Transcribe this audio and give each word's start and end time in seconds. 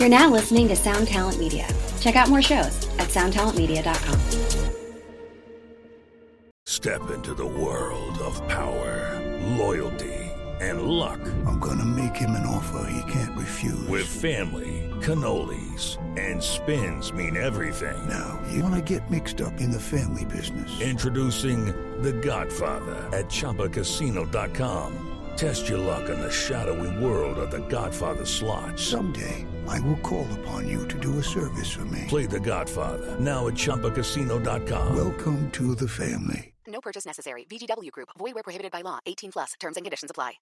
You're 0.00 0.08
now 0.08 0.30
listening 0.30 0.66
to 0.68 0.76
Sound 0.76 1.08
Talent 1.08 1.38
Media. 1.38 1.68
Check 2.00 2.16
out 2.16 2.30
more 2.30 2.40
shows 2.40 2.88
at 2.96 3.10
soundtalentmedia.com. 3.10 4.18
Step 6.64 7.10
into 7.10 7.34
the 7.34 7.44
world 7.44 8.16
of 8.20 8.40
power, 8.48 9.20
loyalty, 9.58 10.16
and 10.62 10.84
luck. 10.84 11.20
I'm 11.46 11.58
gonna 11.58 11.84
make 11.84 12.16
him 12.16 12.30
an 12.30 12.46
offer 12.46 12.90
he 12.90 13.12
can't 13.12 13.36
refuse. 13.36 13.86
With 13.88 14.06
family, 14.06 14.90
cannolis, 15.00 15.98
and 16.18 16.42
spins 16.42 17.12
mean 17.12 17.36
everything. 17.36 18.08
Now, 18.08 18.40
you 18.50 18.62
wanna 18.62 18.80
get 18.80 19.10
mixed 19.10 19.42
up 19.42 19.60
in 19.60 19.70
the 19.70 19.78
family 19.78 20.24
business. 20.24 20.80
Introducing 20.80 21.66
The 22.00 22.14
Godfather 22.14 23.06
at 23.12 23.28
ChumbaCasino.com. 23.28 25.08
Test 25.36 25.68
your 25.68 25.78
luck 25.78 26.08
in 26.08 26.20
the 26.20 26.30
shadowy 26.30 27.04
world 27.04 27.38
of 27.38 27.50
The 27.50 27.60
Godfather 27.68 28.24
slot. 28.24 28.78
Someday, 28.78 29.46
I 29.70 29.78
will 29.80 29.98
call 29.98 30.26
upon 30.40 30.66
you 30.66 30.86
to 30.88 30.98
do 30.98 31.18
a 31.18 31.22
service 31.22 31.70
for 31.70 31.84
me. 31.84 32.04
Play 32.08 32.26
The 32.26 32.40
Godfather 32.40 33.18
now 33.20 33.46
at 33.46 33.54
ChumbaCasino.com. 33.54 34.96
Welcome 34.96 35.50
to 35.52 35.74
the 35.76 35.86
family. 35.86 36.52
No 36.66 36.80
purchase 36.80 37.06
necessary. 37.06 37.44
VGW 37.44 37.90
Group. 37.92 38.08
Void 38.18 38.34
where 38.34 38.42
prohibited 38.42 38.72
by 38.72 38.80
law. 38.82 38.98
18 39.06 39.32
plus. 39.32 39.52
Terms 39.60 39.76
and 39.76 39.84
conditions 39.84 40.10
apply. 40.10 40.34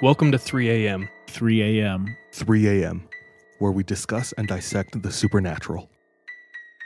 Welcome 0.00 0.30
to 0.30 0.38
3 0.38 0.86
a.m. 0.86 1.08
3 1.26 1.80
a.m. 1.80 2.16
3 2.32 2.68
a.m., 2.68 3.08
where 3.58 3.72
we 3.72 3.82
discuss 3.82 4.30
and 4.38 4.46
dissect 4.46 5.02
the 5.02 5.10
supernatural. 5.10 5.90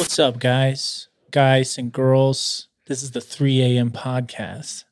What's 0.00 0.18
up, 0.18 0.38
guys, 0.38 1.08
guys, 1.30 1.76
and 1.76 1.92
girls? 1.92 2.68
This 2.86 3.02
is 3.02 3.10
the 3.10 3.20
3 3.20 3.60
a.m. 3.76 3.90
podcast. 3.90 4.84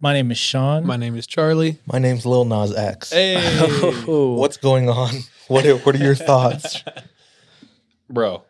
My 0.00 0.14
name 0.14 0.30
is 0.30 0.38
Sean. 0.38 0.86
My 0.86 0.96
name 0.96 1.16
is 1.16 1.26
Charlie. 1.26 1.80
My 1.84 1.98
name's 1.98 2.24
Lil 2.24 2.46
Nas 2.46 2.74
X. 2.74 3.12
Hey. 3.12 3.36
What's 4.06 4.56
going 4.56 4.88
on? 4.88 5.16
What 5.48 5.66
are, 5.66 5.76
what 5.76 5.94
are 5.94 6.02
your 6.02 6.14
thoughts? 6.14 6.82
bro. 8.10 8.42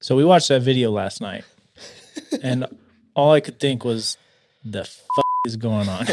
So 0.00 0.16
we 0.16 0.24
watched 0.24 0.48
that 0.48 0.62
video 0.62 0.90
last 0.90 1.20
night, 1.20 1.44
and 2.42 2.66
all 3.14 3.30
I 3.30 3.38
could 3.38 3.60
think 3.60 3.84
was, 3.84 4.16
"The 4.64 4.80
f- 4.80 5.00
is 5.46 5.56
going 5.56 5.88
on?" 5.88 6.06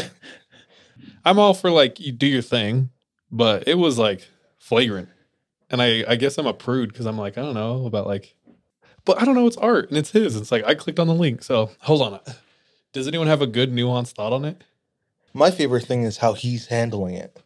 I'm 1.24 1.40
all 1.40 1.54
for 1.54 1.72
like 1.72 1.98
you 1.98 2.12
do 2.12 2.28
your 2.28 2.42
thing, 2.42 2.90
but 3.32 3.66
it 3.66 3.74
was 3.74 3.98
like 3.98 4.28
flagrant, 4.58 5.08
and 5.70 5.82
I 5.82 6.04
I 6.06 6.14
guess 6.14 6.38
I'm 6.38 6.46
a 6.46 6.54
prude 6.54 6.92
because 6.92 7.06
I'm 7.06 7.18
like 7.18 7.36
I 7.36 7.42
don't 7.42 7.54
know 7.54 7.84
about 7.86 8.06
like, 8.06 8.36
but 9.04 9.20
I 9.20 9.24
don't 9.24 9.34
know 9.34 9.46
it's 9.46 9.56
art 9.56 9.88
and 9.88 9.98
it's 9.98 10.10
his. 10.10 10.36
It's 10.36 10.52
like 10.52 10.64
I 10.64 10.74
clicked 10.74 10.98
on 10.98 11.06
the 11.06 11.14
link. 11.14 11.42
So 11.42 11.70
hold 11.80 12.02
on. 12.02 12.20
Does 12.92 13.06
anyone 13.08 13.26
have 13.28 13.42
a 13.42 13.46
good 13.46 13.72
nuanced 13.72 14.12
thought 14.12 14.32
on 14.32 14.44
it? 14.44 14.62
My 15.32 15.50
favorite 15.50 15.84
thing 15.84 16.02
is 16.02 16.18
how 16.18 16.32
he's 16.32 16.66
handling 16.66 17.14
it. 17.14 17.40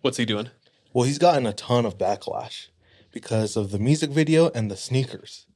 What's 0.00 0.16
he 0.16 0.24
doing? 0.24 0.48
Well, 0.92 1.04
he's 1.06 1.18
gotten 1.18 1.46
a 1.46 1.52
ton 1.52 1.86
of 1.86 1.96
backlash 1.96 2.68
because 3.12 3.56
of 3.56 3.70
the 3.70 3.78
music 3.78 4.10
video 4.10 4.50
and 4.50 4.70
the 4.70 4.76
sneakers. 4.76 5.46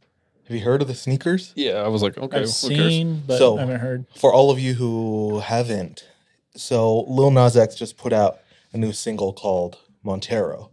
Have 0.46 0.56
you 0.56 0.62
heard 0.62 0.82
of 0.82 0.88
the 0.88 0.94
sneakers? 0.94 1.52
Yeah, 1.56 1.76
I 1.76 1.88
was 1.88 2.02
like, 2.02 2.16
okay, 2.18 2.36
I've 2.42 2.42
who 2.50 2.68
cares? 2.68 2.88
seen, 2.88 3.22
but 3.26 3.38
So- 3.38 3.56
I 3.56 3.60
haven't 3.62 3.80
heard. 3.80 4.06
For 4.14 4.32
all 4.32 4.50
of 4.50 4.60
you 4.60 4.74
who 4.74 5.40
haven't, 5.40 6.06
so 6.54 7.00
Lil 7.08 7.30
Nas 7.32 7.56
X 7.56 7.74
just 7.74 7.96
put 7.96 8.12
out 8.12 8.38
a 8.72 8.76
new 8.78 8.92
single 8.92 9.32
called 9.32 9.78
Montero. 10.04 10.70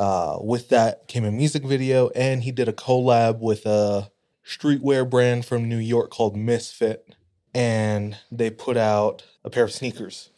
Uh, 0.00 0.38
with 0.40 0.70
that 0.70 1.06
came 1.08 1.26
a 1.26 1.30
music 1.30 1.62
video, 1.62 2.08
and 2.14 2.42
he 2.42 2.50
did 2.50 2.68
a 2.68 2.72
collab 2.72 3.38
with 3.38 3.66
a 3.66 4.10
streetwear 4.46 5.08
brand 5.08 5.44
from 5.44 5.68
New 5.68 5.76
York 5.76 6.10
called 6.10 6.34
Misfit, 6.34 7.14
and 7.52 8.16
they 8.32 8.48
put 8.48 8.78
out 8.78 9.24
a 9.44 9.50
pair 9.50 9.62
of 9.62 9.72
sneakers. 9.72 10.30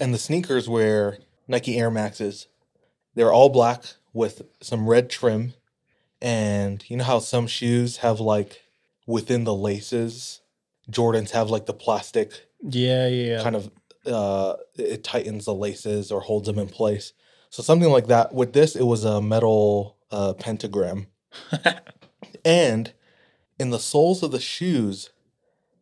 And 0.00 0.14
the 0.14 0.18
sneakers 0.18 0.68
were 0.68 1.18
Nike 1.48 1.76
Air 1.76 1.90
Maxes. 1.90 2.46
They're 3.16 3.32
all 3.32 3.48
black 3.48 3.82
with 4.12 4.42
some 4.62 4.88
red 4.88 5.10
trim, 5.10 5.54
and 6.22 6.88
you 6.88 6.96
know 6.96 7.04
how 7.04 7.18
some 7.18 7.48
shoes 7.48 7.96
have 7.96 8.20
like 8.20 8.62
within 9.04 9.42
the 9.42 9.54
laces, 9.54 10.42
Jordans 10.88 11.30
have 11.30 11.50
like 11.50 11.66
the 11.66 11.74
plastic 11.74 12.46
Yeah, 12.62 13.08
yeah. 13.08 13.42
kind 13.42 13.56
of 13.56 13.68
uh 14.06 14.54
it 14.76 15.02
tightens 15.02 15.46
the 15.46 15.54
laces 15.54 16.12
or 16.12 16.20
holds 16.20 16.46
them 16.46 16.60
in 16.60 16.68
place. 16.68 17.12
So 17.50 17.62
something 17.62 17.90
like 17.90 18.06
that. 18.08 18.34
With 18.34 18.52
this, 18.52 18.76
it 18.76 18.84
was 18.84 19.04
a 19.04 19.22
metal 19.22 19.96
uh, 20.10 20.34
pentagram, 20.34 21.06
and 22.44 22.92
in 23.58 23.70
the 23.70 23.78
soles 23.78 24.22
of 24.22 24.30
the 24.30 24.40
shoes, 24.40 25.10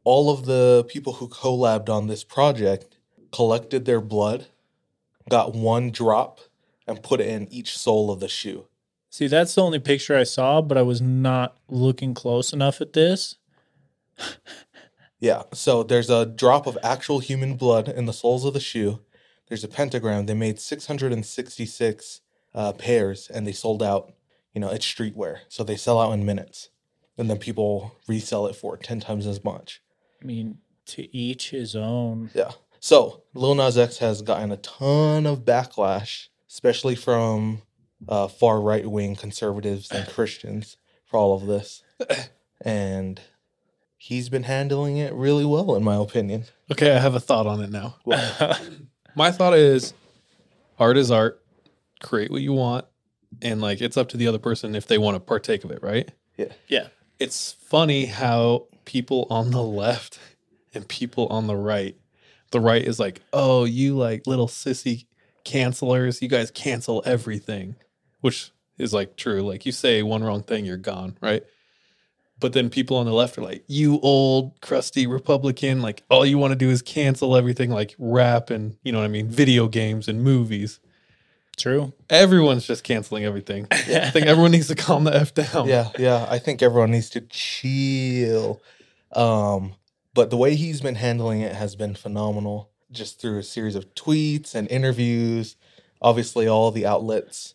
all 0.05 0.31
of 0.31 0.47
the 0.47 0.85
people 0.89 1.15
who 1.15 1.29
collabed 1.29 1.89
on 1.89 2.07
this 2.07 2.25
project 2.25 2.97
collected 3.33 3.85
their 3.85 4.01
blood, 4.01 4.47
got 5.29 5.55
one 5.55 5.91
drop, 5.91 6.41
and 6.87 7.03
put 7.03 7.21
it 7.21 7.27
in 7.27 7.49
each 7.53 7.77
sole 7.77 8.11
of 8.11 8.21
the 8.21 8.29
shoe. 8.29 8.67
See, 9.11 9.27
that's 9.27 9.55
the 9.55 9.63
only 9.63 9.79
picture 9.79 10.17
I 10.17 10.25
saw, 10.25 10.61
but 10.61 10.77
I 10.77 10.83
was 10.83 11.01
not 11.01 11.57
looking 11.69 12.15
close 12.15 12.53
enough 12.53 12.81
at 12.81 12.93
this. 12.93 13.37
Yeah. 15.25 15.45
So 15.55 15.83
there's 15.83 16.11
a 16.11 16.27
drop 16.27 16.67
of 16.67 16.77
actual 16.83 17.19
human 17.21 17.57
blood 17.57 17.89
in 17.89 18.05
the 18.05 18.13
soles 18.13 18.45
of 18.45 18.53
the 18.53 18.61
shoe. 18.61 19.01
There's 19.49 19.65
a 19.65 19.69
pentagram. 19.69 20.27
They 20.27 20.34
made 20.34 20.59
666 20.60 22.21
uh, 22.55 22.72
pairs 22.72 23.28
and 23.32 23.47
they 23.47 23.53
sold 23.53 23.82
out. 23.82 24.12
You 24.53 24.60
know, 24.60 24.71
it's 24.71 24.87
streetwear. 24.87 25.41
So 25.49 25.65
they 25.65 25.77
sell 25.77 26.00
out 26.00 26.12
in 26.12 26.25
minutes. 26.25 26.71
And 27.16 27.31
then 27.31 27.38
people 27.38 27.97
resell 28.09 28.47
it 28.47 28.56
for 28.56 28.77
10 28.77 29.00
times 29.00 29.27
as 29.27 29.44
much. 29.44 29.83
I 30.21 30.25
mean, 30.25 30.59
to 30.87 31.15
each 31.16 31.50
his 31.50 31.77
own. 31.77 32.31
Yeah. 32.34 32.53
So 32.81 33.22
Lil 33.34 33.54
Nas 33.54 33.78
X 33.78 33.99
has 33.99 34.22
gotten 34.22 34.53
a 34.53 34.56
ton 34.56 35.27
of 35.27 35.44
backlash, 35.44 36.28
especially 36.49 36.94
from 36.94 37.62
uh, 38.09 38.28
far 38.28 38.60
right 38.60 38.87
wing 38.87 39.16
conservatives 39.16 39.91
and 39.91 40.09
Christians 40.09 40.77
for 41.04 41.19
all 41.19 41.34
of 41.34 41.47
this. 41.47 41.83
And 42.66 43.21
he's 43.99 44.31
been 44.31 44.44
handling 44.44 44.97
it 44.97 45.12
really 45.12 45.44
well, 45.44 45.75
in 45.75 45.84
my 45.84 45.97
opinion. 45.97 46.44
Okay, 46.72 46.94
I 46.94 46.99
have 46.99 47.15
a 47.15 47.21
thought 47.21 47.47
on 47.47 47.60
it 47.62 47.71
now. 47.71 47.97
My 49.15 49.31
thought 49.31 49.55
is 49.55 49.95
art 50.79 50.97
is 50.97 51.11
art. 51.11 51.41
Create 52.03 52.31
what 52.31 52.43
you 52.43 52.53
want. 52.53 52.85
And 53.43 53.61
like 53.61 53.81
it's 53.81 53.97
up 53.97 54.09
to 54.11 54.17
the 54.17 54.27
other 54.27 54.39
person 54.39 54.75
if 54.75 54.87
they 54.87 54.99
want 54.99 55.17
to 55.17 55.21
partake 55.21 55.65
of 55.65 55.71
it, 55.71 55.83
right? 55.83 56.11
Yeah. 56.37 56.53
Yeah. 56.69 56.89
It's 57.19 57.53
funny 57.53 58.07
how 58.07 58.67
people 58.85 59.27
on 59.31 59.51
the 59.51 59.63
left 59.63 60.19
and 60.75 60.87
people 60.89 61.27
on 61.29 61.47
the 61.47 61.57
right, 61.57 61.97
the 62.51 62.61
right 62.61 62.83
is 62.83 62.99
like, 62.99 63.23
oh, 63.33 63.65
you 63.65 63.97
like 63.97 64.27
little 64.27 64.49
sissy 64.49 65.07
cancelers, 65.45 66.21
you 66.21 66.29
guys 66.29 66.51
cancel 66.51 67.03
everything, 67.07 67.77
which 68.21 68.51
is 68.79 68.93
like 68.93 69.17
true. 69.17 69.43
Like 69.43 69.67
you 69.67 69.73
say 69.73 70.03
one 70.03 70.25
wrong 70.25 70.43
thing, 70.43 70.65
you're 70.65 70.77
gone, 70.77 71.17
right? 71.21 71.45
But 72.41 72.53
then 72.53 72.69
people 72.69 72.97
on 72.97 73.06
the 73.06 73.12
left 73.12 73.39
are 73.39 73.42
like, 73.42 73.65
you 73.69 74.01
old 74.01 74.60
crusty 74.60 75.07
Republican, 75.07 75.81
like 75.81 76.03
all 76.10 76.27
you 76.27 76.36
want 76.36 76.53
to 76.53 76.57
do 76.57 76.69
is 76.69 76.83
cancel 76.83 77.36
everything, 77.36 77.71
like 77.71 77.95
rap 77.98 78.51
and 78.51 78.77
you 78.83 78.92
know 78.92 78.98
what 78.98 79.04
I 79.04 79.09
mean, 79.09 79.28
video 79.28 79.69
games 79.69 80.09
and 80.09 80.22
movies. 80.22 80.81
True. 81.57 81.92
Everyone's 82.10 82.66
just 82.66 82.83
canceling 82.83 83.25
everything. 83.25 83.69
I 83.71 84.10
think 84.10 84.27
everyone 84.27 84.51
needs 84.51 84.69
to 84.69 84.75
calm 84.75 85.04
the 85.04 85.15
f 85.15 85.34
down. 85.34 85.69
Yeah, 85.69 85.91
yeah. 85.98 86.27
I 86.28 86.39
think 86.39 86.63
everyone 86.63 86.91
needs 86.91 87.10
to 87.10 87.21
chill. 87.21 88.60
Um, 89.13 89.75
but 90.15 90.31
the 90.31 90.36
way 90.36 90.57
he's 90.57 90.81
been 90.81 90.97
handling 90.97 91.41
it 91.41 91.54
has 91.54 91.77
been 91.77 91.95
phenomenal. 91.95 92.71
Just 92.91 93.21
through 93.21 93.39
a 93.39 93.42
series 93.42 93.75
of 93.75 93.95
tweets 93.95 94.54
and 94.54 94.69
interviews. 94.69 95.57
Obviously, 96.03 96.47
all 96.47 96.71
the 96.71 96.86
outlets 96.86 97.54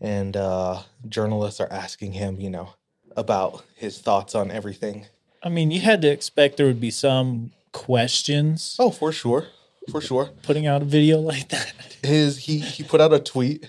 and 0.00 0.36
uh, 0.36 0.82
journalists 1.08 1.60
are 1.60 1.70
asking 1.70 2.12
him, 2.12 2.40
you 2.40 2.50
know, 2.50 2.70
about 3.16 3.64
his 3.76 3.98
thoughts 3.98 4.34
on 4.34 4.50
everything. 4.50 5.06
I 5.42 5.48
mean, 5.48 5.70
you 5.70 5.80
had 5.80 6.02
to 6.02 6.08
expect 6.08 6.56
there 6.56 6.66
would 6.66 6.80
be 6.80 6.90
some 6.90 7.52
questions 7.72 8.76
Oh, 8.78 8.90
for 8.90 9.10
sure, 9.12 9.46
for 9.90 10.00
sure. 10.00 10.30
putting 10.42 10.66
out 10.66 10.82
a 10.82 10.84
video 10.84 11.18
like 11.18 11.48
that. 11.48 11.72
His 12.02 12.38
he 12.38 12.58
he 12.58 12.82
put 12.82 13.00
out 13.00 13.12
a 13.12 13.18
tweet, 13.20 13.68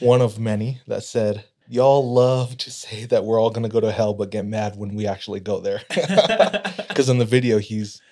one 0.00 0.20
of 0.20 0.38
many 0.38 0.80
that 0.86 1.02
said, 1.04 1.44
y'all 1.68 2.12
love 2.12 2.56
to 2.58 2.70
say 2.70 3.04
that 3.06 3.24
we're 3.24 3.40
all 3.40 3.50
gonna 3.50 3.68
go 3.68 3.80
to 3.80 3.90
hell, 3.92 4.14
but 4.14 4.30
get 4.30 4.44
mad 4.46 4.76
when 4.76 4.94
we 4.94 5.06
actually 5.06 5.40
go 5.40 5.60
there. 5.60 5.82
Because 6.90 7.08
in 7.08 7.18
the 7.18 7.24
video, 7.24 7.58
he's 7.58 8.02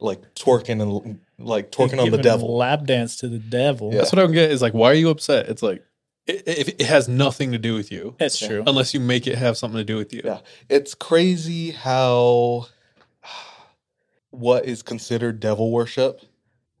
like 0.00 0.34
twerking 0.34 0.80
and 0.82 1.20
like 1.38 1.70
twerking 1.70 2.00
on 2.00 2.10
the 2.10 2.18
devil. 2.18 2.56
lap 2.56 2.84
dance 2.86 3.16
to 3.18 3.28
the 3.28 3.38
devil. 3.38 3.92
Yeah. 3.92 3.98
That's 3.98 4.12
what 4.12 4.18
I 4.18 4.22
don't 4.22 4.32
get. 4.32 4.50
Is 4.50 4.62
like, 4.62 4.72
why 4.74 4.90
are 4.90 4.94
you 4.94 5.10
upset? 5.10 5.48
It's 5.48 5.62
like, 5.62 5.84
it, 6.26 6.42
it, 6.46 6.68
it 6.80 6.86
has 6.86 7.08
nothing 7.08 7.52
to 7.52 7.58
do 7.58 7.74
with 7.74 7.90
you, 7.90 8.14
That's 8.18 8.38
true. 8.38 8.62
unless 8.66 8.94
you 8.94 9.00
make 9.00 9.26
it 9.26 9.36
have 9.38 9.56
something 9.56 9.78
to 9.78 9.84
do 9.84 9.96
with 9.96 10.12
you. 10.12 10.22
Yeah, 10.24 10.40
it's 10.68 10.94
crazy 10.94 11.70
how 11.72 12.66
what 14.30 14.64
is 14.64 14.82
considered 14.82 15.40
devil 15.40 15.70
worship 15.70 16.20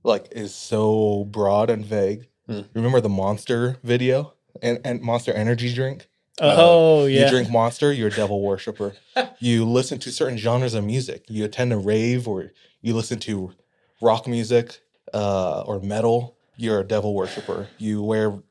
like 0.04 0.28
is 0.32 0.54
so 0.54 1.24
broad 1.30 1.70
and 1.70 1.84
vague. 1.84 2.26
Hmm. 2.46 2.62
Remember 2.74 3.00
the 3.00 3.08
monster 3.08 3.78
video 3.82 4.34
and, 4.60 4.80
and 4.84 5.00
monster 5.00 5.32
energy 5.32 5.72
drink? 5.72 6.08
Oh 6.40 7.06
yeah. 7.06 7.24
You 7.24 7.30
drink 7.30 7.50
monster, 7.50 7.92
you're 7.92 8.08
a 8.08 8.12
devil 8.12 8.40
worshiper. 8.40 8.94
you 9.38 9.64
listen 9.64 9.98
to 10.00 10.10
certain 10.10 10.38
genres 10.38 10.74
of 10.74 10.84
music. 10.84 11.24
You 11.28 11.44
attend 11.44 11.72
a 11.72 11.76
rave 11.76 12.26
or 12.26 12.52
you 12.80 12.94
listen 12.94 13.18
to 13.20 13.52
rock 14.00 14.26
music 14.26 14.80
uh, 15.14 15.62
or 15.62 15.80
metal, 15.80 16.36
you're 16.56 16.80
a 16.80 16.84
devil 16.84 17.14
worshiper. 17.14 17.68
You 17.78 18.02
wear 18.02 18.42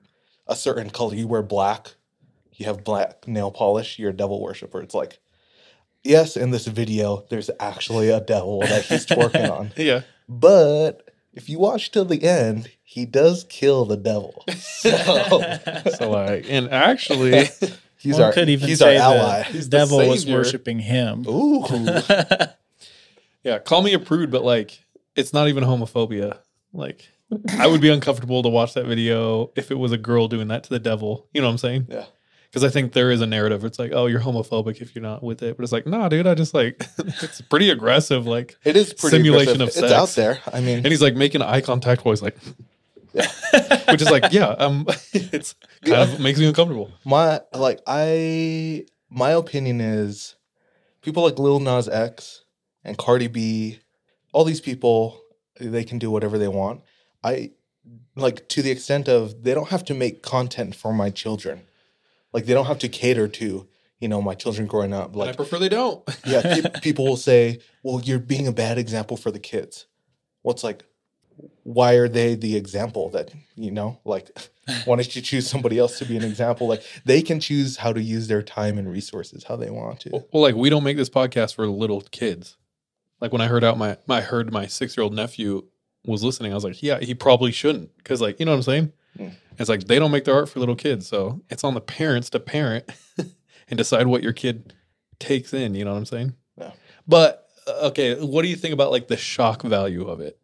a 0.51 0.55
certain 0.55 0.89
color, 0.89 1.15
you 1.15 1.27
wear 1.27 1.41
black, 1.41 1.95
you 2.53 2.65
have 2.65 2.83
black 2.83 3.25
nail 3.27 3.49
polish, 3.49 3.97
you're 3.97 4.09
a 4.09 4.13
devil 4.13 4.41
worshiper. 4.41 4.81
It's 4.81 4.93
like, 4.93 5.19
yes, 6.03 6.35
in 6.35 6.51
this 6.51 6.67
video, 6.67 7.25
there's 7.29 7.49
actually 7.59 8.09
a 8.09 8.19
devil 8.19 8.59
that 8.59 8.83
he's 8.83 9.05
twerking 9.05 9.49
on. 9.49 9.71
Yeah. 9.77 10.01
But 10.27 11.09
if 11.33 11.49
you 11.49 11.57
watch 11.57 11.91
till 11.91 12.05
the 12.05 12.23
end, 12.23 12.69
he 12.83 13.05
does 13.05 13.45
kill 13.49 13.85
the 13.85 13.97
devil. 13.97 14.45
So 14.55 14.91
So 15.97 16.09
like, 16.09 16.45
and 16.49 16.69
actually, 16.69 17.45
he's 17.97 18.13
One 18.13 18.23
our 18.23 18.33
could 18.33 18.49
even 18.49 18.67
he's 18.67 18.79
say 18.79 18.97
our 18.97 19.13
the 19.15 19.21
ally. 19.21 19.43
He's 19.43 19.69
the 19.69 19.77
devil 19.77 20.05
was 20.07 20.25
worshiping 20.25 20.79
him. 20.79 21.25
Ooh. 21.27 21.65
yeah, 23.43 23.59
call 23.59 23.81
me 23.81 23.93
a 23.93 23.99
prude, 23.99 24.31
but 24.31 24.43
like, 24.43 24.83
it's 25.15 25.33
not 25.33 25.47
even 25.47 25.63
homophobia. 25.63 26.39
Like, 26.73 27.09
I 27.57 27.67
would 27.67 27.81
be 27.81 27.89
uncomfortable 27.89 28.43
to 28.43 28.49
watch 28.49 28.73
that 28.73 28.85
video 28.85 29.51
if 29.55 29.71
it 29.71 29.75
was 29.79 29.91
a 29.91 29.97
girl 29.97 30.27
doing 30.27 30.49
that 30.49 30.63
to 30.63 30.69
the 30.69 30.79
devil. 30.79 31.27
You 31.33 31.41
know 31.41 31.47
what 31.47 31.51
I'm 31.53 31.57
saying? 31.59 31.87
Yeah. 31.89 32.05
Because 32.49 32.63
I 32.65 32.69
think 32.69 32.91
there 32.91 33.11
is 33.11 33.21
a 33.21 33.25
narrative. 33.25 33.63
It's 33.63 33.79
like, 33.79 33.91
oh, 33.93 34.07
you're 34.07 34.19
homophobic 34.19 34.81
if 34.81 34.93
you're 34.93 35.01
not 35.01 35.23
with 35.23 35.41
it. 35.41 35.55
But 35.55 35.63
it's 35.63 35.71
like, 35.71 35.87
nah, 35.87 36.09
dude, 36.09 36.27
I 36.27 36.35
just 36.35 36.53
like, 36.53 36.85
it's 36.97 37.39
pretty 37.41 37.69
aggressive. 37.69 38.27
Like, 38.27 38.57
It 38.65 38.75
is 38.75 38.93
pretty 38.93 39.15
Simulation 39.17 39.61
aggressive. 39.61 39.61
of 39.61 39.67
It's 39.69 39.77
sex. 39.77 39.91
out 39.93 40.09
there. 40.21 40.39
I 40.53 40.59
mean, 40.59 40.79
and 40.79 40.87
he's 40.87 41.01
like 41.01 41.15
making 41.15 41.41
eye 41.41 41.61
contact 41.61 42.03
while 42.03 42.11
he's 42.11 42.21
like, 42.21 42.37
which 43.13 44.01
is 44.01 44.09
like, 44.11 44.31
yeah, 44.31 44.47
um, 44.49 44.85
it's 45.13 45.55
kind 45.85 46.01
of 46.13 46.19
makes 46.19 46.39
me 46.39 46.45
uncomfortable. 46.45 46.91
my 47.05 47.41
like 47.53 47.81
I 47.85 48.85
my 49.09 49.31
opinion 49.31 49.81
is 49.81 50.35
people 51.01 51.23
like 51.23 51.37
Lil 51.37 51.59
Nas 51.59 51.89
X 51.89 52.43
and 52.85 52.97
Cardi 52.97 53.27
B, 53.27 53.79
all 54.33 54.45
these 54.45 54.61
people, 54.61 55.19
they 55.59 55.83
can 55.83 55.99
do 55.99 56.09
whatever 56.09 56.37
they 56.37 56.47
want. 56.47 56.81
I 57.23 57.51
like 58.15 58.47
to 58.49 58.61
the 58.61 58.71
extent 58.71 59.07
of 59.07 59.43
they 59.43 59.53
don't 59.53 59.69
have 59.69 59.85
to 59.85 59.93
make 59.93 60.21
content 60.21 60.75
for 60.75 60.93
my 60.93 61.09
children. 61.09 61.61
Like 62.33 62.45
they 62.45 62.53
don't 62.53 62.65
have 62.65 62.79
to 62.79 62.89
cater 62.89 63.27
to, 63.27 63.67
you 63.99 64.07
know, 64.07 64.21
my 64.21 64.35
children 64.35 64.67
growing 64.67 64.93
up. 64.93 65.15
Like, 65.15 65.29
I 65.29 65.33
prefer 65.33 65.59
they 65.59 65.69
don't. 65.69 66.07
yeah, 66.25 66.41
pe- 66.61 66.79
people 66.81 67.05
will 67.05 67.17
say, 67.17 67.59
"Well, 67.83 68.01
you're 68.01 68.19
being 68.19 68.47
a 68.47 68.51
bad 68.51 68.77
example 68.77 69.17
for 69.17 69.31
the 69.31 69.39
kids." 69.39 69.85
Well, 70.43 70.53
it's 70.53 70.63
like, 70.63 70.83
why 71.63 71.93
are 71.95 72.07
they 72.07 72.35
the 72.35 72.55
example? 72.55 73.09
That 73.09 73.31
you 73.55 73.71
know, 73.71 73.99
like, 74.05 74.31
why 74.85 74.95
don't 74.95 75.15
you 75.15 75.21
choose 75.21 75.49
somebody 75.49 75.77
else 75.77 75.99
to 75.99 76.05
be 76.05 76.17
an 76.17 76.23
example? 76.23 76.67
Like, 76.67 76.83
they 77.05 77.21
can 77.21 77.39
choose 77.39 77.77
how 77.77 77.93
to 77.93 78.01
use 78.01 78.27
their 78.27 78.41
time 78.41 78.77
and 78.77 78.89
resources 78.91 79.43
how 79.43 79.55
they 79.57 79.69
want 79.69 79.99
to. 80.01 80.09
Well, 80.11 80.27
well, 80.31 80.43
like 80.43 80.55
we 80.55 80.69
don't 80.69 80.83
make 80.83 80.97
this 80.97 81.09
podcast 81.09 81.55
for 81.55 81.67
little 81.67 82.01
kids. 82.01 82.57
Like 83.19 83.31
when 83.31 83.41
I 83.41 83.47
heard 83.47 83.63
out 83.63 83.77
my, 83.77 83.97
I 84.09 84.21
heard 84.21 84.51
my 84.51 84.65
six 84.65 84.97
year 84.97 85.03
old 85.03 85.13
nephew 85.13 85.67
was 86.05 86.23
listening. 86.23 86.51
I 86.51 86.55
was 86.55 86.63
like, 86.63 86.81
yeah, 86.81 86.99
he 86.99 87.13
probably 87.13 87.51
shouldn't, 87.51 87.95
because 87.97 88.21
like 88.21 88.39
you 88.39 88.45
know 88.45 88.51
what 88.51 88.57
I'm 88.57 88.63
saying. 88.63 88.93
Mm. 89.17 89.33
It's 89.59 89.69
like 89.69 89.85
they 89.85 89.99
don't 89.99 90.11
make 90.11 90.25
their 90.25 90.35
art 90.35 90.49
for 90.49 90.59
little 90.59 90.75
kids, 90.75 91.07
so 91.07 91.41
it's 91.49 91.63
on 91.63 91.73
the 91.73 91.81
parents 91.81 92.29
to 92.31 92.39
parent 92.39 92.89
and 93.17 93.77
decide 93.77 94.07
what 94.07 94.23
your 94.23 94.33
kid 94.33 94.73
takes 95.19 95.53
in. 95.53 95.75
You 95.75 95.85
know 95.85 95.91
what 95.91 95.97
I'm 95.97 96.05
saying? 96.05 96.33
Yeah. 96.57 96.71
But 97.07 97.47
uh, 97.67 97.87
okay, 97.87 98.19
what 98.19 98.41
do 98.41 98.47
you 98.47 98.55
think 98.55 98.73
about 98.73 98.91
like 98.91 99.07
the 99.07 99.17
shock 99.17 99.61
value 99.61 100.07
of 100.07 100.19
it? 100.19 100.39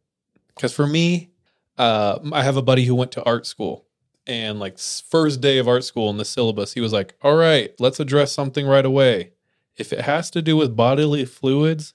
Because 0.55 0.73
for 0.73 0.85
me, 0.87 1.31
uh, 1.77 2.19
I 2.31 2.43
have 2.43 2.57
a 2.57 2.61
buddy 2.61 2.85
who 2.85 2.95
went 2.95 3.11
to 3.13 3.23
art 3.23 3.45
school, 3.45 3.85
and 4.25 4.59
like 4.59 4.77
first 4.77 5.41
day 5.41 5.57
of 5.57 5.67
art 5.67 5.83
school 5.83 6.09
in 6.09 6.17
the 6.17 6.25
syllabus, 6.25 6.73
he 6.73 6.81
was 6.81 6.93
like, 6.93 7.15
"All 7.21 7.35
right, 7.35 7.73
let's 7.79 7.99
address 7.99 8.31
something 8.31 8.67
right 8.67 8.85
away. 8.85 9.31
If 9.77 9.93
it 9.93 10.01
has 10.01 10.29
to 10.31 10.41
do 10.41 10.57
with 10.57 10.75
bodily 10.75 11.25
fluids, 11.25 11.93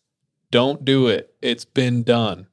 don't 0.51 0.85
do 0.85 1.07
it. 1.09 1.35
It's 1.43 1.65
been 1.65 2.03
done." 2.03 2.47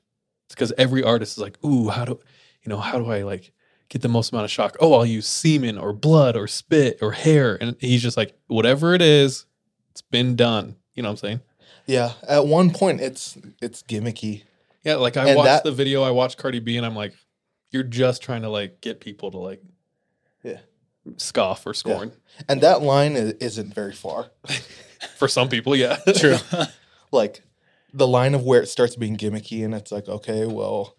It's 0.50 0.56
because 0.56 0.74
every 0.80 1.04
artist 1.04 1.38
is 1.38 1.42
like, 1.42 1.64
"Ooh, 1.64 1.90
how 1.90 2.06
do 2.06 2.20
you 2.64 2.70
know? 2.70 2.80
How 2.80 2.98
do 2.98 3.06
I 3.12 3.22
like 3.22 3.52
get 3.88 4.02
the 4.02 4.10
most 4.10 4.32
amount 4.34 4.46
of 4.46 4.52
shock? 4.52 4.76
Oh, 4.80 4.94
I'll 4.96 5.06
use 5.06 5.28
semen 5.28 5.78
or 5.78 5.94
blood 5.94 6.36
or 6.36 6.48
spit 6.48 6.98
or 7.02 7.12
hair." 7.12 7.56
And 7.62 7.76
he's 7.80 8.02
just 8.02 8.18
like, 8.18 8.36
"Whatever 8.48 8.96
it 8.96 9.02
is, 9.02 9.46
it's 9.92 10.02
been 10.02 10.36
done." 10.36 10.76
You 10.96 11.04
know 11.04 11.10
what 11.10 11.14
I'm 11.24 11.28
saying? 11.30 11.42
Yeah, 11.86 12.14
at 12.28 12.46
one 12.48 12.72
point, 12.72 13.00
it's 13.00 13.38
it's 13.62 13.84
gimmicky. 13.84 14.44
Yeah, 14.84 14.96
like 14.96 15.18
I 15.18 15.28
And 15.30 15.38
watched 15.38 15.46
that- 15.48 15.64
the 15.64 15.72
video, 15.72 16.02
I 16.02 16.10
watched 16.12 16.38
Cardi 16.38 16.60
B, 16.60 16.78
and 16.78 16.86
I'm 16.86 16.96
like, 16.96 17.14
you're 17.70 17.84
just 17.84 18.22
trying 18.24 18.42
to 18.42 18.50
like 18.50 18.82
get 18.82 19.00
people 19.00 19.30
to 19.32 19.38
like, 19.38 19.62
Yeah. 20.44 20.60
scoff 21.18 21.66
or 21.68 21.74
scorn. 21.76 22.12
And 22.48 22.62
that 22.62 22.82
line 22.82 23.14
is, 23.16 23.34
isn't 23.34 23.74
very 23.74 23.94
far. 23.94 24.32
For 25.18 25.28
some 25.28 25.48
people, 25.50 25.76
yeah, 25.76 25.98
True. 26.16 26.38
like 27.12 27.42
the 27.94 28.08
line 28.08 28.34
of 28.36 28.44
where 28.44 28.62
it 28.62 28.68
starts 28.68 28.96
being 28.96 29.18
gimmicky 29.18 29.64
and 29.66 29.74
it's 29.74 29.92
like 29.92 30.08
okay 30.08 30.46
well 30.46 30.96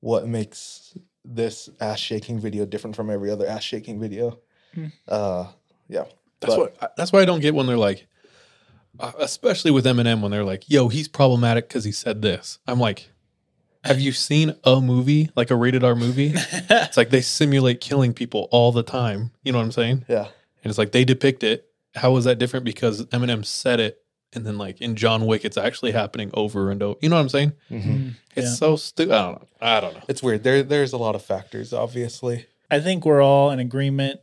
what 0.00 0.26
makes 0.26 0.96
this 1.24 1.68
ass 1.80 1.98
shaking 1.98 2.38
video 2.38 2.64
different 2.66 2.94
from 2.94 3.10
every 3.10 3.30
other 3.30 3.46
ass 3.46 3.62
shaking 3.62 3.98
video 4.00 4.38
Hmm. 4.74 4.86
uh 5.08 5.46
yeah 5.88 6.04
that's 6.40 6.54
But- 6.54 6.78
what. 6.78 6.92
That's 6.98 7.12
why 7.12 7.20
I 7.22 7.24
don't 7.24 7.40
get 7.40 7.54
when 7.54 7.66
they're 7.66 7.78
like, 7.78 8.06
uh, 9.00 9.12
especially 9.18 9.70
with 9.70 9.86
Eminem, 9.86 10.20
when 10.20 10.30
they're 10.30 10.44
like, 10.44 10.68
"Yo, 10.68 10.88
he's 10.88 11.08
problematic 11.08 11.66
because 11.68 11.84
he 11.84 11.92
said 11.92 12.20
this." 12.20 12.58
I'm 12.66 12.78
like, 12.78 13.08
have 13.84 14.00
you 14.00 14.12
seen 14.12 14.54
a 14.64 14.80
movie 14.82 15.30
like 15.34 15.50
a 15.50 15.56
rated 15.56 15.82
R 15.82 15.94
movie? 15.94 16.32
it's 16.34 16.96
like 16.98 17.08
they 17.08 17.22
simulate 17.22 17.80
killing 17.80 18.12
people 18.12 18.48
all 18.50 18.70
the 18.70 18.82
time. 18.82 19.30
You 19.44 19.52
know 19.52 19.58
what 19.58 19.64
I'm 19.64 19.72
saying? 19.72 20.04
yeah 20.08 20.26
And 20.62 20.70
it's 20.70 20.76
like 20.78 20.92
they 20.92 21.04
depict 21.06 21.42
it. 21.42 21.64
How 21.94 22.14
is 22.18 22.24
that 22.24 22.36
different? 22.38 22.66
Because 22.66 23.06
Eminem 23.06 23.44
said 23.46 23.80
it, 23.80 24.02
and 24.36 24.46
then 24.46 24.58
like 24.58 24.80
in 24.80 24.94
John 24.96 25.26
Wick, 25.26 25.44
it's 25.44 25.56
actually 25.56 25.92
happening 25.92 26.30
over 26.34 26.70
and 26.70 26.82
over. 26.82 26.98
You 27.02 27.08
know 27.08 27.16
what 27.16 27.22
I'm 27.22 27.28
saying? 27.28 27.52
hmm 27.68 28.08
It's 28.36 28.48
Yeah. 28.48 28.54
so 28.54 28.76
stupid. 28.76 29.12
I 29.14 29.22
don't 29.22 29.40
know. 29.40 29.48
I 29.60 29.80
don't 29.80 29.94
know. 29.94 30.02
it's 30.08 30.22
weird 30.22 30.42
there 30.44 30.62
there's 30.62 30.92
a 30.92 30.98
lot 30.98 31.14
of 31.14 31.22
factors 31.24 31.72
obviously 31.72 32.46
I 32.70 32.80
think 32.80 33.04
we're 33.06 33.22
all 33.22 33.50
in 33.50 33.58
agreement. 33.60 34.20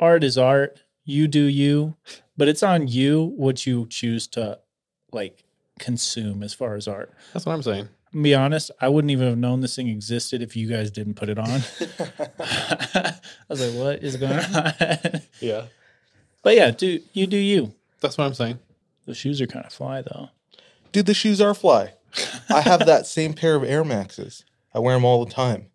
Art 0.00 0.22
is 0.24 0.36
art. 0.38 0.80
You 1.04 1.26
do 1.28 1.42
you, 1.44 1.96
but 2.36 2.48
it's 2.48 2.62
on 2.62 2.88
you 2.88 3.32
what 3.36 3.66
you 3.66 3.86
choose 3.88 4.26
to 4.28 4.58
like 5.12 5.44
consume 5.78 6.42
as 6.42 6.52
far 6.54 6.74
as 6.76 6.86
art. 6.88 7.12
That's 7.32 7.44
what 7.46 7.52
I'm 7.52 7.62
saying. 7.62 7.88
To 8.12 8.22
be 8.22 8.34
honest, 8.34 8.70
I 8.80 8.88
wouldn't 8.88 9.10
even 9.10 9.28
have 9.28 9.36
known 9.38 9.60
this 9.60 9.76
thing 9.76 9.88
existed 9.88 10.42
if 10.42 10.56
you 10.56 10.68
guys 10.68 10.90
didn't 10.90 11.14
put 11.14 11.28
it 11.28 11.38
on. 11.38 11.60
I 12.40 13.14
was 13.48 13.60
like, 13.60 13.74
what 13.84 14.02
is 14.02 14.16
going 14.16 14.32
on? 14.54 15.20
Yeah. 15.40 15.66
but 16.42 16.54
yeah, 16.56 16.70
do 16.70 17.00
you 17.12 17.26
do 17.26 17.36
you. 17.36 17.72
That's 18.00 18.16
what 18.18 18.24
I'm 18.26 18.34
saying. 18.34 18.58
The 19.06 19.14
shoes 19.14 19.40
are 19.40 19.46
kind 19.46 19.64
of 19.64 19.72
fly 19.72 20.02
though. 20.02 20.30
dude 20.92 21.06
the 21.06 21.14
shoes 21.14 21.40
are 21.40 21.54
fly. 21.54 21.94
I 22.50 22.60
have 22.62 22.86
that 22.86 23.06
same 23.06 23.34
pair 23.34 23.54
of 23.56 23.64
air 23.64 23.84
maxes. 23.84 24.44
I 24.74 24.78
wear 24.78 24.94
them 24.94 25.04
all 25.04 25.24
the 25.24 25.30
time. 25.32 25.66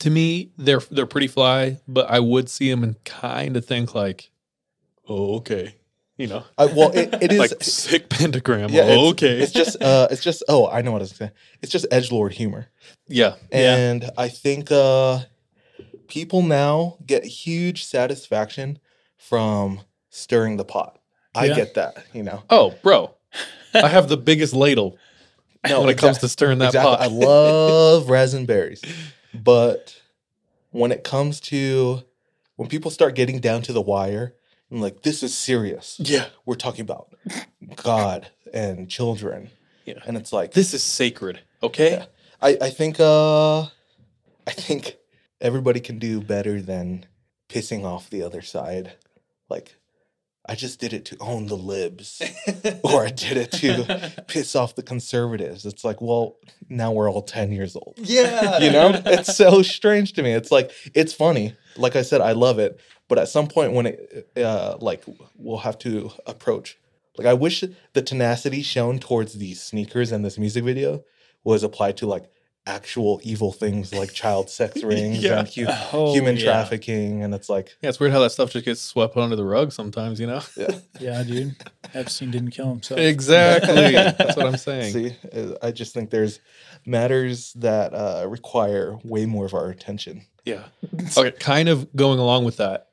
To 0.00 0.10
me, 0.10 0.50
they're 0.56 0.80
they're 0.90 1.06
pretty 1.06 1.28
fly, 1.28 1.78
but 1.86 2.10
I 2.10 2.18
would 2.20 2.48
see 2.48 2.70
them 2.70 2.82
and 2.82 3.02
kind 3.04 3.56
of 3.56 3.64
think 3.64 3.94
like, 3.94 4.30
oh, 5.08 5.36
okay, 5.36 5.76
you 6.16 6.26
know, 6.26 6.44
I, 6.58 6.66
well 6.66 6.90
it, 6.90 7.14
it 7.22 7.32
is 7.32 7.38
like 7.38 7.62
sick 7.62 8.08
pentagram. 8.08 8.70
yeah, 8.70 8.82
oh, 8.86 9.10
it's, 9.10 9.12
okay, 9.12 9.38
it's 9.40 9.52
just 9.52 9.80
uh 9.82 10.08
it's 10.10 10.22
just 10.22 10.42
oh 10.48 10.68
i 10.68 10.82
know 10.82 10.92
what 10.92 10.98
i 11.00 11.02
was 11.02 11.12
saying 11.12 11.30
it's 11.62 11.70
just 11.72 11.86
edge 11.90 12.10
lord 12.10 12.32
humor. 12.32 12.68
Yeah, 13.08 13.34
And 13.50 14.10
I 14.16 14.28
think 14.28 14.70
uh, 14.72 15.20
people 16.08 16.42
now 16.42 16.96
get 17.06 17.24
huge 17.24 17.84
satisfaction 17.84 18.78
from 19.16 19.80
stirring 20.10 20.56
the 20.56 20.64
pot. 20.64 20.98
I 21.34 21.46
Yeah. 21.46 21.54
get 21.54 21.74
that, 21.74 22.04
you 22.12 22.22
know. 22.22 22.42
Oh, 22.50 22.74
bro, 22.82 23.14
I 23.74 23.88
have 23.88 24.08
the 24.08 24.16
biggest 24.16 24.52
ladle 24.54 24.98
no, 25.68 25.80
when 25.80 25.90
it 25.90 25.98
comes 25.98 26.18
to 26.18 26.28
stirring 26.28 26.58
that 26.58 26.66
exactly. 26.74 26.96
pot. 26.96 27.00
I 27.00 27.06
love 27.06 28.10
resin 28.10 28.46
berries, 28.46 28.82
but 29.34 30.00
when 30.70 30.92
it 30.92 31.04
comes 31.04 31.40
to 31.40 32.02
when 32.56 32.68
people 32.68 32.90
start 32.90 33.14
getting 33.14 33.40
down 33.40 33.62
to 33.62 33.72
the 33.72 33.80
wire 33.80 34.34
and 34.70 34.80
like 34.80 35.02
this 35.02 35.22
is 35.22 35.36
serious, 35.36 35.96
yeah, 36.00 36.26
we're 36.44 36.54
talking 36.54 36.82
about 36.82 37.14
God 37.76 38.28
and 38.52 38.88
children, 38.90 39.50
yeah. 39.86 40.00
and 40.06 40.16
it's 40.16 40.32
like 40.32 40.52
This 40.52 40.74
is 40.74 40.82
sacred. 40.82 41.40
Okay. 41.62 41.92
Yeah. 41.92 42.04
I, 42.40 42.58
I 42.60 42.70
think 42.70 42.98
uh 43.00 43.62
I 43.62 44.50
think 44.50 44.96
everybody 45.40 45.80
can 45.80 45.98
do 45.98 46.20
better 46.20 46.60
than 46.60 47.06
pissing 47.48 47.84
off 47.84 48.10
the 48.10 48.22
other 48.22 48.42
side. 48.42 48.94
like 49.48 49.76
I 50.46 50.56
just 50.56 50.80
did 50.80 50.92
it 50.92 51.04
to 51.06 51.16
own 51.20 51.46
the 51.46 51.56
libs 51.56 52.20
or 52.82 53.06
I 53.06 53.10
did 53.10 53.36
it 53.36 53.52
to 53.52 54.24
piss 54.28 54.56
off 54.56 54.74
the 54.74 54.82
conservatives. 54.82 55.64
It's 55.64 55.84
like, 55.84 56.00
well, 56.00 56.36
now 56.68 56.90
we're 56.90 57.10
all 57.10 57.22
10 57.22 57.52
years 57.52 57.76
old. 57.76 57.94
Yeah. 57.96 58.58
You 58.58 58.72
know, 58.72 59.00
it's 59.06 59.36
so 59.36 59.62
strange 59.62 60.14
to 60.14 60.22
me. 60.22 60.32
It's 60.32 60.50
like, 60.50 60.72
it's 60.94 61.12
funny. 61.12 61.54
Like 61.76 61.94
I 61.94 62.02
said, 62.02 62.20
I 62.20 62.32
love 62.32 62.58
it. 62.58 62.80
But 63.08 63.18
at 63.18 63.28
some 63.28 63.46
point 63.46 63.72
when 63.72 63.86
it, 63.86 64.30
uh, 64.36 64.76
like, 64.80 65.04
we'll 65.36 65.58
have 65.58 65.78
to 65.80 66.10
approach, 66.26 66.78
like, 67.16 67.26
I 67.26 67.34
wish 67.34 67.62
the 67.92 68.02
tenacity 68.02 68.62
shown 68.62 68.98
towards 68.98 69.34
these 69.34 69.62
sneakers 69.62 70.10
and 70.10 70.24
this 70.24 70.38
music 70.38 70.64
video 70.64 71.04
was 71.44 71.62
applied 71.62 71.96
to 71.98 72.06
like 72.06 72.30
actual 72.66 73.20
evil 73.24 73.50
things 73.52 73.92
like 73.92 74.12
child 74.12 74.48
sex 74.48 74.82
rings 74.84 75.22
Yeah. 75.22 75.40
and 75.40 75.48
hu- 75.48 75.66
Oh, 75.92 76.12
human 76.14 76.36
yeah. 76.36 76.44
trafficking. 76.44 77.22
And 77.24 77.34
it's 77.34 77.48
like, 77.48 77.76
Yeah, 77.80 77.88
it's 77.88 77.98
weird 77.98 78.12
how 78.12 78.20
that 78.20 78.30
stuff 78.30 78.50
just 78.52 78.64
gets 78.64 78.80
swept 78.80 79.16
under 79.16 79.34
the 79.34 79.44
rug 79.44 79.72
sometimes, 79.72 80.20
you 80.20 80.26
know? 80.28 80.42
yeah. 80.56 80.78
Yeah, 81.00 81.22
dude. 81.24 81.56
Epstein 81.94 82.30
didn't 82.30 82.50
kill 82.52 82.68
himself. 82.68 83.00
Exactly. 83.00 83.92
That's 83.92 84.36
what 84.36 84.46
I'm 84.46 84.56
saying. 84.56 84.92
See, 84.92 85.16
uh, 85.32 85.54
I 85.60 85.72
just 85.72 85.92
think 85.92 86.10
there's 86.10 86.38
matters 86.86 87.52
that 87.54 87.92
uh, 87.94 88.26
require 88.28 88.96
way 89.04 89.26
more 89.26 89.44
of 89.46 89.54
our 89.54 89.68
attention. 89.68 90.26
Yeah. 90.44 90.64
Okay, 91.16 91.32
kind 91.32 91.68
of 91.68 91.94
going 91.96 92.18
along 92.18 92.44
with 92.44 92.56
that, 92.58 92.88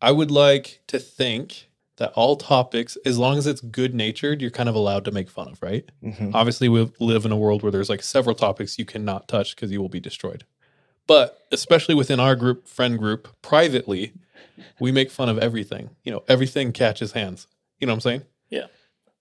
I 0.00 0.12
would 0.12 0.30
like 0.30 0.82
to 0.88 0.98
think 0.98 1.68
that 1.96 2.12
all 2.14 2.36
topics, 2.36 2.96
as 3.06 3.18
long 3.18 3.38
as 3.38 3.46
it's 3.46 3.60
good 3.60 3.94
natured, 3.94 4.40
you're 4.42 4.50
kind 4.50 4.68
of 4.68 4.74
allowed 4.74 5.04
to 5.04 5.12
make 5.12 5.30
fun 5.30 5.48
of, 5.48 5.62
right? 5.62 5.88
Mhm. 6.02 6.32
Obviously, 6.34 6.68
we 6.68 6.90
live 6.98 7.24
in 7.24 7.32
a 7.32 7.36
world 7.36 7.62
where 7.62 7.70
there's 7.72 7.88
like 7.88 8.02
several 8.02 8.34
topics 8.34 8.78
you 8.78 8.84
cannot 8.84 9.28
touch 9.28 9.54
because 9.54 9.70
you 9.70 9.80
will 9.80 9.88
be 9.88 10.00
destroyed. 10.00 10.44
But 11.06 11.38
especially 11.52 11.94
within 11.94 12.18
our 12.18 12.34
group, 12.34 12.66
friend 12.66 12.98
group, 12.98 13.28
privately, 13.42 14.12
we 14.80 14.90
make 14.90 15.10
fun 15.10 15.28
of 15.28 15.38
everything. 15.38 15.90
You 16.02 16.12
know, 16.12 16.24
everything 16.28 16.72
catches 16.72 17.12
hands. 17.12 17.46
You 17.78 17.86
know 17.86 17.92
what 17.92 17.96
I'm 17.96 18.00
saying? 18.00 18.22
Yeah. 18.50 18.66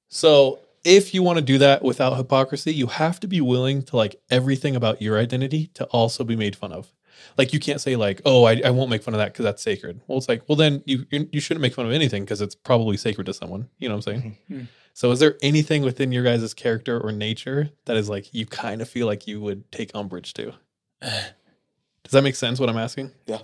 So 0.08 0.60
if 0.84 1.14
you 1.14 1.24
want 1.24 1.38
to 1.38 1.44
do 1.44 1.58
that 1.60 1.84
without 1.84 2.18
hypocrisy, 2.18 2.74
you 2.74 2.88
have 2.88 3.20
to 3.22 3.28
be 3.28 3.42
willing 3.42 3.84
to 3.84 3.96
like 3.96 4.22
everything 4.30 4.76
about 4.76 5.02
your 5.02 5.18
identity 5.18 5.68
to 5.76 5.86
also 5.86 6.24
be 6.24 6.36
made 6.36 6.56
fun 6.56 6.72
of. 6.72 6.92
Like 7.38 7.54
you 7.54 7.60
can't 7.60 7.80
say 7.82 7.96
like, 7.96 8.22
oh, 8.26 8.44
I, 8.46 8.62
I 8.66 8.70
won't 8.72 8.90
make 8.90 9.04
fun 9.04 9.14
of 9.14 9.18
that 9.20 9.34
because 9.34 9.44
that's 9.44 9.62
sacred. 9.64 10.02
Well, 10.08 10.18
it's 10.18 10.30
like, 10.30 10.44
well, 10.48 10.56
then 10.56 10.82
you 10.86 11.06
you 11.12 11.28
you 11.32 11.40
shouldn't 11.40 11.62
make 11.62 11.74
fun 11.74 11.86
of 11.86 11.92
anything 11.92 12.24
because 12.24 12.42
it's 12.42 12.56
probably 12.56 12.98
sacred 12.98 13.26
to 13.26 13.34
someone. 13.34 13.70
You 13.80 13.90
know 13.90 13.96
what 13.96 14.08
I'm 14.08 14.22
saying? 14.22 14.38
Mhm. 14.52 14.68
So 14.94 15.10
is 15.12 15.20
there 15.20 15.38
anything 15.42 15.82
within 15.82 16.12
your 16.12 16.24
guys' 16.24 16.54
character 16.54 17.00
or 17.00 17.12
nature 17.12 17.72
that 17.86 17.98
is 17.98 18.10
like 18.10 18.34
you 18.34 18.46
kind 18.46 18.82
of 18.82 18.88
feel 18.90 19.08
like 19.08 19.26
you 19.28 19.42
would 19.42 19.72
take 19.72 19.92
umbrage 19.96 20.34
to? 20.36 20.54
Does 21.02 22.12
that 22.12 22.22
make 22.24 22.36
sense? 22.36 22.60
What 22.60 22.70
I'm 22.70 22.78
asking? 22.78 23.12
Yeah. 23.26 23.40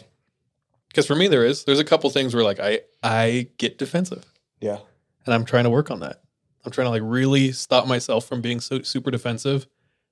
Because 0.89 1.05
for 1.05 1.15
me, 1.15 1.27
there 1.27 1.45
is. 1.45 1.63
There's 1.63 1.79
a 1.79 1.83
couple 1.85 2.09
things 2.09 2.33
where 2.33 2.43
like 2.43 2.59
I 2.59 2.81
I 3.03 3.47
get 3.57 3.77
defensive 3.77 4.25
Yeah. 4.59 4.79
and 5.25 5.33
I'm 5.33 5.45
trying 5.45 5.63
to 5.65 5.69
work 5.69 5.91
on 5.91 5.99
that. 6.01 6.21
I'm 6.65 6.71
trying 6.71 6.85
to 6.85 6.91
like 6.91 7.01
really 7.03 7.51
stop 7.51 7.87
myself 7.87 8.25
from 8.27 8.41
being 8.41 8.59
so 8.59 8.81
super 8.81 9.11
defensive 9.11 9.65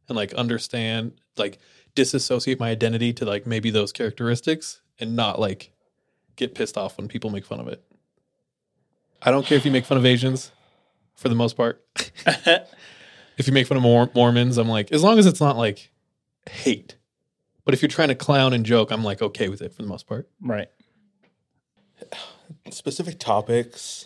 and 0.07 0.15
like 0.15 0.33
understand 0.35 1.13
like 1.35 1.59
disassociate 1.97 2.59
my 2.59 2.69
identity 2.69 3.11
to 3.11 3.25
like 3.25 3.47
maybe 3.47 3.71
those 3.71 3.91
characteristics 3.91 4.81
and 4.99 5.15
not 5.15 5.39
like 5.39 5.71
get 6.35 6.53
pissed 6.53 6.77
off 6.77 6.95
when 6.97 7.07
people 7.07 7.31
make 7.31 7.43
fun 7.43 7.59
of 7.59 7.67
it. 7.67 7.83
I 9.23 9.31
don't 9.31 9.43
care 9.47 9.57
if 9.57 9.65
you 9.65 9.71
make 9.71 9.83
fun 9.83 9.97
of 9.97 10.05
Asians 10.05 10.51
for 11.15 11.27
the 11.27 11.33
most 11.33 11.57
part. 11.57 11.83
if 12.27 13.47
you 13.47 13.51
make 13.51 13.65
fun 13.65 13.77
of 13.77 13.83
Mor- 13.83 14.11
Mormons, 14.13 14.59
I'm 14.59 14.67
like 14.69 14.91
as 14.91 15.03
long 15.03 15.17
as 15.17 15.25
it's 15.25 15.41
not 15.41 15.57
like 15.57 15.89
hate. 16.47 16.95
But 17.65 17.73
if 17.73 17.81
you're 17.81 17.89
trying 17.89 18.09
to 18.09 18.15
clown 18.15 18.53
and 18.53 18.63
joke, 18.63 18.91
I'm 18.91 19.03
like 19.03 19.21
okay 19.23 19.49
with 19.49 19.61
it 19.63 19.73
for 19.73 19.81
the 19.81 19.87
most 19.87 20.05
part. 20.07 20.29
right. 20.41 20.69
Specific 22.69 23.17
topics. 23.19 24.05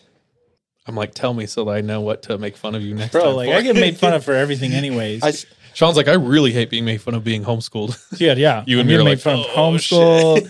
I'm 0.87 0.95
like 0.95 1.13
tell 1.13 1.33
me 1.33 1.45
so 1.45 1.65
that 1.65 1.71
I 1.71 1.81
know 1.81 2.01
what 2.01 2.23
to 2.23 2.37
make 2.37 2.55
fun 2.57 2.73
of 2.73 2.81
you 2.81 2.95
next 2.95 3.11
Bro, 3.11 3.23
time. 3.23 3.35
like 3.35 3.49
for. 3.49 3.55
I 3.55 3.61
get 3.61 3.75
made 3.75 3.97
fun 3.97 4.13
of 4.17 4.23
for 4.23 4.33
everything 4.33 4.71
anyways. 4.73 5.21
I, 5.23 5.29
s- 5.29 5.45
Sean's 5.73 5.97
like, 5.97 6.07
I 6.07 6.13
really 6.13 6.51
hate 6.51 6.69
being 6.69 6.85
made 6.85 7.01
fun 7.01 7.13
of 7.13 7.23
being 7.23 7.43
homeschooled. 7.43 7.97
yeah, 8.19 8.33
yeah. 8.33 8.63
You 8.67 8.79
and 8.79 8.81
I'm 8.81 8.87
me 8.87 8.95
are 8.95 9.03
made 9.03 9.09
like, 9.11 9.19
fun 9.19 9.39
of 9.39 9.45
"Oh, 9.55 9.71
homeschool. 9.71 10.49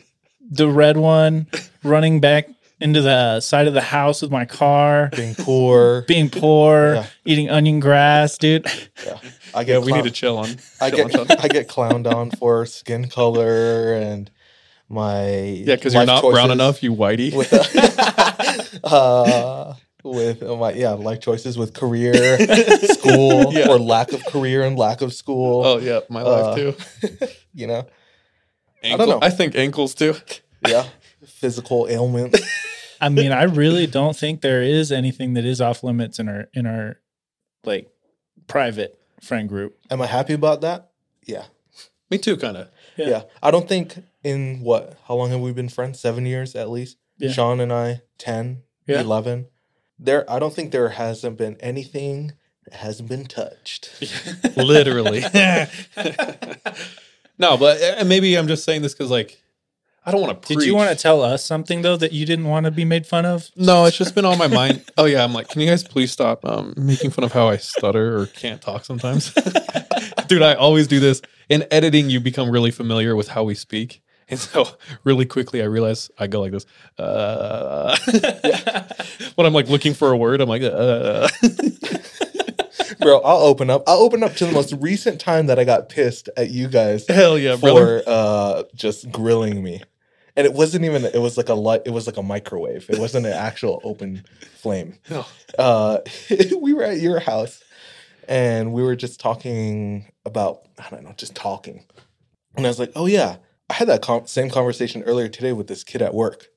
the 0.50 0.68
red 0.68 0.96
one 0.96 1.46
running 1.84 2.20
back 2.20 2.48
into 2.80 3.02
the 3.02 3.40
side 3.40 3.66
of 3.66 3.74
the 3.74 3.80
house 3.82 4.22
with 4.22 4.30
my 4.30 4.44
car, 4.46 5.10
being 5.14 5.34
poor. 5.34 6.02
being 6.08 6.30
poor, 6.30 6.94
Yeah. 6.94 7.06
eating 7.26 7.50
onion 7.50 7.78
grass, 7.80 8.38
dude. 8.38 8.64
yeah. 9.04 9.18
I 9.54 9.60
yeah, 9.60 9.64
get 9.64 9.82
we 9.82 9.88
clown- 9.88 10.04
need 10.04 10.08
to 10.08 10.14
chill 10.14 10.38
on. 10.38 10.48
I 10.80 10.90
chill 10.90 11.02
on 11.04 11.26
get 11.26 11.44
I 11.44 11.48
get 11.48 11.68
clowned 11.68 12.10
on 12.12 12.30
for 12.30 12.64
skin 12.66 13.08
color 13.08 13.92
and 13.94 14.30
my 14.88 15.28
yeah, 15.30 15.74
because 15.76 15.92
you're 15.94 16.04
life 16.06 16.22
not 16.24 16.30
brown 16.32 16.50
enough, 16.50 16.82
you 16.82 16.92
whitey. 16.94 17.34
with 17.34 17.52
uh, 18.84 19.74
with 20.04 20.42
my 20.42 20.72
yeah 20.72 20.90
life 20.92 21.20
choices 21.20 21.56
with 21.58 21.74
career, 21.74 22.14
school, 22.98 23.52
Yeah. 23.52 23.68
or 23.70 23.78
lack 23.78 24.12
of 24.12 24.24
career 24.26 24.62
and 24.62 24.78
lack 24.78 25.00
of 25.02 25.12
school. 25.12 25.64
oh 25.64 25.78
yeah, 25.78 26.00
my 26.08 26.22
Uh, 26.22 26.24
life 26.30 26.56
too. 26.56 27.26
You 27.52 27.66
know, 27.66 27.86
Ankle, 28.82 29.06
don't 29.06 29.20
know. 29.20 29.26
I 29.26 29.30
think 29.30 29.56
ankles 29.56 29.94
too. 29.94 30.14
yeah, 30.66 30.86
physical 31.26 31.86
ailments. 31.90 32.40
I 33.00 33.08
mean, 33.08 33.32
I 33.32 33.44
really 33.44 33.86
don't 33.86 34.16
think 34.16 34.40
there 34.40 34.62
is 34.62 34.92
anything 34.92 35.34
that 35.34 35.44
is 35.44 35.60
off 35.60 35.82
limits 35.82 36.18
in 36.18 36.28
our 36.28 36.48
in 36.54 36.66
our 36.66 36.96
like 37.64 37.88
private 38.46 38.98
friend 39.20 39.48
group. 39.48 39.76
Am 39.90 40.00
I 40.00 40.06
happy 40.06 40.32
about 40.34 40.60
that? 40.60 40.90
Yeah. 41.26 41.44
Me 42.10 42.18
too, 42.18 42.36
kind 42.36 42.56
of. 42.56 42.68
Yeah. 42.96 43.08
Yeah. 43.08 43.22
I 43.42 43.50
don't 43.50 43.68
think 43.68 43.94
in 44.24 44.60
what, 44.60 44.96
how 45.06 45.14
long 45.14 45.30
have 45.30 45.40
we 45.40 45.52
been 45.52 45.68
friends? 45.68 46.00
Seven 46.00 46.26
years 46.26 46.54
at 46.56 46.68
least? 46.70 46.96
Yeah. 47.18 47.30
Sean 47.32 47.60
and 47.60 47.72
I, 47.72 48.02
10, 48.18 48.62
Yeah. 48.86 49.00
11. 49.00 49.46
There, 50.02 50.30
I 50.30 50.38
don't 50.38 50.54
think 50.54 50.72
there 50.72 50.88
hasn't 50.88 51.36
been 51.36 51.56
anything 51.60 52.32
that 52.64 52.74
hasn't 52.74 53.08
been 53.08 53.26
touched. 53.26 53.90
Literally. 54.56 55.20
no, 57.38 57.56
but 57.58 57.82
uh, 57.82 58.04
maybe 58.06 58.34
I'm 58.36 58.48
just 58.48 58.64
saying 58.64 58.80
this 58.80 58.94
because 58.94 59.10
like 59.10 59.40
I 60.04 60.12
don't 60.12 60.22
want 60.22 60.42
to. 60.42 60.54
Did 60.54 60.64
you 60.64 60.74
want 60.74 60.90
to 60.90 61.00
tell 61.00 61.22
us 61.22 61.44
something 61.44 61.82
though 61.82 61.96
that 61.96 62.12
you 62.12 62.24
didn't 62.24 62.46
want 62.46 62.64
to 62.64 62.70
be 62.70 62.86
made 62.86 63.06
fun 63.06 63.26
of? 63.26 63.50
No, 63.56 63.84
it's 63.84 63.98
just 63.98 64.14
been 64.14 64.24
on 64.24 64.38
my 64.38 64.46
mind. 64.46 64.82
Oh 64.96 65.04
yeah, 65.04 65.22
I'm 65.22 65.34
like, 65.34 65.48
can 65.48 65.60
you 65.60 65.68
guys 65.68 65.84
please 65.84 66.10
stop 66.10 66.44
um, 66.44 66.72
making 66.76 67.10
fun 67.10 67.24
of 67.24 67.32
how 67.32 67.48
I 67.48 67.58
stutter 67.58 68.18
or 68.18 68.26
can't 68.26 68.62
talk 68.62 68.86
sometimes? 68.86 69.34
Dude, 70.26 70.42
I 70.42 70.54
always 70.54 70.86
do 70.86 71.00
this. 71.00 71.20
In 71.50 71.66
editing, 71.70 72.08
you 72.08 72.20
become 72.20 72.50
really 72.50 72.70
familiar 72.70 73.14
with 73.14 73.28
how 73.28 73.44
we 73.44 73.54
speak. 73.54 74.02
And 74.32 74.38
so 74.38 74.68
really 75.02 75.26
quickly 75.26 75.60
I 75.60 75.64
realize 75.64 76.08
I 76.16 76.28
go 76.28 76.40
like 76.40 76.52
this. 76.52 76.64
Uh, 76.96 77.96
when 79.34 79.44
I'm 79.44 79.52
like 79.52 79.68
looking 79.68 79.92
for 79.92 80.12
a 80.12 80.16
word, 80.16 80.40
I'm 80.40 80.48
like, 80.48 80.62
uh, 80.62 81.28
Bro, 83.00 83.20
I'll 83.20 83.40
open 83.40 83.70
up. 83.70 83.82
I'll 83.86 83.98
open 83.98 84.22
up 84.22 84.34
to 84.36 84.46
the 84.46 84.52
most 84.52 84.72
recent 84.74 85.20
time 85.20 85.46
that 85.46 85.58
I 85.58 85.64
got 85.64 85.88
pissed 85.88 86.28
at 86.36 86.50
you 86.50 86.68
guys 86.68 87.06
hell 87.08 87.38
yeah, 87.38 87.56
for 87.56 88.02
uh, 88.06 88.64
just 88.74 89.10
grilling 89.10 89.62
me. 89.62 89.82
And 90.36 90.46
it 90.46 90.52
wasn't 90.52 90.84
even, 90.84 91.04
it 91.04 91.20
was 91.20 91.36
like 91.36 91.48
a 91.48 91.54
light, 91.54 91.82
it 91.86 91.90
was 91.90 92.06
like 92.06 92.16
a 92.16 92.22
microwave. 92.22 92.88
It 92.88 92.98
wasn't 92.98 93.26
an 93.26 93.32
actual 93.32 93.80
open 93.84 94.24
flame. 94.58 94.94
Oh. 95.10 95.28
Uh, 95.58 95.98
we 96.60 96.72
were 96.72 96.84
at 96.84 97.00
your 97.00 97.18
house 97.20 97.62
and 98.28 98.72
we 98.72 98.82
were 98.82 98.96
just 98.96 99.18
talking 99.18 100.10
about, 100.24 100.68
I 100.78 100.88
don't 100.90 101.02
know, 101.02 101.14
just 101.16 101.34
talking. 101.34 101.84
And 102.56 102.66
I 102.66 102.68
was 102.68 102.78
like, 102.78 102.92
oh 102.94 103.06
yeah, 103.06 103.36
I 103.70 103.74
had 103.74 103.88
that 103.88 104.02
com- 104.02 104.26
same 104.26 104.50
conversation 104.50 105.02
earlier 105.04 105.28
today 105.28 105.52
with 105.52 105.66
this 105.68 105.84
kid 105.84 106.02
at 106.02 106.12
work. 106.12 106.48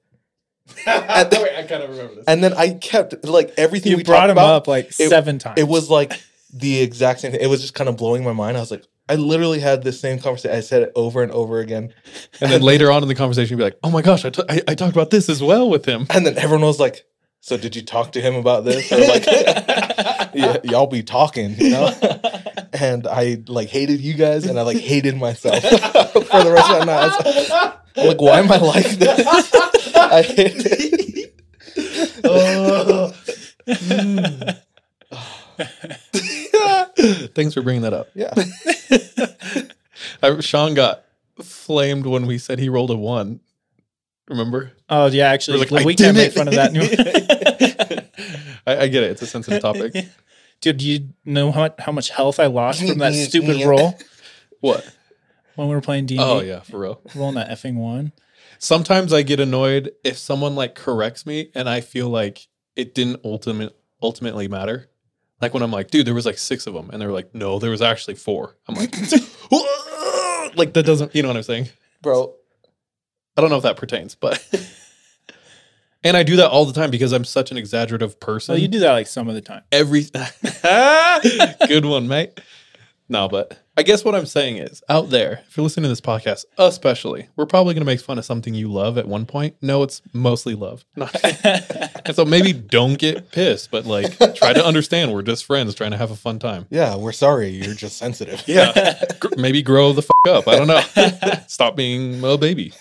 At 0.85 1.29
the- 1.29 1.41
Wait, 1.41 1.55
I 1.57 1.63
kind 1.63 1.83
of 1.83 1.89
remember 1.91 2.15
this. 2.15 2.25
and 2.27 2.43
then 2.43 2.53
I 2.53 2.69
kept 2.73 3.23
like 3.25 3.53
everything 3.57 3.91
You 3.91 3.97
we 3.97 4.03
brought 4.03 4.29
him 4.29 4.33
about, 4.37 4.49
up 4.55 4.67
like 4.67 4.87
it- 4.99 5.09
seven 5.09 5.37
times. 5.39 5.59
it 5.59 5.67
was 5.67 5.89
like 5.89 6.13
the 6.53 6.81
exact 6.81 7.19
same 7.21 7.31
thing. 7.31 7.41
It 7.41 7.47
was 7.47 7.61
just 7.61 7.73
kind 7.73 7.89
of 7.89 7.97
blowing 7.97 8.23
my 8.23 8.33
mind. 8.33 8.57
I 8.57 8.59
was 8.61 8.71
like, 8.71 8.83
I 9.09 9.15
literally 9.15 9.59
had 9.59 9.83
the 9.83 9.91
same 9.91 10.19
conversation. 10.19 10.55
I 10.55 10.61
said 10.61 10.81
it 10.83 10.91
over 10.95 11.21
and 11.23 11.31
over 11.33 11.59
again. 11.59 11.93
And 12.39 12.51
then 12.51 12.61
later 12.61 12.89
on 12.91 13.03
in 13.03 13.09
the 13.09 13.15
conversation, 13.15 13.51
you'd 13.51 13.57
be 13.57 13.63
like, 13.65 13.77
oh 13.83 13.91
my 13.91 14.01
gosh, 14.01 14.23
I, 14.23 14.29
t- 14.29 14.43
I, 14.49 14.61
I 14.69 14.75
talked 14.75 14.95
about 14.95 15.09
this 15.09 15.27
as 15.29 15.43
well 15.43 15.69
with 15.69 15.85
him. 15.85 16.07
And 16.09 16.25
then 16.25 16.37
everyone 16.37 16.65
was 16.65 16.79
like, 16.79 17.05
So 17.41 17.57
did 17.57 17.75
you 17.75 17.81
talk 17.81 18.13
to 18.13 18.21
him 18.21 18.35
about 18.35 18.63
this? 18.63 18.89
Or 18.91 18.99
like, 18.99 19.25
y- 20.33 20.59
y'all 20.63 20.87
be 20.87 21.03
talking, 21.03 21.55
you 21.57 21.69
know? 21.71 21.91
And 22.73 23.05
I 23.05 23.37
like 23.47 23.69
hated 23.69 24.01
you 24.01 24.15
guys 24.15 24.45
and 24.47 24.57
I 24.57 24.63
like 24.63 24.77
hated 24.77 25.15
myself 25.15 25.61
for 25.61 25.69
the 26.43 26.51
rest 26.51 26.71
of 26.71 26.79
my 26.79 26.85
night. 26.85 27.11
I 27.13 27.21
was 27.23 27.49
like, 27.49 27.73
I'm 27.97 28.07
like, 28.07 28.21
why 28.21 28.39
am 28.39 28.51
I 28.51 28.57
like 28.57 28.89
this? 28.89 29.95
I 29.95 30.21
hate 30.23 30.53
it. 30.65 32.23
Oh. 32.23 33.13
Thanks 37.35 37.53
for 37.53 37.61
bringing 37.61 37.83
that 37.83 37.93
up. 37.93 38.09
Yeah. 38.15 38.33
I, 40.23 40.39
Sean 40.39 40.73
got 40.73 41.03
flamed 41.41 42.05
when 42.07 42.25
we 42.25 42.37
said 42.39 42.57
he 42.59 42.69
rolled 42.69 42.91
a 42.91 42.95
one. 42.95 43.39
Remember? 44.29 44.71
oh 44.89 45.07
yeah, 45.07 45.27
actually, 45.29 45.59
We're 45.59 45.65
like, 45.65 45.83
I 45.83 45.85
we 45.85 45.95
can't 45.95 46.15
did 46.15 46.23
make 46.23 46.33
fun 46.33 46.47
of 46.47 46.55
that. 46.55 48.02
I, 48.65 48.77
I 48.83 48.87
get 48.87 49.03
it. 49.03 49.11
It's 49.11 49.21
a 49.21 49.27
sensitive 49.27 49.61
topic. 49.67 49.93
Dude, 50.61 50.77
do 50.77 50.85
you 50.87 51.09
know 51.25 51.51
how 51.51 51.61
much, 51.61 51.75
how 51.79 51.91
much 51.91 52.09
health 52.09 52.39
I 52.39 52.45
lost 52.47 52.85
from 52.87 52.97
that 52.99 53.13
stupid 53.29 53.65
roll 53.65 53.97
What? 54.61 54.87
when 55.55 55.67
we 55.67 55.75
were 55.75 55.81
playing 55.81 56.05
D? 56.05 56.17
Oh 56.19 56.39
yeah, 56.41 56.61
for 56.61 56.79
real. 56.79 57.01
rolling 57.15 57.35
that 57.35 57.49
effing 57.49 57.75
one. 57.75 58.11
sometimes 58.59 59.11
I 59.13 59.21
get 59.23 59.39
annoyed 59.39 59.91
if 60.03 60.17
someone 60.17 60.55
like 60.55 60.73
corrects 60.75 61.25
me 61.25 61.51
and 61.53 61.67
I 61.69 61.81
feel 61.81 62.07
like 62.09 62.47
it 62.75 62.95
didn't 62.95 63.19
ultimate 63.25 63.75
ultimately 64.01 64.47
matter. 64.47 64.89
Like 65.41 65.53
when 65.53 65.61
I'm 65.63 65.71
like, 65.71 65.91
dude, 65.91 66.07
there 66.07 66.13
was 66.13 66.25
like 66.25 66.37
six 66.37 66.65
of 66.67 66.73
them, 66.73 66.89
and 66.91 67.01
they're 67.01 67.11
like, 67.11 67.35
no, 67.35 67.59
there 67.59 67.69
was 67.71 67.81
actually 67.81 68.15
four. 68.15 68.55
I'm 68.67 68.75
like, 68.75 68.95
like 70.55 70.73
that 70.73 70.83
doesn't, 70.85 71.13
you 71.13 71.21
know 71.21 71.27
what 71.27 71.35
I'm 71.37 71.43
saying, 71.43 71.67
bro? 72.01 72.33
I 73.35 73.41
don't 73.41 73.49
know 73.49 73.57
if 73.57 73.63
that 73.63 73.75
pertains, 73.75 74.15
but. 74.15 74.41
And 76.03 76.17
I 76.17 76.23
do 76.23 76.35
that 76.37 76.49
all 76.49 76.65
the 76.65 76.73
time 76.73 76.91
because 76.91 77.11
I'm 77.13 77.23
such 77.23 77.51
an 77.51 77.57
exaggerative 77.57 78.19
person. 78.19 78.53
Well, 78.53 78.61
you 78.61 78.67
do 78.67 78.79
that 78.79 78.91
like 78.91 79.07
some 79.07 79.27
of 79.29 79.35
the 79.35 79.41
time. 79.41 79.63
Every 79.71 80.03
good 81.67 81.85
one, 81.85 82.07
mate. 82.07 82.39
No, 83.09 83.27
but 83.27 83.59
I 83.77 83.83
guess 83.83 84.05
what 84.05 84.15
I'm 84.15 84.25
saying 84.25 84.57
is 84.57 84.81
out 84.87 85.09
there, 85.09 85.43
if 85.47 85.57
you're 85.57 85.63
listening 85.63 85.83
to 85.83 85.89
this 85.89 86.01
podcast, 86.01 86.45
especially, 86.57 87.27
we're 87.35 87.45
probably 87.45 87.73
going 87.73 87.81
to 87.81 87.85
make 87.85 87.99
fun 87.99 88.17
of 88.17 88.25
something 88.25 88.53
you 88.53 88.71
love 88.71 88.97
at 88.97 89.07
one 89.07 89.25
point. 89.25 89.55
No, 89.61 89.83
it's 89.83 90.01
mostly 90.13 90.55
love. 90.55 90.85
and 90.95 92.15
so 92.15 92.23
maybe 92.25 92.53
don't 92.53 92.97
get 92.97 93.31
pissed, 93.31 93.71
but 93.71 93.85
like 93.85 94.17
try 94.35 94.53
to 94.53 94.65
understand 94.65 95.13
we're 95.13 95.21
just 95.21 95.45
friends 95.45 95.75
trying 95.75 95.91
to 95.91 95.97
have 95.97 96.11
a 96.11 96.15
fun 96.15 96.39
time. 96.39 96.65
Yeah, 96.69 96.95
we're 96.95 97.11
sorry. 97.11 97.49
You're 97.49 97.75
just 97.75 97.97
sensitive. 97.97 98.43
Yeah. 98.47 99.03
Gr- 99.19 99.35
maybe 99.37 99.61
grow 99.61 99.91
the 99.93 100.01
fuck 100.01 100.27
up. 100.27 100.47
I 100.47 100.55
don't 100.55 100.67
know. 100.67 101.39
Stop 101.47 101.75
being 101.75 102.23
a 102.23 102.37
baby. 102.37 102.73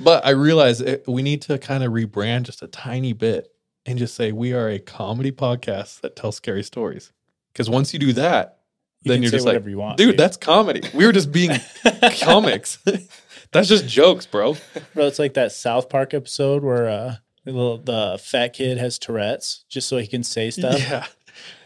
But 0.00 0.24
I 0.26 0.30
realize 0.30 0.80
it, 0.80 1.04
we 1.06 1.22
need 1.22 1.42
to 1.42 1.58
kind 1.58 1.84
of 1.84 1.92
rebrand 1.92 2.42
just 2.44 2.62
a 2.62 2.66
tiny 2.66 3.12
bit 3.12 3.52
and 3.86 3.98
just 3.98 4.14
say 4.14 4.32
we 4.32 4.52
are 4.52 4.68
a 4.68 4.78
comedy 4.78 5.32
podcast 5.32 6.00
that 6.00 6.16
tells 6.16 6.36
scary 6.36 6.62
stories. 6.62 7.12
Because 7.52 7.68
once 7.68 7.92
you 7.92 7.98
do 7.98 8.12
that, 8.14 8.58
You 9.02 9.12
then 9.12 9.22
you're 9.22 9.30
just 9.30 9.46
like, 9.46 9.64
you 9.66 9.78
want, 9.78 9.96
dude, 9.96 10.10
dude." 10.10 10.18
that's 10.18 10.36
comedy. 10.36 10.82
We 10.94 11.06
were 11.06 11.12
just 11.12 11.32
being 11.32 11.58
comics. 12.20 12.78
that's 13.52 13.68
just 13.68 13.88
jokes, 13.88 14.26
bro. 14.26 14.56
Bro, 14.94 15.06
it's 15.06 15.18
like 15.18 15.34
that 15.34 15.52
South 15.52 15.88
Park 15.88 16.14
episode 16.14 16.62
where 16.62 16.88
uh, 16.88 17.16
the, 17.44 18.20
fat 18.22 18.52
kid 18.52 18.78
has 18.78 18.98
Tourette's 18.98 19.64
just 19.68 19.88
so 19.88 19.98
he 19.98 20.06
can 20.06 20.22
say 20.22 20.50
stuff. 20.50 20.78
Yeah. 20.78 21.06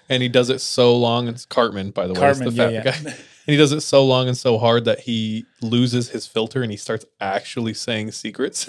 And 0.08 0.22
he 0.22 0.28
does 0.28 0.50
it 0.50 0.60
so 0.60 0.96
long. 0.96 1.28
It's 1.28 1.46
Cartman, 1.46 1.90
by 1.90 2.06
the 2.06 2.14
way. 2.14 2.28
it's 2.28 2.38
the 2.38 2.44
Cartman, 2.44 2.56
fat 2.56 2.72
yeah, 2.72 2.82
yeah. 2.84 3.10
guy. 3.10 3.16
And 3.46 3.52
he 3.52 3.56
does 3.58 3.72
it 3.72 3.82
so 3.82 4.04
long 4.04 4.26
and 4.26 4.36
so 4.36 4.58
hard 4.58 4.86
that 4.86 5.00
he 5.00 5.44
loses 5.60 6.10
his 6.10 6.26
filter 6.26 6.62
and 6.62 6.70
he 6.70 6.78
starts 6.78 7.04
actually 7.20 7.74
saying 7.74 8.12
secrets. 8.12 8.66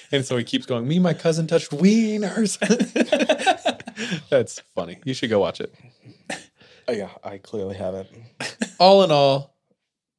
and 0.12 0.24
so 0.24 0.36
he 0.36 0.44
keeps 0.44 0.64
going, 0.64 0.86
Me, 0.86 1.00
my 1.00 1.12
cousin 1.12 1.46
touched 1.48 1.70
wieners. 1.72 2.58
That's 4.30 4.60
funny. 4.76 5.00
You 5.04 5.14
should 5.14 5.30
go 5.30 5.40
watch 5.40 5.60
it. 5.60 5.74
Oh, 6.88 6.92
yeah, 6.92 7.10
I 7.22 7.38
clearly 7.38 7.76
haven't. 7.76 8.08
All 8.80 9.04
in 9.04 9.12
all, 9.12 9.54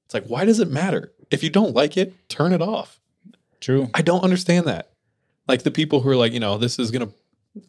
it's 0.06 0.14
like, 0.14 0.24
why 0.28 0.46
does 0.46 0.62
it 0.62 0.70
matter? 0.70 1.12
If 1.30 1.44
you 1.44 1.50
don't 1.50 1.76
like 1.76 1.98
it, 1.98 2.14
turn 2.30 2.54
it 2.54 2.62
off. 2.62 3.02
True. 3.60 3.90
I 3.94 4.02
don't 4.02 4.24
understand 4.24 4.66
that. 4.68 4.94
Like 5.46 5.64
the 5.64 5.72
people 5.72 6.00
who 6.00 6.10
are 6.10 6.16
like, 6.16 6.32
you 6.32 6.40
know, 6.40 6.58
this 6.58 6.80
is 6.80 6.90
going 6.90 7.06
to 7.06 7.14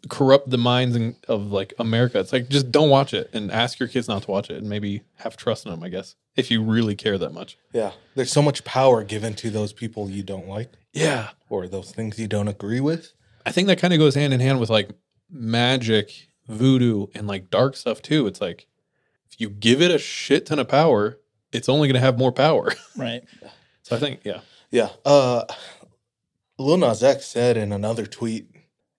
corrupt 0.08 0.48
the 0.50 0.58
minds 0.58 0.96
in, 0.96 1.16
of 1.28 1.52
like 1.52 1.74
America. 1.78 2.18
It's 2.18 2.32
like, 2.32 2.48
just 2.48 2.70
don't 2.72 2.88
watch 2.90 3.12
it 3.12 3.30
and 3.32 3.50
ask 3.50 3.78
your 3.78 3.88
kids 3.88 4.08
not 4.08 4.22
to 4.24 4.30
watch 4.30 4.50
it 4.50 4.56
and 4.56 4.68
maybe 4.68 5.02
have 5.16 5.36
trust 5.36 5.66
in 5.66 5.70
them, 5.72 5.82
I 5.82 5.88
guess, 5.90 6.14
if 6.36 6.50
you 6.50 6.62
really 6.62 6.94
care 6.96 7.18
that 7.18 7.32
much. 7.32 7.58
Yeah, 7.72 7.92
there's 8.14 8.32
so 8.32 8.42
much 8.42 8.64
power 8.64 9.04
given 9.04 9.34
to 9.34 9.50
those 9.50 9.72
people 9.72 10.08
you 10.10 10.22
don't 10.22 10.48
like 10.48 10.72
Yeah. 10.92 11.30
or 11.50 11.68
those 11.68 11.90
things 11.92 12.18
you 12.18 12.26
don't 12.28 12.48
agree 12.48 12.80
with. 12.80 13.12
I 13.44 13.52
think 13.52 13.68
that 13.68 13.78
kind 13.78 13.92
of 13.92 13.98
goes 13.98 14.14
hand 14.14 14.32
in 14.32 14.40
hand 14.40 14.58
with 14.58 14.70
like 14.70 14.88
magic, 15.30 16.28
voodoo, 16.48 17.06
and 17.14 17.26
like 17.26 17.50
dark 17.50 17.76
stuff 17.76 18.00
too. 18.00 18.26
It's 18.26 18.40
like 18.40 18.66
if 19.30 19.40
you 19.40 19.50
give 19.50 19.82
it 19.82 19.90
a 19.90 19.98
shit 19.98 20.46
ton 20.46 20.58
of 20.58 20.68
power, 20.68 21.18
it's 21.52 21.68
only 21.68 21.88
going 21.88 21.94
to 21.94 22.00
have 22.00 22.18
more 22.18 22.32
power. 22.32 22.72
Right. 22.96 23.22
so 23.82 23.96
I 23.96 23.98
think, 23.98 24.20
yeah. 24.24 24.40
Yeah. 24.70 24.88
Uh 25.04 25.44
Lil 26.58 26.78
Nas 26.78 27.02
X 27.02 27.26
said 27.26 27.56
in 27.56 27.72
another 27.72 28.06
tweet 28.06 28.46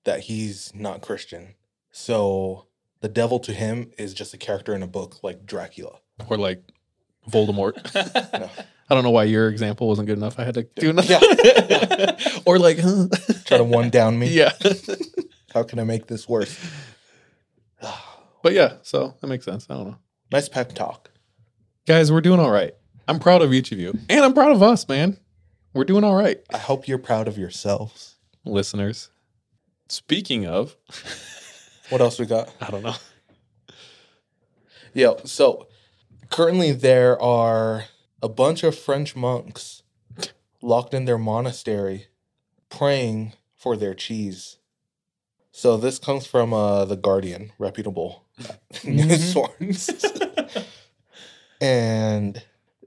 that 0.05 0.21
he's 0.21 0.73
not 0.73 1.01
Christian. 1.01 1.55
So 1.91 2.67
the 3.01 3.09
devil 3.09 3.39
to 3.41 3.53
him 3.53 3.91
is 3.97 4.13
just 4.13 4.33
a 4.33 4.37
character 4.37 4.73
in 4.73 4.81
a 4.81 4.87
book 4.87 5.17
like 5.23 5.45
Dracula. 5.45 5.99
Or 6.27 6.37
like 6.37 6.63
Voldemort. 7.29 7.93
No. 8.39 8.49
I 8.89 8.93
don't 8.93 9.03
know 9.03 9.11
why 9.11 9.23
your 9.23 9.49
example 9.49 9.87
wasn't 9.87 10.07
good 10.07 10.17
enough. 10.17 10.39
I 10.39 10.43
had 10.43 10.53
to 10.53 10.63
do 10.75 10.91
another. 10.91 11.17
Yeah. 11.19 12.19
or 12.45 12.59
like, 12.59 12.77
huh? 12.79 13.07
Try 13.45 13.57
to 13.57 13.63
one 13.63 13.89
down 13.89 14.17
me. 14.19 14.29
yeah. 14.29 14.51
How 15.53 15.63
can 15.63 15.79
I 15.79 15.83
make 15.83 16.05
this 16.05 16.29
worse? 16.29 16.55
but 18.43 18.53
yeah, 18.53 18.73
so 18.83 19.15
that 19.19 19.27
makes 19.27 19.45
sense. 19.45 19.65
I 19.69 19.75
don't 19.75 19.87
know. 19.87 19.97
Nice 20.31 20.49
pep 20.49 20.73
talk. 20.73 21.09
Guys, 21.87 22.11
we're 22.11 22.21
doing 22.21 22.39
all 22.39 22.51
right. 22.51 22.73
I'm 23.07 23.19
proud 23.19 23.41
of 23.41 23.53
each 23.53 23.71
of 23.71 23.79
you. 23.79 23.97
And 24.09 24.23
I'm 24.23 24.33
proud 24.33 24.51
of 24.51 24.61
us, 24.61 24.87
man. 24.87 25.17
We're 25.73 25.83
doing 25.83 26.03
all 26.03 26.15
right. 26.15 26.39
I 26.53 26.57
hope 26.57 26.87
you're 26.87 26.97
proud 26.97 27.27
of 27.27 27.37
yourselves. 27.37 28.15
Listeners. 28.43 29.09
Speaking 29.87 30.45
of, 30.45 30.75
What 31.89 32.01
else 32.01 32.17
we 32.17 32.25
got? 32.25 32.51
I 32.59 32.71
don't 32.71 32.83
know. 32.83 32.95
Yeah, 34.93 35.13
so 35.23 35.67
currently 36.29 36.71
there 36.71 37.21
are 37.21 37.85
a 38.23 38.29
bunch 38.29 38.63
of 38.63 38.77
French 38.77 39.15
monks 39.15 39.83
locked 40.61 40.93
in 40.93 41.05
their 41.05 41.17
monastery 41.17 42.07
praying 42.69 43.33
for 43.55 43.77
their 43.77 43.93
cheese. 43.93 44.57
So 45.51 45.77
this 45.77 45.99
comes 45.99 46.25
from 46.25 46.53
uh, 46.53 46.85
the 46.85 46.95
Guardian, 46.95 47.51
reputable 47.59 48.25
news 48.83 49.31
source. 49.33 49.89
and 51.61 52.41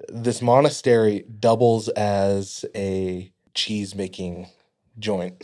this 0.08 0.42
monastery 0.42 1.24
doubles 1.38 1.88
as 1.90 2.64
a 2.74 3.32
cheese 3.54 3.94
making 3.94 4.48
joint. 4.98 5.42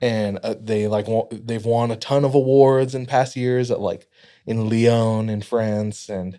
And 0.00 0.38
uh, 0.42 0.54
they 0.60 0.86
like 0.88 1.08
wa- 1.08 1.28
they've 1.30 1.64
won 1.64 1.90
a 1.90 1.96
ton 1.96 2.24
of 2.24 2.34
awards 2.34 2.94
in 2.94 3.06
past 3.06 3.34
years 3.36 3.70
at 3.70 3.80
like 3.80 4.08
in 4.44 4.68
Lyon 4.68 5.28
in 5.30 5.40
France 5.42 6.08
and 6.08 6.38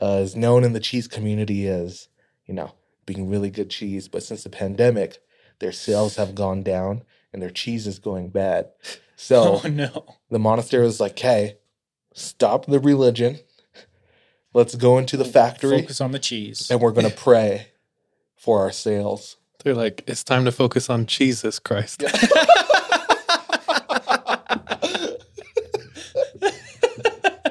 uh, 0.00 0.20
is 0.22 0.36
known 0.36 0.62
in 0.64 0.74
the 0.74 0.80
cheese 0.80 1.08
community 1.08 1.66
as, 1.68 2.08
you 2.46 2.54
know, 2.54 2.72
being 3.06 3.28
really 3.30 3.50
good 3.50 3.70
cheese. 3.70 4.08
But 4.08 4.22
since 4.22 4.42
the 4.44 4.50
pandemic, 4.50 5.18
their 5.58 5.72
sales 5.72 6.16
have 6.16 6.34
gone 6.34 6.62
down 6.62 7.02
and 7.32 7.40
their 7.42 7.50
cheese 7.50 7.86
is 7.86 7.98
going 7.98 8.28
bad. 8.28 8.68
So 9.16 9.60
Oh 9.64 9.68
no. 9.68 10.04
the 10.30 10.38
monastery 10.38 10.84
was 10.84 11.00
like, 11.00 11.18
hey, 11.18 11.56
stop 12.12 12.66
the 12.66 12.78
religion. 12.80 13.38
Let's 14.54 14.74
go 14.74 14.98
into 14.98 15.16
the 15.16 15.24
factory 15.24 15.80
Focus 15.82 16.00
on 16.00 16.12
the 16.12 16.18
cheese. 16.18 16.70
and 16.70 16.80
we're 16.80 16.92
going 16.92 17.08
to 17.08 17.14
pray 17.16 17.68
for 18.36 18.60
our 18.60 18.72
sales. 18.72 19.36
They're 19.64 19.74
like, 19.74 20.04
it's 20.06 20.22
time 20.24 20.44
to 20.44 20.52
focus 20.52 20.88
on 20.88 21.06
Jesus 21.06 21.58
Christ. 21.58 22.02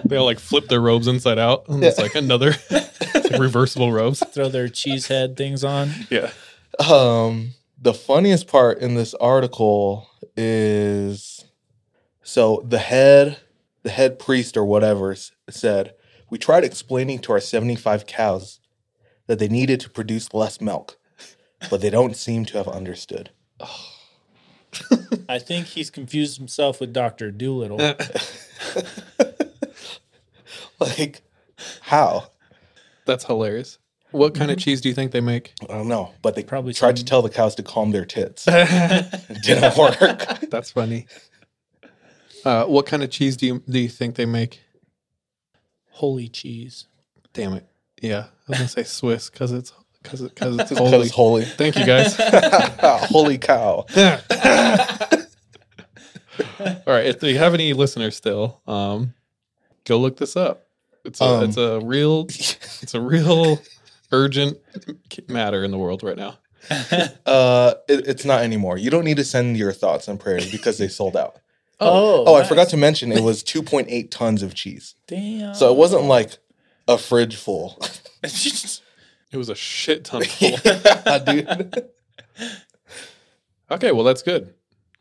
they 0.10 0.18
all 0.18 0.26
like 0.26 0.40
flip 0.40 0.68
their 0.68 0.82
robes 0.82 1.08
inside 1.08 1.40
out. 1.40 1.68
And 1.68 1.84
it's 1.84 1.98
like 1.98 2.16
another 2.16 2.56
it's 2.70 3.32
like 3.32 3.40
reversible 3.40 3.92
robes. 3.92 4.24
Throw 4.32 4.50
their 4.50 4.68
cheese 4.68 5.08
head 5.08 5.36
things 5.36 5.64
on. 5.64 5.92
Yeah. 6.10 6.32
Um, 6.90 7.52
the 7.80 7.94
funniest 7.94 8.48
part 8.48 8.80
in 8.80 8.96
this 8.96 9.14
article 9.16 10.10
is 10.36 11.46
so 12.24 12.64
the 12.68 12.80
head, 12.80 13.40
the 13.84 13.90
head 13.90 14.20
priest 14.20 14.58
or 14.58 14.66
whatever 14.66 15.16
said, 15.50 15.94
we 16.30 16.38
tried 16.38 16.64
explaining 16.64 17.20
to 17.20 17.32
our 17.32 17.40
75 17.40 18.06
cows 18.06 18.60
that 19.28 19.40
they 19.40 19.48
needed 19.48 19.80
to 19.82 19.90
produce 19.90 20.34
less 20.34 20.60
milk, 20.60 20.98
but 21.70 21.82
they 21.82 21.90
don't 21.90 22.16
seem 22.16 22.46
to 22.46 22.58
have 22.58 22.68
understood. 22.68 23.32
I 25.30 25.40
think 25.40 25.68
he's 25.68 25.90
confused 25.90 26.38
himself 26.38 26.80
with 26.82 26.94
Doctor 26.94 27.32
Dolittle. 27.32 27.78
Like, 30.98 31.22
how? 31.82 32.30
That's 33.06 33.26
hilarious. 33.26 33.80
What 34.12 34.36
kind 34.36 34.52
of 34.52 34.58
cheese 34.60 34.80
do 34.80 34.90
you 34.90 34.96
think 34.96 35.12
they 35.12 35.22
make? 35.22 35.54
I 35.64 35.74
don't 35.74 35.88
know, 35.88 36.14
but 36.22 36.36
they 36.36 36.44
Probably 36.44 36.72
probably 36.72 36.74
tried 36.74 36.96
to 36.98 37.06
tell 37.06 37.22
the 37.22 37.30
cows 37.30 37.56
to 37.56 37.64
calm 37.64 37.92
their 37.92 38.06
tits. 38.06 38.46
it 38.48 39.42
didn't 39.44 39.76
work. 39.76 39.98
That's 40.50 40.72
funny. 40.72 41.08
Uh, 42.46 42.66
what 42.66 42.86
kind 42.86 43.04
of 43.04 43.10
cheese 43.10 43.36
do 43.36 43.48
you 43.48 43.64
do 43.68 43.80
you 43.80 43.90
think 43.90 44.16
they 44.16 44.26
make? 44.26 44.62
Holy 45.90 46.30
cheese. 46.30 46.86
Damn 47.34 47.54
it! 47.54 47.66
Yeah, 48.02 48.26
I 48.28 48.50
was 48.50 48.58
gonna 48.60 48.70
say 48.70 48.84
Swiss 48.84 49.30
because 49.30 49.52
it's 49.52 49.74
because 50.04 50.22
it, 50.22 50.36
cause 50.36 50.58
it's 50.60 50.72
holy. 50.78 50.98
it's 51.00 51.12
holy. 51.12 51.44
Thank 51.44 51.76
you 51.76 51.86
guys. 51.86 52.16
holy 53.10 53.38
cow. 53.40 53.84
All 56.60 56.94
right, 56.94 57.06
if 57.06 57.22
you 57.24 57.38
have 57.40 57.54
any 57.54 57.74
listeners 57.74 58.16
still, 58.16 58.62
um, 58.68 59.14
go 59.86 59.98
look 59.98 60.18
this 60.18 60.36
up. 60.38 60.67
It's 61.08 61.20
a, 61.22 61.24
Um, 61.26 61.44
it's 61.46 61.58
a 61.58 61.80
real 61.80 62.22
it's 62.30 62.94
a 62.94 63.02
real 63.02 63.60
urgent 64.12 64.58
matter 65.28 65.64
in 65.64 65.72
the 65.72 65.78
world 65.78 66.04
right 66.04 66.18
now. 66.18 66.38
Uh, 67.26 67.74
it, 67.88 68.08
it's 68.08 68.26
not 68.26 68.42
anymore. 68.42 68.78
You 68.78 68.90
don't 68.90 69.04
need 69.06 69.18
to 69.18 69.24
send 69.24 69.58
your 69.58 69.72
thoughts 69.72 70.08
and 70.10 70.20
prayers 70.20 70.52
because 70.52 70.78
they 70.78 70.88
sold 70.88 71.16
out. 71.18 71.40
Oh, 71.80 72.24
Oh, 72.26 72.36
I 72.36 72.44
forgot 72.44 72.70
to 72.70 72.78
mention 72.78 73.12
it 73.12 73.22
was 73.24 73.44
2.8 73.44 74.10
tons 74.10 74.42
of 74.42 74.56
cheese. 74.56 74.96
Damn. 75.08 75.54
So 75.54 75.72
it 75.72 75.78
wasn't 75.78 76.06
like 76.06 76.38
a 76.88 76.98
fridge 76.98 77.36
full. 77.36 77.78
It 78.24 79.38
was 79.38 79.50
a 79.50 79.56
shit 79.56 80.06
ton 80.06 80.24
full. 80.24 80.50
yeah, 80.66 81.20
dude. 81.20 81.86
Okay, 83.70 83.92
well 83.92 84.04
that's 84.04 84.24
good. 84.24 84.54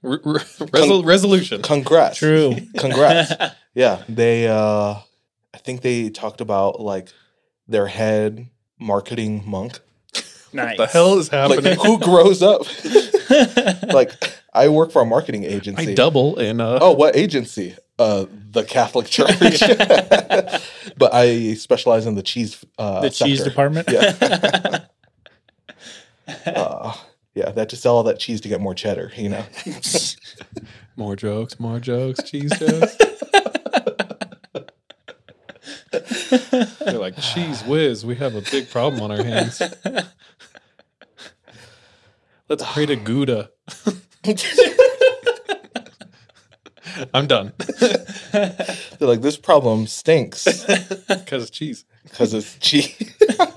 Re- 0.02 0.18
re- 0.24 0.40
resol- 0.40 1.04
resolution. 1.06 1.62
Congrats. 1.62 2.18
True. 2.18 2.56
Congrats. 2.78 3.32
yeah, 3.74 4.02
they 4.08 4.46
uh 4.48 4.96
I 5.56 5.58
think 5.58 5.80
they 5.80 6.10
talked 6.10 6.42
about 6.42 6.80
like 6.80 7.08
their 7.66 7.86
head 7.86 8.50
marketing 8.78 9.42
monk. 9.46 9.80
nice. 10.52 10.76
the 10.76 10.86
hell 10.86 11.18
is 11.18 11.28
happening? 11.28 11.64
Like 11.64 11.78
who 11.78 11.98
grows 11.98 12.42
up? 12.42 12.66
like 13.94 14.12
I 14.52 14.68
work 14.68 14.92
for 14.92 15.00
a 15.00 15.06
marketing 15.06 15.44
agency. 15.44 15.92
I 15.92 15.94
double 15.94 16.38
in 16.38 16.60
uh 16.60 16.78
Oh, 16.82 16.92
what 16.92 17.16
agency? 17.16 17.74
Uh, 17.98 18.26
the 18.50 18.64
Catholic 18.64 19.06
Church. 19.10 19.38
but 20.98 21.14
I 21.14 21.54
specialize 21.54 22.04
in 22.04 22.16
the 22.16 22.22
cheese. 22.22 22.62
Uh, 22.76 23.00
the 23.00 23.08
cheese 23.08 23.42
department. 23.42 23.88
Yeah. 23.90 24.84
uh, 26.44 26.94
yeah, 27.34 27.50
that 27.52 27.70
to 27.70 27.76
sell 27.76 27.96
all 27.96 28.02
that 28.02 28.18
cheese 28.18 28.42
to 28.42 28.48
get 28.50 28.60
more 28.60 28.74
cheddar. 28.74 29.10
You 29.16 29.30
know. 29.30 29.44
more 30.96 31.16
jokes, 31.16 31.58
more 31.58 31.80
jokes, 31.80 32.22
cheese 32.24 32.52
jokes. 32.58 32.98
They're 36.80 36.98
like, 36.98 37.16
cheese 37.20 37.62
whiz, 37.64 38.04
we 38.04 38.16
have 38.16 38.34
a 38.34 38.40
big 38.42 38.68
problem 38.70 39.02
on 39.02 39.10
our 39.10 39.22
hands. 39.22 39.60
Let's 42.48 42.64
pray 42.72 42.86
to 42.86 42.96
Gouda. 42.96 43.50
I'm 47.12 47.26
done. 47.26 47.52
They're 48.32 48.56
like, 49.00 49.20
this 49.20 49.36
problem 49.36 49.86
stinks 49.86 50.44
Because 51.08 51.42
it's 51.42 51.50
cheese. 51.50 51.84
because 52.04 52.32
it's 52.32 52.56
cheese. 52.58 52.96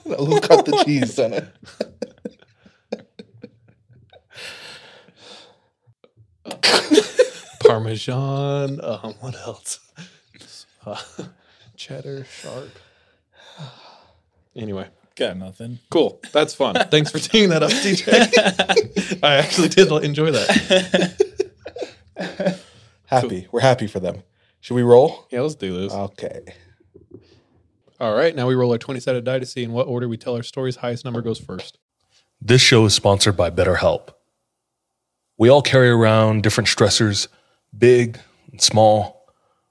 Who 0.05 0.41
cut 0.41 0.65
the 0.65 0.83
cheese 0.85 1.17
on 1.19 1.33
it? 1.33 1.47
Parmesan. 7.61 8.79
Um, 8.83 9.13
what 9.19 9.35
else? 9.35 9.79
Uh, 10.85 10.97
cheddar, 11.79 12.25
sharp. 12.25 12.69
Anyway, 14.55 14.87
Got 15.15 15.37
nothing. 15.37 15.79
cool. 15.89 16.19
That's 16.33 16.53
fun. 16.53 16.75
Thanks 16.91 17.09
for 17.11 17.19
teeing 17.19 17.49
that 17.49 17.63
up, 17.63 17.71
DJ. 17.85 19.19
I 19.23 19.35
actually 19.37 19.69
did 19.69 19.89
enjoy 19.91 20.31
that. 20.31 21.15
Happy. 23.05 23.47
We're 23.51 23.61
happy 23.61 23.87
for 23.87 23.99
them. 23.99 24.23
Should 24.59 24.75
we 24.75 24.83
roll? 24.83 25.25
Yeah, 25.31 25.41
let's 25.41 25.55
do 25.55 25.79
this. 25.81 25.93
Okay. 25.93 26.41
All 27.99 28.13
right, 28.13 28.35
now 28.35 28.47
we 28.47 28.55
roll 28.55 28.71
our 28.71 28.77
20 28.77 28.99
sided 28.99 29.23
die 29.23 29.39
to 29.39 29.45
see 29.45 29.63
in 29.63 29.71
what 29.71 29.87
order 29.87 30.07
we 30.07 30.17
tell 30.17 30.35
our 30.35 30.43
stories. 30.43 30.77
Highest 30.77 31.05
number 31.05 31.21
goes 31.21 31.39
first. 31.39 31.77
This 32.41 32.61
show 32.61 32.85
is 32.85 32.93
sponsored 32.93 33.35
by 33.35 33.49
BetterHelp. 33.49 34.09
We 35.37 35.49
all 35.49 35.61
carry 35.61 35.89
around 35.89 36.43
different 36.43 36.67
stressors, 36.67 37.27
big 37.77 38.19
and 38.51 38.61
small. 38.61 39.18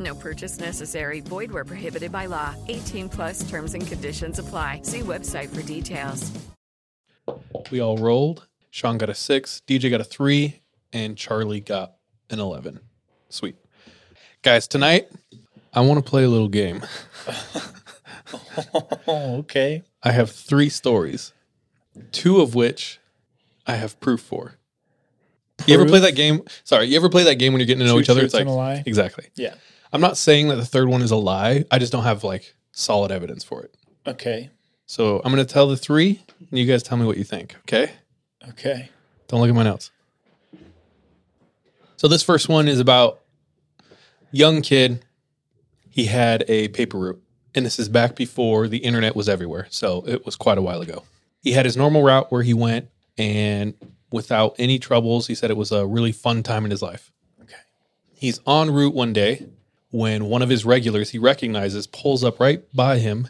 No 0.00 0.14
purchase 0.14 0.58
necessary. 0.58 1.20
Void 1.20 1.52
where 1.52 1.64
prohibited 1.64 2.10
by 2.10 2.26
law. 2.26 2.54
18 2.68 3.08
plus 3.08 3.48
terms 3.48 3.74
and 3.74 3.86
conditions 3.86 4.38
apply. 4.38 4.80
See 4.82 5.00
website 5.00 5.48
for 5.54 5.62
details. 5.62 6.30
We 7.70 7.80
all 7.80 7.98
rolled. 7.98 8.46
Sean 8.70 8.98
got 8.98 9.10
a 9.10 9.14
six, 9.14 9.62
DJ 9.66 9.90
got 9.90 10.00
a 10.00 10.04
three, 10.04 10.62
and 10.92 11.16
Charlie 11.16 11.60
got 11.60 11.94
an 12.30 12.40
11. 12.40 12.80
Sweet. 13.28 13.56
Guys, 14.42 14.66
tonight, 14.66 15.08
I 15.74 15.80
want 15.80 16.04
to 16.04 16.08
play 16.08 16.24
a 16.24 16.28
little 16.28 16.48
game. 16.48 16.82
Oh, 19.08 19.38
okay. 19.38 19.82
I 20.04 20.12
have 20.12 20.30
three 20.30 20.68
stories, 20.68 21.32
two 22.12 22.40
of 22.40 22.54
which 22.54 23.00
I 23.66 23.74
have 23.74 23.98
proof 23.98 24.20
for. 24.20 24.54
You 25.66 25.74
ever 25.74 25.82
Proof? 25.84 25.90
play 25.90 26.00
that 26.00 26.14
game? 26.14 26.42
Sorry, 26.62 26.86
you 26.86 26.96
ever 26.96 27.08
play 27.08 27.24
that 27.24 27.36
game 27.36 27.52
when 27.52 27.58
you're 27.60 27.66
getting 27.66 27.80
to 27.80 27.86
know 27.86 27.94
Two 27.96 28.00
each 28.02 28.08
other? 28.10 28.20
truths 28.20 28.34
and 28.34 28.48
a 28.48 28.52
lie? 28.52 28.82
exactly. 28.86 29.26
Yeah. 29.34 29.54
I'm 29.92 30.00
not 30.00 30.16
saying 30.16 30.48
that 30.48 30.56
the 30.56 30.64
third 30.64 30.88
one 30.88 31.02
is 31.02 31.10
a 31.10 31.16
lie. 31.16 31.64
I 31.70 31.78
just 31.78 31.92
don't 31.92 32.04
have 32.04 32.22
like 32.22 32.54
solid 32.72 33.10
evidence 33.10 33.42
for 33.44 33.62
it. 33.62 33.74
Okay. 34.06 34.50
So 34.86 35.20
I'm 35.24 35.32
going 35.32 35.44
to 35.44 35.52
tell 35.52 35.68
the 35.68 35.76
three, 35.76 36.22
and 36.38 36.58
you 36.58 36.66
guys 36.66 36.82
tell 36.82 36.98
me 36.98 37.06
what 37.06 37.16
you 37.16 37.24
think. 37.24 37.56
Okay? 37.60 37.92
Okay. 38.48 38.88
Don't 39.28 39.40
look 39.40 39.48
at 39.48 39.54
my 39.54 39.62
notes. 39.62 39.90
So 41.96 42.08
this 42.08 42.22
first 42.22 42.48
one 42.48 42.66
is 42.66 42.80
about 42.80 43.20
young 44.32 44.62
kid. 44.62 45.04
He 45.90 46.06
had 46.06 46.44
a 46.48 46.68
paper 46.68 46.98
route, 46.98 47.22
and 47.54 47.66
this 47.66 47.78
is 47.78 47.88
back 47.88 48.16
before 48.16 48.68
the 48.68 48.78
internet 48.78 49.14
was 49.14 49.28
everywhere. 49.28 49.66
So 49.70 50.04
it 50.06 50.24
was 50.24 50.34
quite 50.36 50.58
a 50.58 50.62
while 50.62 50.80
ago. 50.80 51.04
He 51.42 51.52
had 51.52 51.66
his 51.66 51.76
normal 51.76 52.02
route 52.02 52.30
where 52.32 52.42
he 52.42 52.54
went, 52.54 52.88
and 53.18 53.74
without 54.10 54.54
any 54.58 54.78
troubles, 54.78 55.26
he 55.26 55.34
said 55.34 55.50
it 55.50 55.56
was 55.56 55.72
a 55.72 55.86
really 55.86 56.12
fun 56.12 56.42
time 56.42 56.64
in 56.64 56.70
his 56.70 56.82
life. 56.82 57.12
Okay. 57.42 57.54
He's 58.14 58.40
en 58.46 58.70
route 58.70 58.94
one 58.94 59.12
day 59.12 59.46
when 59.90 60.26
one 60.26 60.42
of 60.42 60.48
his 60.48 60.64
regulars 60.64 61.10
he 61.10 61.18
recognizes 61.18 61.86
pulls 61.86 62.24
up 62.24 62.40
right 62.40 62.62
by 62.74 62.98
him 62.98 63.28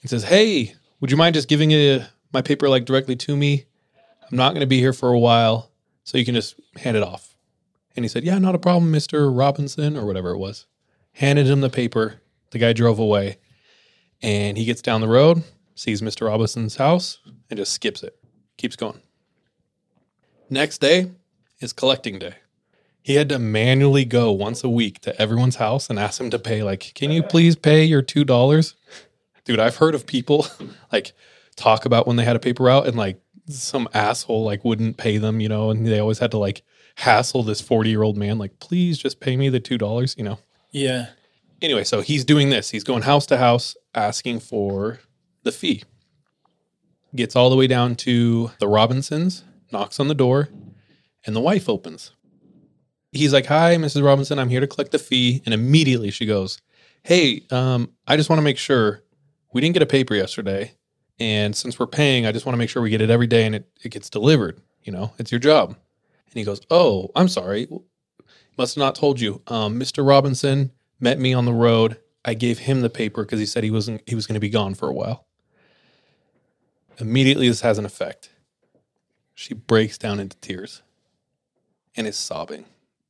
and 0.00 0.10
says, 0.10 0.24
"Hey, 0.24 0.74
would 1.00 1.10
you 1.10 1.16
mind 1.16 1.34
just 1.34 1.48
giving 1.48 1.70
it 1.70 2.02
my 2.32 2.42
paper 2.42 2.68
like 2.68 2.84
directly 2.84 3.16
to 3.16 3.36
me? 3.36 3.64
I'm 4.30 4.36
not 4.36 4.50
going 4.50 4.60
to 4.60 4.66
be 4.66 4.80
here 4.80 4.92
for 4.92 5.10
a 5.10 5.18
while, 5.18 5.70
so 6.02 6.18
you 6.18 6.24
can 6.24 6.34
just 6.34 6.58
hand 6.76 6.96
it 6.96 7.02
off." 7.02 7.36
And 7.94 8.04
he 8.04 8.08
said, 8.08 8.24
"Yeah, 8.24 8.38
not 8.38 8.54
a 8.54 8.58
problem, 8.58 8.90
Mister 8.90 9.30
Robinson 9.30 9.96
or 9.96 10.04
whatever 10.06 10.30
it 10.30 10.38
was." 10.38 10.66
Handed 11.12 11.46
him 11.46 11.60
the 11.60 11.70
paper. 11.70 12.20
The 12.50 12.58
guy 12.58 12.72
drove 12.72 12.98
away, 12.98 13.38
and 14.20 14.58
he 14.58 14.64
gets 14.64 14.82
down 14.82 15.00
the 15.00 15.08
road, 15.08 15.44
sees 15.74 16.02
Mister 16.02 16.24
Robinson's 16.24 16.76
house, 16.76 17.18
and 17.48 17.56
just 17.56 17.72
skips 17.72 18.02
it. 18.02 18.16
Keeps 18.56 18.76
going. 18.76 19.00
Next 20.50 20.80
day 20.80 21.10
is 21.60 21.72
collecting 21.72 22.18
day. 22.18 22.34
He 23.04 23.16
had 23.16 23.28
to 23.28 23.38
manually 23.38 24.06
go 24.06 24.32
once 24.32 24.64
a 24.64 24.68
week 24.70 25.00
to 25.00 25.20
everyone's 25.20 25.56
house 25.56 25.90
and 25.90 25.98
ask 25.98 26.16
them 26.16 26.30
to 26.30 26.38
pay, 26.38 26.62
like, 26.62 26.92
can 26.94 27.10
you 27.10 27.22
please 27.22 27.54
pay 27.54 27.84
your 27.84 28.02
$2? 28.02 28.74
Dude, 29.44 29.60
I've 29.60 29.76
heard 29.76 29.94
of 29.94 30.06
people 30.06 30.46
like 30.92 31.12
talk 31.54 31.84
about 31.84 32.06
when 32.06 32.16
they 32.16 32.24
had 32.24 32.34
a 32.34 32.38
paper 32.40 32.62
route 32.62 32.86
and 32.86 32.96
like 32.96 33.20
some 33.46 33.90
asshole 33.92 34.42
like 34.42 34.64
wouldn't 34.64 34.96
pay 34.96 35.18
them, 35.18 35.38
you 35.38 35.50
know, 35.50 35.68
and 35.68 35.86
they 35.86 35.98
always 35.98 36.18
had 36.18 36.30
to 36.30 36.38
like 36.38 36.62
hassle 36.94 37.42
this 37.42 37.60
40 37.60 37.90
year 37.90 38.02
old 38.02 38.16
man, 38.16 38.38
like, 38.38 38.58
please 38.58 38.96
just 38.96 39.20
pay 39.20 39.36
me 39.36 39.50
the 39.50 39.60
$2, 39.60 40.16
you 40.16 40.24
know. 40.24 40.38
Yeah. 40.70 41.08
Anyway, 41.60 41.84
so 41.84 42.00
he's 42.00 42.24
doing 42.24 42.48
this. 42.48 42.70
He's 42.70 42.84
going 42.84 43.02
house 43.02 43.26
to 43.26 43.36
house 43.36 43.76
asking 43.94 44.40
for 44.40 45.00
the 45.42 45.52
fee. 45.52 45.84
Gets 47.14 47.36
all 47.36 47.50
the 47.50 47.56
way 47.56 47.66
down 47.66 47.96
to 47.96 48.52
the 48.60 48.66
Robinsons, 48.66 49.44
knocks 49.70 50.00
on 50.00 50.08
the 50.08 50.14
door, 50.14 50.48
and 51.26 51.36
the 51.36 51.40
wife 51.40 51.68
opens. 51.68 52.12
He's 53.14 53.32
like, 53.32 53.46
Hi, 53.46 53.76
Mrs. 53.76 54.04
Robinson, 54.04 54.38
I'm 54.38 54.48
here 54.50 54.60
to 54.60 54.66
collect 54.66 54.92
the 54.92 54.98
fee. 54.98 55.42
And 55.44 55.54
immediately 55.54 56.10
she 56.10 56.26
goes, 56.26 56.60
Hey, 57.02 57.46
um, 57.50 57.90
I 58.06 58.16
just 58.16 58.28
want 58.28 58.38
to 58.38 58.44
make 58.44 58.58
sure 58.58 59.02
we 59.52 59.60
didn't 59.60 59.74
get 59.74 59.82
a 59.82 59.86
paper 59.86 60.14
yesterday. 60.14 60.72
And 61.20 61.54
since 61.54 61.78
we're 61.78 61.86
paying, 61.86 62.26
I 62.26 62.32
just 62.32 62.44
want 62.44 62.54
to 62.54 62.58
make 62.58 62.68
sure 62.68 62.82
we 62.82 62.90
get 62.90 63.00
it 63.00 63.10
every 63.10 63.28
day 63.28 63.46
and 63.46 63.54
it, 63.54 63.68
it 63.82 63.90
gets 63.90 64.10
delivered. 64.10 64.60
You 64.82 64.92
know, 64.92 65.12
it's 65.18 65.30
your 65.30 65.38
job. 65.38 65.70
And 65.70 66.34
he 66.34 66.44
goes, 66.44 66.60
Oh, 66.70 67.10
I'm 67.14 67.28
sorry. 67.28 67.68
Must 68.58 68.74
have 68.74 68.82
not 68.82 68.94
told 68.94 69.20
you. 69.20 69.42
Um, 69.46 69.78
Mr. 69.78 70.06
Robinson 70.06 70.72
met 71.00 71.18
me 71.18 71.32
on 71.32 71.44
the 71.44 71.52
road. 71.52 71.98
I 72.24 72.34
gave 72.34 72.60
him 72.60 72.80
the 72.80 72.90
paper 72.90 73.22
because 73.22 73.40
he 73.40 73.46
said 73.46 73.64
he 73.64 73.70
wasn't 73.70 74.02
he 74.06 74.14
was 74.14 74.26
going 74.26 74.34
to 74.34 74.40
be 74.40 74.50
gone 74.50 74.74
for 74.74 74.88
a 74.88 74.92
while. 74.92 75.26
Immediately 76.98 77.48
this 77.48 77.60
has 77.60 77.78
an 77.78 77.84
effect. 77.84 78.30
She 79.34 79.54
breaks 79.54 79.98
down 79.98 80.20
into 80.20 80.36
tears 80.38 80.82
and 81.96 82.06
is 82.06 82.16
sobbing. 82.16 82.66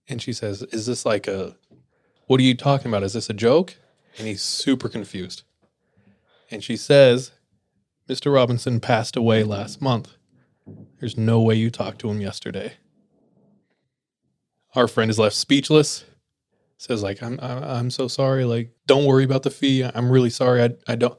And 0.09 0.21
she 0.21 0.33
says, 0.33 0.63
Is 0.63 0.87
this 0.87 1.05
like 1.07 1.27
a 1.27 1.57
what 2.27 2.41
are 2.41 2.45
you 2.45 2.55
talking 2.55 2.89
about? 2.89 3.03
Is 3.03 3.13
this 3.13 3.29
a 3.29 3.35
joke? 3.35 3.77
And 4.19 4.27
he's 4.27 4.43
super 4.43 4.89
confused. 4.89 5.43
And 6.51 6.63
she 6.63 6.77
says, 6.77 7.33
Mr. 8.09 8.33
Robinson 8.33 8.81
passed 8.81 9.17
away 9.17 9.45
last 9.45 9.83
month. 9.83 10.15
There's 11.01 11.17
no 11.19 11.41
way 11.41 11.55
you 11.57 11.71
talked 11.71 11.99
to 12.01 12.11
him 12.11 12.21
yesterday. 12.21 12.75
Our 14.75 14.89
friend 14.89 15.11
is 15.11 15.19
left 15.19 15.37
speechless. 15.37 16.05
Says 16.77 17.03
like, 17.03 17.23
I'm 17.23 17.39
I'm, 17.41 17.63
I'm 17.65 17.91
so 17.91 18.09
sorry. 18.09 18.45
Like, 18.45 18.73
don't 18.87 19.05
worry 19.05 19.25
about 19.25 19.43
the 19.43 19.51
fee. 19.51 19.83
I'm 19.83 20.11
really 20.11 20.31
sorry. 20.31 20.63
I 20.63 20.71
I 20.87 20.97
don't. 20.97 21.19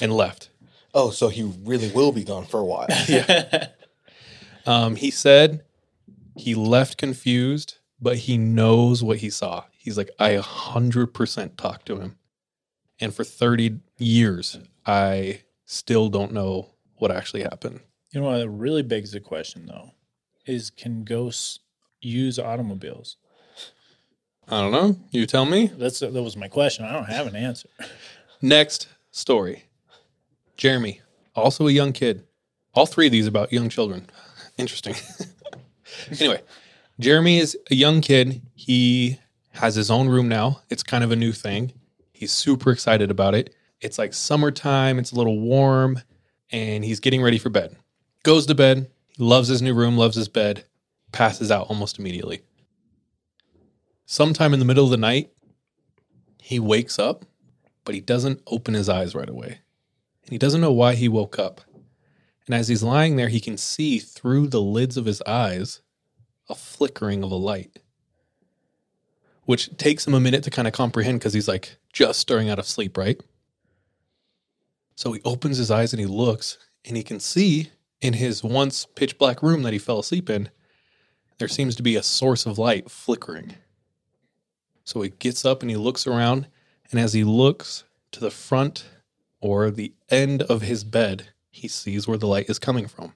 And 0.00 0.12
left. 0.12 0.50
Oh, 0.94 1.10
so 1.10 1.28
he 1.28 1.42
really 1.42 1.90
will 1.90 2.12
be 2.12 2.24
gone 2.24 2.46
for 2.46 2.60
a 2.60 2.64
while. 2.64 2.86
yeah. 3.08 3.68
Um, 4.64 4.96
he 4.96 5.10
said 5.10 5.62
he 6.36 6.54
left 6.54 6.96
confused, 6.96 7.75
but 8.00 8.16
he 8.18 8.38
knows 8.38 9.02
what 9.02 9.18
he 9.18 9.30
saw. 9.30 9.64
He's 9.78 9.96
like, 9.96 10.10
I 10.18 10.36
100% 10.36 11.56
talked 11.56 11.86
to 11.86 11.96
him. 12.00 12.16
And 13.00 13.14
for 13.14 13.24
30 13.24 13.80
years, 13.98 14.58
I 14.86 15.42
still 15.64 16.08
don't 16.08 16.32
know 16.32 16.70
what 16.96 17.10
actually 17.10 17.42
happened. 17.42 17.80
You 18.10 18.20
know 18.20 18.26
what 18.28 18.46
really 18.46 18.82
begs 18.82 19.12
the 19.12 19.20
question 19.20 19.66
though 19.66 19.90
is 20.46 20.70
can 20.70 21.04
ghosts 21.04 21.60
use 22.00 22.38
automobiles? 22.38 23.16
I 24.48 24.60
don't 24.60 24.72
know. 24.72 24.96
You 25.10 25.26
tell 25.26 25.44
me. 25.44 25.66
That's 25.66 25.98
that 26.00 26.12
was 26.12 26.36
my 26.36 26.48
question. 26.48 26.84
I 26.84 26.92
don't 26.92 27.06
have 27.06 27.26
an 27.26 27.36
answer. 27.36 27.68
Next 28.40 28.88
story. 29.10 29.64
Jeremy, 30.56 31.00
also 31.34 31.66
a 31.66 31.72
young 31.72 31.92
kid. 31.92 32.24
All 32.74 32.86
three 32.86 33.06
of 33.06 33.12
these 33.12 33.26
about 33.26 33.52
young 33.52 33.68
children. 33.68 34.08
Interesting. 34.58 34.94
anyway, 36.20 36.42
Jeremy 36.98 37.38
is 37.38 37.56
a 37.70 37.74
young 37.74 38.00
kid. 38.00 38.40
He 38.54 39.18
has 39.52 39.74
his 39.74 39.90
own 39.90 40.08
room 40.08 40.28
now. 40.28 40.62
It's 40.70 40.82
kind 40.82 41.04
of 41.04 41.12
a 41.12 41.16
new 41.16 41.32
thing. 41.32 41.72
He's 42.12 42.32
super 42.32 42.70
excited 42.70 43.10
about 43.10 43.34
it. 43.34 43.54
It's 43.80 43.98
like 43.98 44.14
summertime, 44.14 44.98
it's 44.98 45.12
a 45.12 45.16
little 45.16 45.38
warm, 45.38 46.00
and 46.50 46.82
he's 46.82 47.00
getting 47.00 47.22
ready 47.22 47.36
for 47.36 47.50
bed. 47.50 47.76
Goes 48.22 48.46
to 48.46 48.54
bed, 48.54 48.90
loves 49.18 49.48
his 49.48 49.60
new 49.60 49.74
room, 49.74 49.98
loves 49.98 50.16
his 50.16 50.28
bed, 50.28 50.64
passes 51.12 51.50
out 51.50 51.66
almost 51.68 51.98
immediately. 51.98 52.40
Sometime 54.06 54.54
in 54.54 54.58
the 54.58 54.64
middle 54.64 54.84
of 54.84 54.90
the 54.90 54.96
night, 54.96 55.30
he 56.40 56.58
wakes 56.58 56.98
up, 56.98 57.26
but 57.84 57.94
he 57.94 58.00
doesn't 58.00 58.40
open 58.46 58.72
his 58.72 58.88
eyes 58.88 59.14
right 59.14 59.28
away. 59.28 59.58
And 60.22 60.30
he 60.30 60.38
doesn't 60.38 60.62
know 60.62 60.72
why 60.72 60.94
he 60.94 61.08
woke 61.08 61.38
up. 61.38 61.60
And 62.46 62.54
as 62.54 62.68
he's 62.68 62.82
lying 62.82 63.16
there, 63.16 63.28
he 63.28 63.40
can 63.40 63.58
see 63.58 63.98
through 63.98 64.46
the 64.46 64.62
lids 64.62 64.96
of 64.96 65.04
his 65.04 65.20
eyes 65.22 65.82
a 66.48 66.54
flickering 66.54 67.22
of 67.22 67.30
a 67.30 67.36
light, 67.36 67.80
which 69.44 69.76
takes 69.76 70.06
him 70.06 70.14
a 70.14 70.20
minute 70.20 70.44
to 70.44 70.50
kind 70.50 70.68
of 70.68 70.74
comprehend 70.74 71.20
because 71.20 71.32
he's 71.32 71.48
like 71.48 71.76
just 71.92 72.20
stirring 72.20 72.50
out 72.50 72.58
of 72.58 72.66
sleep, 72.66 72.96
right? 72.96 73.20
So 74.94 75.12
he 75.12 75.20
opens 75.24 75.58
his 75.58 75.70
eyes 75.70 75.92
and 75.92 76.00
he 76.00 76.06
looks 76.06 76.58
and 76.84 76.96
he 76.96 77.02
can 77.02 77.20
see 77.20 77.70
in 78.00 78.14
his 78.14 78.44
once 78.44 78.86
pitch 78.94 79.18
black 79.18 79.42
room 79.42 79.62
that 79.62 79.72
he 79.72 79.78
fell 79.78 79.98
asleep 79.98 80.30
in, 80.30 80.50
there 81.38 81.48
seems 81.48 81.76
to 81.76 81.82
be 81.82 81.96
a 81.96 82.02
source 82.02 82.46
of 82.46 82.58
light 82.58 82.90
flickering. 82.90 83.54
So 84.84 85.02
he 85.02 85.10
gets 85.10 85.44
up 85.44 85.62
and 85.62 85.70
he 85.70 85.76
looks 85.76 86.06
around. 86.06 86.46
And 86.90 87.00
as 87.00 87.12
he 87.12 87.24
looks 87.24 87.84
to 88.12 88.20
the 88.20 88.30
front 88.30 88.86
or 89.40 89.70
the 89.70 89.92
end 90.08 90.42
of 90.42 90.62
his 90.62 90.84
bed, 90.84 91.30
he 91.50 91.68
sees 91.68 92.06
where 92.06 92.18
the 92.18 92.28
light 92.28 92.48
is 92.48 92.58
coming 92.58 92.86
from. 92.86 93.14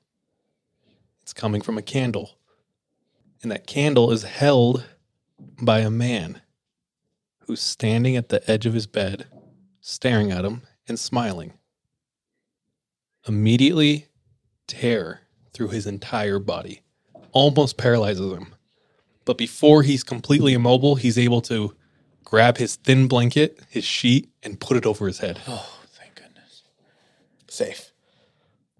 It's 1.23 1.33
coming 1.33 1.61
from 1.61 1.79
a 1.79 1.83
candle. 1.83 2.33
And 3.43 3.51
that 3.51 3.67
candle 3.67 4.11
is 4.11 4.23
held 4.23 4.85
by 5.61 5.81
a 5.81 5.91
man 5.91 6.43
who's 7.47 7.61
standing 7.61 8.17
at 8.17 8.29
the 8.29 8.49
edge 8.51 8.67
of 8.67 8.75
his 8.75 8.87
bed, 8.87 9.27
staring 9.81 10.31
at 10.31 10.45
him 10.45 10.63
and 10.87 10.99
smiling. 10.99 11.55
Immediately, 13.27 14.09
terror 14.67 15.21
through 15.53 15.69
his 15.69 15.87
entire 15.87 16.39
body 16.39 16.83
almost 17.33 17.77
paralyzes 17.77 18.33
him. 18.33 18.55
But 19.25 19.39
before 19.39 19.83
he's 19.83 20.03
completely 20.03 20.55
immobile, 20.55 20.97
he's 20.97 21.19
able 21.19 21.41
to 21.43 21.75
grab 22.25 22.59
his 22.59 22.77
thin 22.77 23.09
blanket, 23.09 23.61
his 23.69 23.85
sheet, 23.85 24.31
and 24.43 24.61
put 24.61 24.77
it 24.77 24.87
over 24.87 25.07
his 25.07 25.19
head. 25.19 25.41
Oh, 25.47 25.79
thank 25.93 26.15
goodness. 26.15 26.63
Safe. 27.49 27.93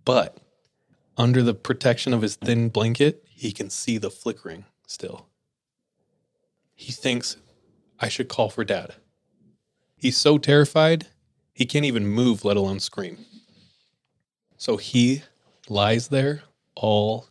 But 0.05 0.39
under 1.17 1.43
the 1.43 1.55
protection 1.55 2.15
of 2.15 2.23
his 2.23 2.37
thin 2.37 2.69
blanket, 2.69 3.25
he 3.41 3.53
can 3.53 3.71
see 3.71 3.97
the 3.97 4.11
flickering 4.11 4.67
still. 4.87 5.27
He 6.75 6.93
thinks, 6.93 7.39
I 7.99 8.11
should 8.11 8.29
call 8.29 8.51
for 8.51 8.65
dad. 8.65 8.97
He's 9.97 10.19
so 10.19 10.37
terrified, 10.37 11.07
he 11.55 11.65
can't 11.65 11.87
even 11.87 12.07
move, 12.07 12.45
let 12.45 12.59
alone 12.59 12.81
scream. 12.81 13.25
So 14.59 14.77
he 14.77 15.23
lies 15.71 16.09
there 16.09 16.43
all 16.75 17.29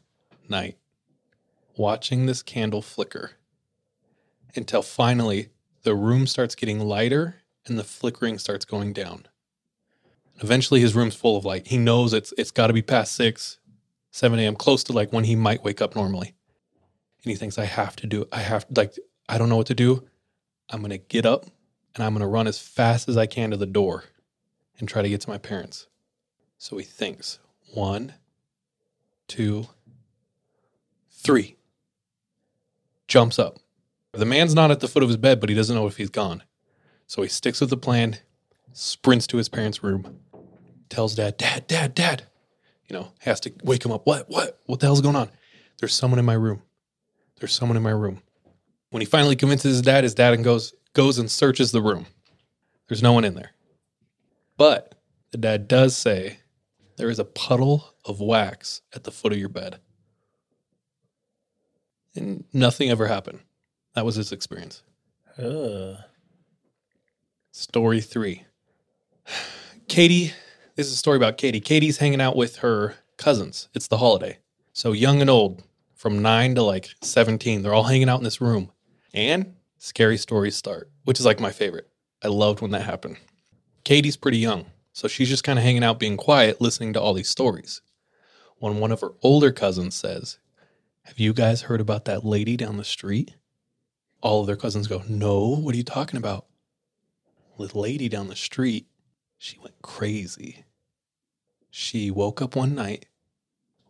night, 0.49 0.79
watching 1.77 2.25
this 2.25 2.41
candle 2.41 2.81
flicker 2.81 3.33
until 4.55 4.81
finally 4.81 5.49
the 5.83 5.93
room 5.93 6.25
starts 6.25 6.55
getting 6.55 6.79
lighter 6.79 7.35
and 7.67 7.77
the 7.77 7.83
flickering 7.83 8.39
starts 8.39 8.65
going 8.65 8.93
down. 8.93 9.27
Eventually, 10.41 10.79
his 10.79 10.95
room's 10.95 11.13
full 11.13 11.37
of 11.37 11.45
light. 11.45 11.67
He 11.67 11.77
knows 11.77 12.13
it's 12.13 12.33
it's 12.35 12.49
got 12.49 12.67
to 12.67 12.73
be 12.73 12.81
past 12.81 13.13
six, 13.13 13.58
seven 14.11 14.39
a.m., 14.39 14.55
close 14.55 14.83
to 14.85 14.93
like 14.93 15.13
when 15.13 15.23
he 15.25 15.35
might 15.35 15.63
wake 15.63 15.81
up 15.81 15.95
normally. 15.95 16.33
And 17.23 17.31
he 17.31 17.35
thinks, 17.35 17.57
I 17.57 17.65
have 17.65 17.95
to 17.97 18.07
do 18.07 18.23
it. 18.23 18.29
I 18.31 18.39
have 18.39 18.65
like 18.75 18.95
I 19.27 19.37
don't 19.37 19.49
know 19.49 19.57
what 19.57 19.67
to 19.67 19.75
do. 19.75 20.07
I'm 20.69 20.81
gonna 20.81 20.97
get 20.97 21.25
up 21.25 21.45
and 21.95 22.03
I'm 22.03 22.13
gonna 22.13 22.27
run 22.27 22.47
as 22.47 22.59
fast 22.59 23.09
as 23.09 23.17
I 23.17 23.25
can 23.25 23.51
to 23.51 23.57
the 23.57 23.65
door 23.65 24.05
and 24.79 24.87
try 24.87 25.01
to 25.01 25.09
get 25.09 25.21
to 25.21 25.29
my 25.29 25.37
parents. 25.37 25.87
So 26.57 26.77
he 26.77 26.83
thinks 26.85 27.39
one, 27.73 28.13
two, 29.27 29.67
three. 31.11 31.57
Jumps 33.07 33.39
up. 33.39 33.57
The 34.11 34.25
man's 34.25 34.55
not 34.55 34.71
at 34.71 34.79
the 34.79 34.87
foot 34.87 35.03
of 35.03 35.09
his 35.09 35.17
bed, 35.17 35.39
but 35.39 35.49
he 35.49 35.55
doesn't 35.55 35.75
know 35.75 35.87
if 35.87 35.97
he's 35.97 36.09
gone. 36.09 36.43
So 37.07 37.21
he 37.21 37.27
sticks 37.27 37.61
with 37.61 37.69
the 37.69 37.77
plan, 37.77 38.17
sprints 38.73 39.27
to 39.27 39.37
his 39.37 39.49
parents' 39.49 39.83
room, 39.83 40.19
tells 40.89 41.15
dad, 41.15 41.37
Dad, 41.37 41.67
Dad, 41.67 41.95
Dad. 41.95 42.23
You 42.89 42.97
know, 42.97 43.11
has 43.19 43.39
to 43.41 43.51
wake 43.63 43.85
him 43.85 43.91
up. 43.91 44.05
What? 44.05 44.29
What? 44.29 44.59
What 44.65 44.79
the 44.79 44.87
hell's 44.87 45.01
going 45.01 45.15
on? 45.15 45.29
There's 45.79 45.93
someone 45.93 46.19
in 46.19 46.25
my 46.25 46.33
room. 46.33 46.63
There's 47.39 47.53
someone 47.53 47.77
in 47.77 47.83
my 47.83 47.91
room. 47.91 48.21
When 48.89 49.01
he 49.01 49.05
finally 49.05 49.35
convinces 49.35 49.75
his 49.75 49.81
dad, 49.81 50.03
his 50.03 50.15
dad 50.15 50.33
and 50.33 50.43
goes 50.43 50.73
goes 50.93 51.19
and 51.19 51.29
searches 51.29 51.71
the 51.71 51.81
room. 51.81 52.07
There's 52.87 53.03
no 53.03 53.13
one 53.13 53.23
in 53.23 53.35
there. 53.35 53.51
But 54.57 54.95
the 55.31 55.37
dad 55.37 55.67
does 55.67 55.95
say 55.95 56.39
there 56.97 57.09
is 57.09 57.19
a 57.19 57.25
puddle 57.25 57.93
of 58.03 58.19
wax 58.19 58.81
at 58.93 59.03
the 59.03 59.11
foot 59.11 59.31
of 59.31 59.39
your 59.39 59.49
bed. 59.49 59.79
And 62.15 62.43
nothing 62.51 62.89
ever 62.89 63.07
happened. 63.07 63.39
That 63.93 64.05
was 64.05 64.15
his 64.15 64.31
experience. 64.31 64.81
Ugh. 65.37 65.95
Story 67.51 68.01
three. 68.01 68.43
Katie, 69.87 70.33
this 70.79 70.87
is 70.87 70.93
a 70.93 70.97
story 70.97 71.17
about 71.17 71.37
Katie. 71.37 71.59
Katie's 71.59 71.97
hanging 71.97 72.21
out 72.21 72.37
with 72.37 72.59
her 72.59 72.95
cousins. 73.17 73.67
It's 73.73 73.89
the 73.89 73.97
holiday. 73.97 74.37
So 74.71 74.93
young 74.93 75.19
and 75.19 75.29
old, 75.29 75.61
from 75.93 76.21
nine 76.21 76.55
to 76.55 76.63
like 76.63 76.91
17, 77.01 77.61
they're 77.61 77.73
all 77.73 77.83
hanging 77.83 78.07
out 78.07 78.19
in 78.19 78.23
this 78.23 78.39
room. 78.39 78.71
And 79.13 79.55
scary 79.77 80.15
stories 80.15 80.55
start, 80.55 80.89
which 81.03 81.19
is 81.19 81.25
like 81.25 81.41
my 81.41 81.51
favorite. 81.51 81.89
I 82.23 82.29
loved 82.29 82.61
when 82.61 82.71
that 82.71 82.83
happened. 82.83 83.17
Katie's 83.83 84.15
pretty 84.15 84.37
young, 84.37 84.67
so 84.93 85.09
she's 85.09 85.27
just 85.27 85.43
kind 85.43 85.59
of 85.59 85.65
hanging 85.65 85.83
out, 85.83 85.99
being 85.99 86.15
quiet, 86.15 86.61
listening 86.61 86.93
to 86.93 87.01
all 87.01 87.13
these 87.13 87.27
stories. 87.27 87.81
When 88.59 88.79
one 88.79 88.93
of 88.93 89.01
her 89.01 89.11
older 89.21 89.51
cousins 89.51 89.95
says, 89.95 90.39
Have 91.03 91.19
you 91.19 91.33
guys 91.33 91.63
heard 91.63 91.81
about 91.81 92.05
that 92.05 92.23
lady 92.23 92.55
down 92.55 92.77
the 92.77 92.85
street? 92.85 93.35
All 94.21 94.39
of 94.39 94.47
their 94.47 94.55
cousins 94.55 94.87
go, 94.87 95.03
No, 95.09 95.45
what 95.45 95.75
are 95.75 95.77
you 95.77 95.83
talking 95.83 96.17
about? 96.17 96.45
The 97.57 97.77
lady 97.77 98.07
down 98.07 98.29
the 98.29 98.35
street, 98.37 98.87
she 99.37 99.57
went 99.59 99.81
crazy. 99.81 100.63
She 101.69 102.09
woke 102.11 102.41
up 102.41 102.55
one 102.55 102.75
night, 102.75 103.05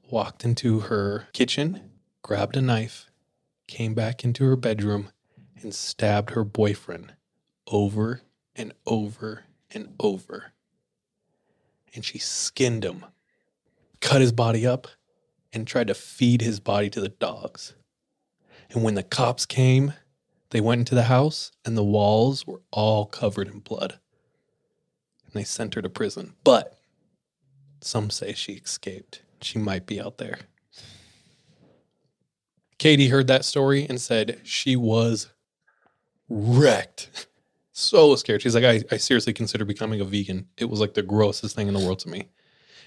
walked 0.10 0.44
into 0.44 0.82
her 0.82 1.28
kitchen, 1.34 1.92
grabbed 2.22 2.58
a 2.58 2.62
knife, 2.62 3.10
came 3.68 3.94
back 3.94 4.24
into 4.24 4.44
her 4.46 4.56
bedroom, 4.56 5.12
and 5.62 5.74
stabbed 5.74 6.32
her 6.32 6.44
boyfriend 6.44 7.13
over 7.68 8.22
and 8.56 8.74
over 8.86 9.46
and 9.72 9.94
over 10.00 10.54
and 11.94 12.06
she 12.06 12.18
skinned 12.18 12.84
him, 12.84 13.06
cut 14.00 14.22
his 14.22 14.32
body 14.32 14.65
up, 14.65 14.88
and 15.52 15.65
tried 15.65 15.88
to 15.88 15.94
feed 15.94 16.42
his 16.42 16.60
body 16.60 16.89
to 16.89 17.02
the 17.02 17.10
dogs. 17.10 17.76
And 18.72 18.84
when 18.84 18.96
the 18.96 19.04
cops 19.04 19.46
came, 19.46 19.94
they 20.52 20.62
went 20.62 20.80
into 20.80 20.96
the 20.96 21.04
house 21.04 21.52
and 21.65 21.76
the 21.76 21.84
walls 21.84 22.46
were 22.46 22.62
all 22.72 23.06
covered 23.06 23.48
in 23.48 23.60
blood. 23.60 24.00
And 25.26 25.34
they 25.34 25.44
sent 25.44 25.74
her 25.74 25.82
to 25.82 25.89
prison. 25.89 26.36
But 26.44 26.79
some 27.82 28.10
say 28.10 28.34
she 28.34 28.54
escaped. 28.54 29.22
She 29.42 29.60
might 29.60 29.86
be 29.86 30.02
out 30.02 30.18
there. 30.18 30.39
Katie 32.78 33.10
heard 33.10 33.28
that 33.28 33.46
story 33.46 33.86
and 33.88 34.00
said 34.00 34.39
she 34.44 34.76
was 34.76 35.32
wrecked. 36.30 37.28
So 37.74 38.15
scared. 38.15 38.42
She's 38.42 38.56
like, 38.56 38.63
I, 38.63 38.82
I 38.92 38.98
seriously 38.98 39.34
consider 39.34 39.65
becoming 39.65 40.02
a 40.02 40.06
vegan. 40.06 40.48
It 40.58 40.70
was 40.70 40.80
like 40.80 40.94
the 40.94 41.02
grossest 41.02 41.56
thing 41.56 41.68
in 41.68 41.74
the 41.74 41.80
world 41.80 42.00
to 42.00 42.10
me. 42.10 42.30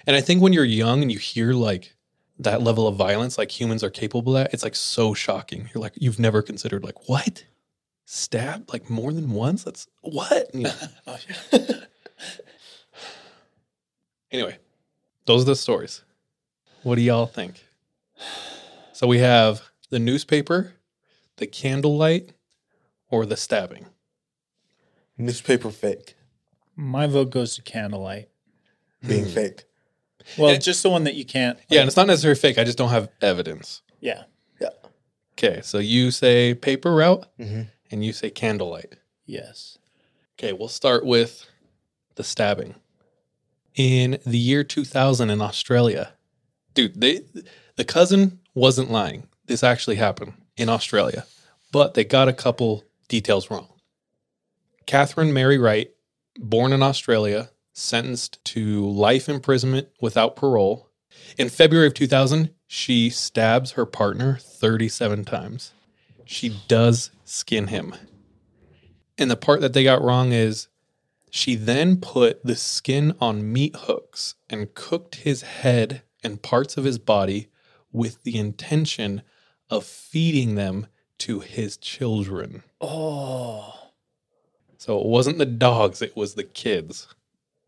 And 0.06 0.16
I 0.16 0.20
think 0.20 0.42
when 0.42 0.52
you're 0.52 0.64
young 0.64 1.02
and 1.02 1.12
you 1.12 1.18
hear 1.18 1.52
like 1.52 1.94
that 2.38 2.62
level 2.62 2.86
of 2.86 2.96
violence, 2.96 3.38
like 3.38 3.50
humans 3.50 3.84
are 3.84 3.90
capable 3.90 4.36
of 4.36 4.44
that, 4.44 4.54
it's 4.54 4.64
like 4.64 4.74
so 4.74 5.14
shocking. 5.14 5.70
You're 5.74 5.82
like, 5.82 5.94
you've 5.96 6.18
never 6.18 6.42
considered 6.42 6.84
like, 6.84 7.08
what? 7.08 7.44
Stab 8.04 8.70
like 8.72 8.90
more 8.90 9.12
than 9.12 9.30
once? 9.30 9.64
That's 9.64 9.86
what? 10.00 10.54
You 10.54 10.64
know? 10.64 10.72
anyway, 14.32 14.58
those 15.26 15.42
are 15.42 15.46
the 15.46 15.56
stories. 15.56 16.02
What 16.82 16.96
do 16.96 17.02
y'all 17.02 17.26
think? 17.26 17.64
So 18.92 19.06
we 19.06 19.18
have 19.18 19.62
the 19.90 19.98
newspaper, 19.98 20.74
the 21.36 21.46
candlelight, 21.46 22.32
or 23.10 23.26
the 23.26 23.36
stabbing. 23.36 23.86
Newspaper 25.18 25.70
fake. 25.70 26.14
My 26.76 27.06
vote 27.06 27.30
goes 27.30 27.54
to 27.56 27.62
candlelight. 27.62 28.28
Being 29.06 29.26
fake. 29.26 29.64
Well, 30.38 30.56
just 30.56 30.82
the 30.84 30.90
one 30.90 31.04
that 31.04 31.14
you 31.16 31.24
can't. 31.24 31.58
Yeah, 31.68 31.80
and 31.80 31.88
it's 31.88 31.96
not 31.96 32.06
necessarily 32.06 32.38
fake. 32.38 32.56
I 32.58 32.62
just 32.64 32.78
don't 32.78 32.90
have 32.90 33.08
evidence. 33.20 33.82
Yeah. 34.00 34.22
Yeah. 34.60 34.68
Okay, 35.32 35.60
so 35.62 35.78
you 35.78 36.12
say 36.12 36.54
paper 36.54 36.94
route 36.94 37.26
Mhm. 37.40 37.66
and 37.90 38.04
you 38.04 38.12
say 38.12 38.30
candlelight. 38.30 38.94
Yes. 39.26 39.78
Okay, 40.38 40.52
we'll 40.52 40.68
start 40.68 41.04
with 41.04 41.46
the 42.14 42.22
stabbing. 42.22 42.76
In 43.74 44.18
the 44.26 44.38
year 44.38 44.64
2000 44.64 45.30
in 45.30 45.40
Australia, 45.40 46.12
dude, 46.74 47.00
they 47.00 47.22
the 47.76 47.84
cousin 47.84 48.40
wasn't 48.54 48.90
lying. 48.90 49.28
This 49.46 49.64
actually 49.64 49.96
happened 49.96 50.34
in 50.56 50.68
Australia, 50.68 51.26
but 51.72 51.94
they 51.94 52.04
got 52.04 52.28
a 52.28 52.34
couple 52.34 52.84
details 53.08 53.50
wrong. 53.50 53.68
Katherine 54.86 55.32
Mary 55.32 55.58
Knight, 55.58 55.92
born 56.38 56.72
in 56.72 56.82
Australia, 56.82 57.50
sentenced 57.72 58.44
to 58.44 58.86
life 58.86 59.28
imprisonment 59.28 59.88
without 60.00 60.36
parole. 60.36 60.90
In 61.38 61.48
February 61.48 61.86
of 61.86 61.94
2000, 61.94 62.50
she 62.66 63.10
stabs 63.10 63.72
her 63.72 63.86
partner 63.86 64.38
37 64.40 65.24
times. 65.24 65.72
She 66.24 66.60
does 66.68 67.10
skin 67.24 67.68
him. 67.68 67.94
And 69.18 69.30
the 69.30 69.36
part 69.36 69.60
that 69.60 69.72
they 69.72 69.84
got 69.84 70.02
wrong 70.02 70.32
is 70.32 70.68
she 71.34 71.54
then 71.54 71.96
put 71.96 72.44
the 72.44 72.54
skin 72.54 73.14
on 73.18 73.50
meat 73.50 73.74
hooks 73.74 74.34
and 74.50 74.74
cooked 74.74 75.14
his 75.14 75.40
head 75.40 76.02
and 76.22 76.42
parts 76.42 76.76
of 76.76 76.84
his 76.84 76.98
body 76.98 77.48
with 77.90 78.22
the 78.22 78.36
intention 78.36 79.22
of 79.70 79.82
feeding 79.82 80.56
them 80.56 80.86
to 81.16 81.40
his 81.40 81.78
children. 81.78 82.62
Oh. 82.82 83.92
So 84.76 85.00
it 85.00 85.06
wasn't 85.06 85.38
the 85.38 85.46
dogs, 85.46 86.02
it 86.02 86.14
was 86.14 86.34
the 86.34 86.44
kids 86.44 87.08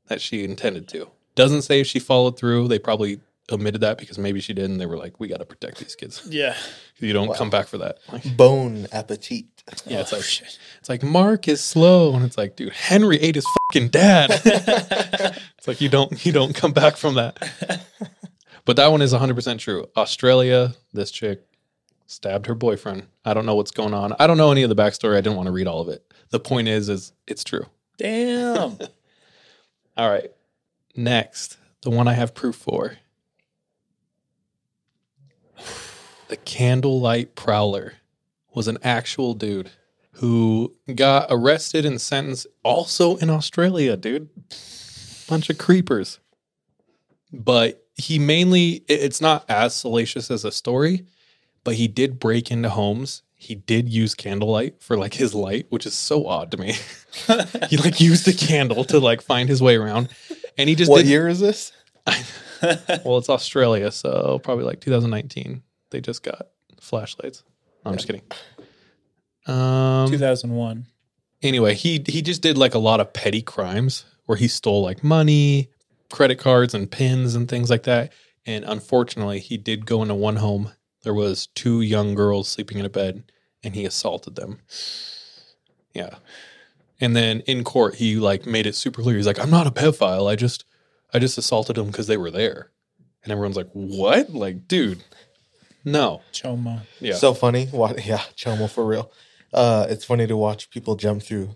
that 0.08 0.20
she 0.20 0.44
intended 0.44 0.86
to. 0.88 1.08
Doesn't 1.34 1.62
say 1.62 1.80
if 1.80 1.86
she 1.86 1.98
followed 1.98 2.36
through. 2.38 2.68
They 2.68 2.78
probably 2.78 3.20
omitted 3.52 3.80
that 3.82 3.98
because 3.98 4.18
maybe 4.18 4.40
she 4.40 4.54
did 4.54 4.70
and 4.70 4.80
they 4.80 4.86
were 4.86 4.96
like, 4.96 5.20
we 5.20 5.28
got 5.28 5.38
to 5.38 5.44
protect 5.44 5.78
these 5.78 5.94
kids. 5.94 6.26
Yeah. 6.30 6.56
You 6.98 7.12
don't 7.12 7.34
come 7.36 7.50
back 7.50 7.66
for 7.66 7.78
that. 7.78 7.98
Like, 8.10 8.36
Bone 8.36 8.86
appetit. 8.92 9.46
yeah, 9.86 10.00
it's 10.00 10.12
oh, 10.12 10.16
like 10.16 10.24
it's 10.78 10.88
like 10.88 11.02
Mark 11.02 11.48
is 11.48 11.62
slow, 11.62 12.14
and 12.14 12.24
it's 12.24 12.38
like, 12.38 12.56
dude, 12.56 12.72
Henry 12.72 13.18
ate 13.20 13.34
his 13.34 13.46
fucking 13.72 13.88
dad. 13.88 14.30
it's 14.44 15.66
like 15.66 15.80
you 15.80 15.88
don't 15.88 16.24
you 16.24 16.32
don't 16.32 16.54
come 16.54 16.72
back 16.72 16.96
from 16.96 17.14
that. 17.14 17.82
But 18.64 18.76
that 18.76 18.90
one 18.90 19.02
is 19.02 19.12
100 19.12 19.34
percent 19.34 19.60
true. 19.60 19.86
Australia, 19.96 20.74
this 20.92 21.10
chick 21.10 21.42
stabbed 22.06 22.46
her 22.46 22.54
boyfriend. 22.54 23.06
I 23.24 23.34
don't 23.34 23.46
know 23.46 23.54
what's 23.54 23.70
going 23.70 23.94
on. 23.94 24.14
I 24.18 24.26
don't 24.26 24.36
know 24.36 24.52
any 24.52 24.62
of 24.62 24.68
the 24.68 24.76
backstory. 24.76 25.16
I 25.16 25.20
didn't 25.20 25.36
want 25.36 25.46
to 25.46 25.52
read 25.52 25.66
all 25.66 25.80
of 25.80 25.88
it. 25.88 26.04
The 26.30 26.40
point 26.40 26.68
is, 26.68 26.88
is 26.88 27.12
it's 27.26 27.44
true. 27.44 27.66
Damn. 27.98 28.78
All 29.96 30.10
right. 30.10 30.30
Next, 30.96 31.58
the 31.82 31.90
one 31.90 32.08
I 32.08 32.12
have 32.14 32.34
proof 32.34 32.56
for. 32.56 32.98
The 36.28 36.36
candlelight 36.36 37.34
prowler 37.34 37.94
was 38.54 38.68
an 38.68 38.78
actual 38.82 39.34
dude 39.34 39.70
who 40.12 40.72
got 40.94 41.26
arrested 41.28 41.84
and 41.84 42.00
sentenced 42.00 42.46
also 42.62 43.16
in 43.16 43.30
Australia, 43.30 43.96
dude. 43.96 44.28
Bunch 45.28 45.50
of 45.50 45.58
creepers. 45.58 46.20
But 47.32 47.84
he 47.94 48.18
mainly, 48.18 48.84
it's 48.88 49.20
not 49.20 49.44
as 49.48 49.74
salacious 49.74 50.30
as 50.30 50.44
a 50.44 50.52
story, 50.52 51.04
but 51.64 51.74
he 51.74 51.88
did 51.88 52.20
break 52.20 52.50
into 52.50 52.70
homes. 52.70 53.22
He 53.34 53.54
did 53.54 53.88
use 53.88 54.14
candlelight 54.14 54.80
for 54.80 54.96
like 54.96 55.14
his 55.14 55.34
light, 55.34 55.66
which 55.70 55.84
is 55.84 55.94
so 55.94 56.26
odd 56.26 56.50
to 56.52 56.56
me. 56.56 56.74
he 57.68 57.76
like 57.76 58.00
used 58.00 58.26
a 58.28 58.32
candle 58.32 58.84
to 58.84 58.98
like 58.98 59.20
find 59.20 59.48
his 59.48 59.60
way 59.60 59.76
around. 59.76 60.08
And 60.56 60.68
he 60.68 60.74
just 60.74 60.90
What 60.90 61.04
year 61.04 61.28
is 61.28 61.40
this? 61.40 61.72
well, 63.04 63.18
it's 63.18 63.30
Australia, 63.30 63.90
so 63.90 64.40
probably 64.42 64.64
like 64.64 64.80
2019. 64.80 65.62
They 65.90 66.00
just 66.00 66.22
got 66.22 66.48
flashlights. 66.80 67.42
No, 67.84 67.90
I'm 67.90 67.96
just 67.96 68.06
kidding. 68.06 68.22
Um, 69.46 70.10
2001. 70.10 70.86
anyway, 71.42 71.74
he 71.74 72.02
he 72.06 72.22
just 72.22 72.40
did 72.42 72.56
like 72.56 72.74
a 72.74 72.78
lot 72.78 73.00
of 73.00 73.12
petty 73.12 73.42
crimes 73.42 74.04
where 74.26 74.38
he 74.38 74.48
stole 74.48 74.82
like 74.82 75.04
money, 75.04 75.70
credit 76.10 76.38
cards, 76.38 76.74
and 76.74 76.90
pins 76.90 77.34
and 77.34 77.48
things 77.48 77.68
like 77.70 77.82
that. 77.84 78.12
And 78.46 78.64
unfortunately, 78.64 79.40
he 79.40 79.56
did 79.56 79.86
go 79.86 80.02
into 80.02 80.14
one 80.14 80.36
home. 80.36 80.72
There 81.02 81.14
was 81.14 81.48
two 81.48 81.80
young 81.82 82.14
girls 82.14 82.48
sleeping 82.48 82.78
in 82.78 82.86
a 82.86 82.90
bed, 82.90 83.24
and 83.62 83.74
he 83.74 83.84
assaulted 83.84 84.36
them. 84.36 84.60
Yeah. 85.92 86.16
And 87.00 87.14
then 87.14 87.40
in 87.40 87.64
court, 87.64 87.96
he 87.96 88.16
like 88.16 88.46
made 88.46 88.66
it 88.66 88.74
super 88.74 89.02
clear. 89.02 89.16
He's 89.16 89.26
like, 89.26 89.38
"I'm 89.38 89.50
not 89.50 89.66
a 89.66 89.70
pedophile. 89.70 90.30
I 90.30 90.36
just, 90.36 90.64
I 91.14 91.18
just 91.20 91.38
assaulted 91.38 91.76
them 91.76 91.86
because 91.86 92.06
they 92.08 92.16
were 92.18 92.30
there." 92.30 92.70
And 93.22 93.32
everyone's 93.32 93.56
like, 93.56 93.70
"What? 93.72 94.30
Like, 94.30 94.68
dude, 94.68 95.02
no." 95.84 96.20
Choma. 96.32 96.82
Yeah. 97.00 97.14
So 97.14 97.32
funny. 97.32 97.66
What? 97.66 98.04
Yeah, 98.06 98.22
Chomo 98.36 98.68
for 98.68 98.84
real. 98.84 99.10
Uh, 99.52 99.86
it's 99.88 100.04
funny 100.04 100.26
to 100.26 100.36
watch 100.36 100.68
people 100.70 100.96
jump 100.96 101.22
through 101.22 101.54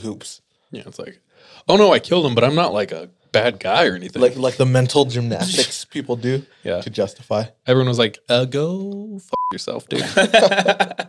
hoops. 0.00 0.40
Yeah, 0.70 0.84
it's 0.86 0.98
like, 0.98 1.20
oh 1.68 1.76
no, 1.76 1.92
I 1.92 1.98
killed 1.98 2.24
him, 2.24 2.34
but 2.34 2.44
I'm 2.44 2.54
not 2.54 2.72
like 2.72 2.92
a 2.92 3.10
bad 3.32 3.58
guy 3.60 3.86
or 3.86 3.94
anything. 3.96 4.22
Like 4.22 4.36
like 4.36 4.56
the 4.56 4.64
mental 4.66 5.04
gymnastics 5.06 5.84
people 5.96 6.16
do 6.16 6.44
Yeah. 6.62 6.80
to 6.82 6.88
justify. 6.90 7.44
Everyone 7.66 7.88
was 7.88 7.98
like, 7.98 8.18
uh, 8.28 8.44
go 8.44 9.18
fuck 9.18 9.38
yourself, 9.52 9.88
dude. 9.88 10.02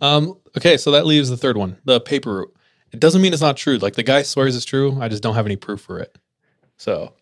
um, 0.00 0.36
okay, 0.56 0.76
so 0.76 0.92
that 0.92 1.06
leaves 1.06 1.28
the 1.30 1.36
third 1.36 1.56
one, 1.56 1.78
the 1.84 2.00
paper 2.00 2.36
route. 2.38 2.54
It 2.92 3.00
doesn't 3.00 3.20
mean 3.20 3.32
it's 3.32 3.42
not 3.42 3.56
true. 3.56 3.76
Like 3.78 3.94
the 3.96 4.02
guy 4.02 4.22
swears 4.22 4.56
it's 4.56 4.64
true. 4.64 4.98
I 5.00 5.08
just 5.08 5.22
don't 5.22 5.34
have 5.34 5.46
any 5.46 5.56
proof 5.56 5.80
for 5.80 5.98
it. 5.98 6.16
So 6.78 7.12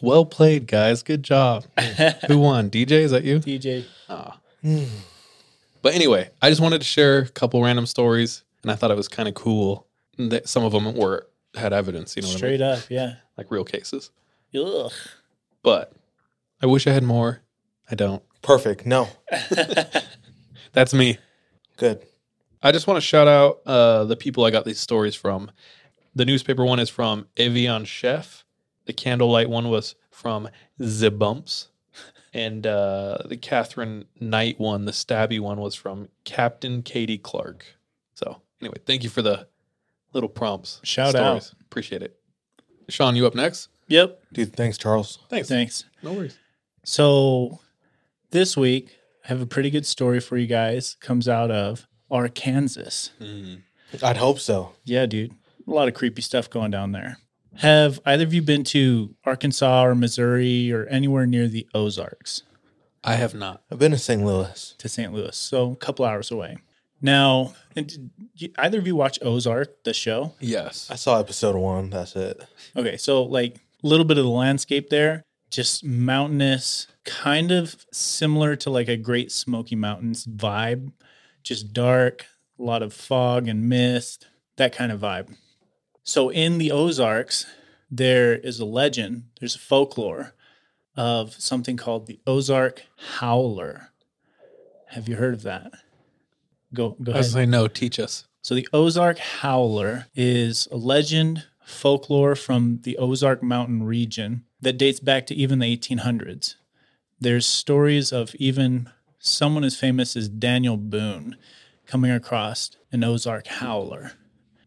well 0.00 0.24
played, 0.24 0.66
guys. 0.66 1.02
Good 1.02 1.22
job. 1.22 1.64
Who 2.28 2.38
won? 2.38 2.70
DJ, 2.70 2.92
is 2.92 3.10
that 3.10 3.24
you? 3.24 3.38
DJ. 3.40 3.84
Ah. 4.08 4.38
But 5.82 5.94
anyway, 5.94 6.30
I 6.40 6.48
just 6.48 6.60
wanted 6.60 6.78
to 6.78 6.84
share 6.86 7.18
a 7.18 7.28
couple 7.28 7.62
random 7.62 7.86
stories, 7.86 8.44
and 8.62 8.70
I 8.70 8.76
thought 8.76 8.90
it 8.90 8.96
was 8.96 9.08
kind 9.08 9.28
of 9.28 9.34
cool 9.34 9.86
that 10.16 10.48
some 10.48 10.64
of 10.64 10.72
them 10.72 10.94
were 10.94 11.26
had 11.54 11.72
evidence. 11.72 12.16
You 12.16 12.22
know, 12.22 12.28
what 12.28 12.34
I 12.34 12.38
Straight 12.38 12.60
mean? 12.60 12.68
up. 12.70 12.78
Yeah. 12.88 13.14
like 13.36 13.50
real 13.50 13.64
cases. 13.64 14.10
Ugh. 14.54 14.92
But 15.62 15.92
I 16.62 16.66
wish 16.66 16.86
I 16.86 16.90
had 16.92 17.02
more. 17.02 17.42
I 17.90 17.94
don't. 17.94 18.22
Perfect. 18.42 18.86
No. 18.86 19.08
That's 20.72 20.94
me. 20.94 21.18
Good. 21.76 22.04
I 22.62 22.70
just 22.72 22.86
want 22.86 22.96
to 22.96 23.00
shout 23.00 23.26
out 23.28 23.60
uh, 23.66 24.04
the 24.04 24.16
people 24.16 24.44
I 24.44 24.50
got 24.50 24.64
these 24.64 24.80
stories 24.80 25.14
from. 25.14 25.50
The 26.14 26.24
newspaper 26.24 26.64
one 26.64 26.78
is 26.78 26.88
from 26.88 27.26
Evian 27.36 27.84
Chef. 27.84 28.44
The 28.86 28.92
candlelight 28.92 29.48
one 29.48 29.68
was 29.68 29.94
from 30.10 30.48
The 30.78 31.10
Bumps. 31.10 31.68
And 32.34 32.66
uh, 32.66 33.18
the 33.26 33.36
Katherine 33.36 34.06
Knight 34.18 34.58
one, 34.58 34.86
the 34.86 34.92
stabby 34.92 35.38
one, 35.38 35.60
was 35.60 35.74
from 35.74 36.08
Captain 36.24 36.82
Katie 36.82 37.18
Clark. 37.18 37.66
So, 38.14 38.40
anyway, 38.60 38.78
thank 38.86 39.04
you 39.04 39.10
for 39.10 39.20
the 39.20 39.46
little 40.14 40.30
prompts. 40.30 40.80
Shout 40.82 41.14
out. 41.14 41.52
Appreciate 41.60 42.02
it. 42.02 42.18
Sean, 42.88 43.16
you 43.16 43.26
up 43.26 43.34
next? 43.34 43.68
Yep. 43.88 44.22
Dude, 44.32 44.56
thanks, 44.56 44.78
Charles. 44.78 45.18
Thanks. 45.28 45.48
Thanks. 45.48 45.84
No 46.02 46.14
worries. 46.14 46.38
So 46.84 47.60
this 48.30 48.56
week, 48.56 48.96
I 49.24 49.28
have 49.28 49.42
a 49.42 49.46
pretty 49.46 49.68
good 49.68 49.84
story 49.84 50.18
for 50.18 50.38
you 50.38 50.46
guys. 50.46 50.96
Comes 51.00 51.28
out 51.28 51.50
of 51.50 51.86
Arkansas. 52.10 53.10
I'd 54.02 54.16
hope 54.16 54.38
so. 54.38 54.72
Yeah, 54.84 55.04
dude. 55.04 55.32
A 55.66 55.70
lot 55.70 55.88
of 55.88 55.94
creepy 55.94 56.22
stuff 56.22 56.48
going 56.48 56.70
down 56.70 56.92
there. 56.92 57.18
Have 57.58 58.00
either 58.06 58.24
of 58.24 58.32
you 58.34 58.42
been 58.42 58.64
to 58.64 59.14
Arkansas 59.24 59.84
or 59.84 59.94
Missouri 59.94 60.72
or 60.72 60.86
anywhere 60.86 61.26
near 61.26 61.48
the 61.48 61.66
Ozarks? 61.74 62.42
I 63.04 63.14
have 63.16 63.34
not. 63.34 63.62
I've 63.70 63.78
been 63.78 63.92
to 63.92 63.98
St. 63.98 64.24
Louis. 64.24 64.74
To 64.78 64.88
St. 64.88 65.12
Louis, 65.12 65.36
so 65.36 65.72
a 65.72 65.76
couple 65.76 66.04
hours 66.04 66.30
away. 66.30 66.56
Now, 67.00 67.54
did 67.74 68.10
you- 68.36 68.52
either 68.58 68.78
of 68.78 68.86
you 68.86 68.94
watch 68.96 69.18
Ozark, 69.22 69.82
the 69.84 69.92
show? 69.92 70.34
Yes. 70.40 70.88
I 70.90 70.94
saw 70.94 71.18
episode 71.18 71.56
one. 71.56 71.90
That's 71.90 72.14
it. 72.16 72.40
Okay, 72.76 72.96
so 72.96 73.24
like 73.24 73.56
a 73.82 73.86
little 73.86 74.04
bit 74.06 74.18
of 74.18 74.24
the 74.24 74.30
landscape 74.30 74.88
there, 74.88 75.24
just 75.50 75.84
mountainous, 75.84 76.86
kind 77.04 77.50
of 77.50 77.84
similar 77.92 78.54
to 78.56 78.70
like 78.70 78.88
a 78.88 78.96
Great 78.96 79.32
Smoky 79.32 79.74
Mountains 79.74 80.26
vibe, 80.26 80.92
just 81.42 81.72
dark, 81.72 82.26
a 82.58 82.62
lot 82.62 82.82
of 82.82 82.94
fog 82.94 83.48
and 83.48 83.68
mist, 83.68 84.28
that 84.56 84.72
kind 84.72 84.92
of 84.92 85.00
vibe. 85.00 85.36
So 86.04 86.30
in 86.30 86.58
the 86.58 86.72
Ozarks, 86.72 87.46
there 87.90 88.34
is 88.34 88.58
a 88.58 88.64
legend, 88.64 89.24
there's 89.40 89.54
a 89.54 89.60
folklore 89.60 90.34
of 90.96 91.34
something 91.34 91.76
called 91.76 92.06
the 92.06 92.20
Ozark 92.26 92.82
Howler. 93.18 93.90
Have 94.88 95.08
you 95.08 95.16
heard 95.16 95.34
of 95.34 95.42
that? 95.42 95.72
Go 96.74 96.96
go 97.02 97.12
I 97.12 97.18
was 97.18 97.34
ahead. 97.34 97.46
say 97.46 97.50
no. 97.50 97.68
Teach 97.68 97.98
us. 97.98 98.24
So 98.42 98.54
the 98.54 98.68
Ozark 98.72 99.18
Howler 99.18 100.06
is 100.14 100.68
a 100.72 100.76
legend 100.76 101.44
folklore 101.64 102.34
from 102.34 102.80
the 102.82 102.98
Ozark 102.98 103.42
Mountain 103.42 103.84
region 103.84 104.44
that 104.60 104.78
dates 104.78 105.00
back 105.00 105.26
to 105.26 105.34
even 105.34 105.60
the 105.60 105.76
1800s. 105.76 106.56
There's 107.20 107.46
stories 107.46 108.12
of 108.12 108.34
even 108.36 108.90
someone 109.18 109.64
as 109.64 109.76
famous 109.76 110.16
as 110.16 110.28
Daniel 110.28 110.76
Boone 110.76 111.36
coming 111.86 112.10
across 112.10 112.70
an 112.90 113.04
Ozark 113.04 113.46
Howler. 113.46 114.12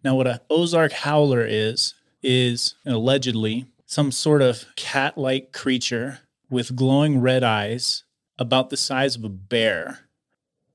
Now, 0.06 0.14
what 0.14 0.28
a 0.28 0.42
Ozark 0.52 0.92
Howler 0.92 1.44
is 1.44 1.96
is 2.22 2.76
allegedly 2.86 3.66
some 3.88 4.12
sort 4.12 4.44
of 4.44 4.68
cat-like 4.76 5.52
creature 5.52 6.20
with 6.48 6.76
glowing 6.76 7.22
red 7.22 7.44
eyes, 7.44 8.04
about 8.38 8.70
the 8.70 8.78
size 8.78 9.16
of 9.16 9.24
a 9.24 9.30
bear, 9.30 10.02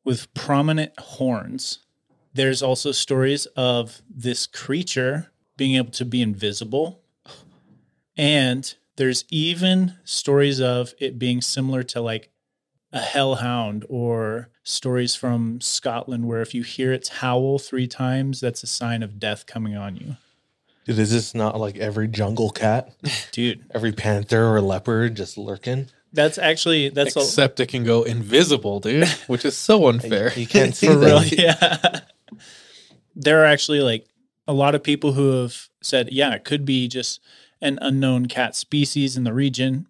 with 0.05 0.35
prominent 0.35 0.99
horns. 0.99 1.79
There's 2.35 2.61
also 2.61 2.91
stories 2.91 3.47
of 3.55 4.03
this 4.11 4.49
creature 4.49 5.31
being 5.57 5.77
able 5.77 5.93
to 5.93 6.05
be 6.05 6.23
invisible. 6.23 7.01
And 8.17 8.75
there's 8.97 9.27
even 9.29 9.95
stories 10.03 10.61
of 10.61 10.93
it 10.99 11.21
being 11.21 11.41
similar 11.41 11.85
to 11.85 12.01
like 12.01 12.31
a 12.93 13.01
hellhound 13.01 13.85
or 13.89 14.49
stories 14.63 15.15
from 15.15 15.61
Scotland 15.61 16.27
where 16.27 16.41
if 16.41 16.55
you 16.55 16.63
hear 16.63 16.93
its 16.93 17.09
howl 17.09 17.59
three 17.59 17.87
times, 17.87 18.41
that's 18.41 18.63
a 18.63 18.67
sign 18.67 19.03
of 19.03 19.19
death 19.19 19.47
coming 19.47 19.77
on 19.77 19.97
you. 19.97 20.17
Dude, 20.85 20.99
is 20.99 21.13
this 21.13 21.35
not 21.35 21.61
like 21.61 21.77
every 21.77 22.09
jungle 22.09 22.51
cat? 22.51 22.95
Dude, 23.33 23.65
every 23.73 23.93
panther 23.93 24.47
or 24.47 24.61
leopard 24.61 25.15
just 25.15 25.39
lurking? 25.39 25.89
That's 26.13 26.39
actually 26.39 26.89
that's 26.89 27.15
a, 27.15 27.21
Except 27.21 27.61
it 27.61 27.69
can 27.69 27.85
go 27.85 28.03
invisible, 28.03 28.81
dude, 28.81 29.07
which 29.29 29.45
is 29.45 29.57
so 29.57 29.87
unfair. 29.89 30.33
You 30.35 30.47
can't 30.47 30.75
see 30.75 30.87
for 30.89 30.99
real. 30.99 31.23
Yeah. 31.25 32.01
there 33.15 33.43
are 33.43 33.47
actually 33.47 33.81
like 33.81 34.09
a 34.49 34.53
lot 34.53 34.75
of 34.75 34.83
people 34.83 35.13
who 35.13 35.43
have 35.43 35.69
said, 35.81 36.11
yeah, 36.11 36.35
it 36.35 36.45
could 36.45 36.65
be 36.65 36.89
just 36.89 37.21
an 37.61 37.79
unknown 37.81 38.27
cat 38.27 38.57
species 38.57 39.17
in 39.17 39.23
the 39.23 39.33
region, 39.33 39.87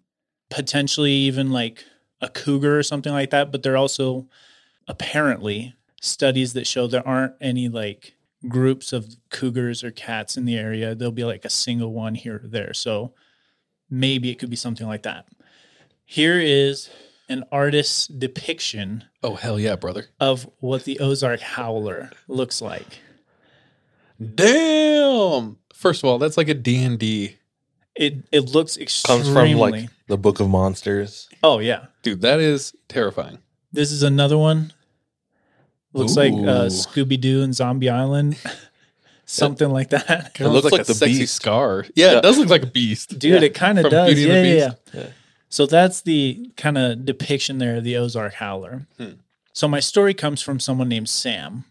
potentially 0.51 1.11
even 1.11 1.49
like 1.49 1.85
a 2.21 2.29
cougar 2.29 2.77
or 2.77 2.83
something 2.83 3.11
like 3.11 3.31
that. 3.31 3.51
But 3.51 3.63
there 3.63 3.73
are 3.73 3.77
also 3.77 4.27
apparently 4.87 5.75
studies 6.01 6.53
that 6.53 6.67
show 6.67 6.87
there 6.87 7.07
aren't 7.07 7.33
any 7.41 7.69
like 7.69 8.15
groups 8.47 8.91
of 8.91 9.15
cougars 9.29 9.83
or 9.83 9.91
cats 9.91 10.37
in 10.37 10.45
the 10.45 10.57
area. 10.57 10.95
There'll 10.95 11.11
be 11.11 11.23
like 11.23 11.45
a 11.45 11.49
single 11.49 11.93
one 11.93 12.15
here 12.15 12.41
or 12.43 12.47
there. 12.47 12.73
So 12.73 13.13
maybe 13.89 14.29
it 14.29 14.39
could 14.39 14.49
be 14.49 14.55
something 14.55 14.87
like 14.87 15.03
that. 15.03 15.27
Here 16.05 16.39
is 16.39 16.89
an 17.29 17.45
artist's 17.51 18.07
depiction 18.07 19.05
Oh 19.23 19.35
hell 19.35 19.59
yeah, 19.59 19.75
brother! 19.75 20.07
of 20.19 20.49
what 20.59 20.83
the 20.83 20.99
Ozark 20.99 21.39
Howler 21.39 22.09
looks 22.27 22.61
like. 22.61 22.99
Damn. 24.35 25.57
First 25.73 26.03
of 26.03 26.09
all, 26.09 26.17
that's 26.19 26.37
like 26.37 26.49
a 26.49 26.53
D 26.53 26.83
and 26.83 26.99
D, 26.99 27.37
It 27.95 28.25
it 28.31 28.49
looks 28.53 28.77
extremely. 28.77 29.23
Comes 29.23 29.33
from 29.33 29.57
like 29.59 29.89
the 30.07 30.17
Book 30.17 30.39
of 30.39 30.49
Monsters. 30.49 31.29
oh 31.43 31.59
yeah, 31.59 31.85
dude. 32.03 32.21
That 32.21 32.39
is 32.39 32.73
terrifying. 32.87 33.39
this 33.71 33.91
is 33.91 34.03
another 34.03 34.37
one. 34.37 34.73
Looks 35.93 36.15
like 36.15 36.31
uh, 36.31 36.67
Scooby 36.67 37.19
Doo 37.19 37.41
and 37.41 37.53
Zombie 37.53 37.89
Island, 37.89 38.37
something 39.25 39.69
like 39.69 39.89
that. 39.89 40.31
It 40.39 40.47
looks 40.47 40.71
like, 40.71 40.85
the 40.85 40.93
a 40.93 40.95
sexy 40.95 41.19
beast. 41.19 41.35
scar. 41.35 41.85
Yeah, 41.95 42.17
it 42.17 42.23
does 42.23 42.37
look 42.37 42.47
like 42.47 42.63
a 42.63 42.67
beast, 42.67 43.19
Dude, 43.19 43.43
it 43.43 43.53
kind 43.53 43.77
of 43.77 43.91
does. 43.91 44.13
Beauty 44.13 44.29
Yeah, 44.29 44.43
yeah, 44.43 44.71
yeah. 44.93 45.07
So 45.49 45.65
that's 45.65 45.99
the 45.99 46.49
kind 46.55 46.77
of 46.77 47.03
depiction 47.05 47.57
there 47.57 47.75
of 47.75 47.83
the 47.83 47.97
Ozark 47.97 48.35
Howler. 48.35 48.87
Hmm. 48.97 49.15
So 49.51 49.67
my 49.67 49.81
story 49.81 50.13
comes 50.13 50.41
from 50.41 50.61
someone 50.61 50.87
named 50.87 51.09
Sam, 51.09 51.65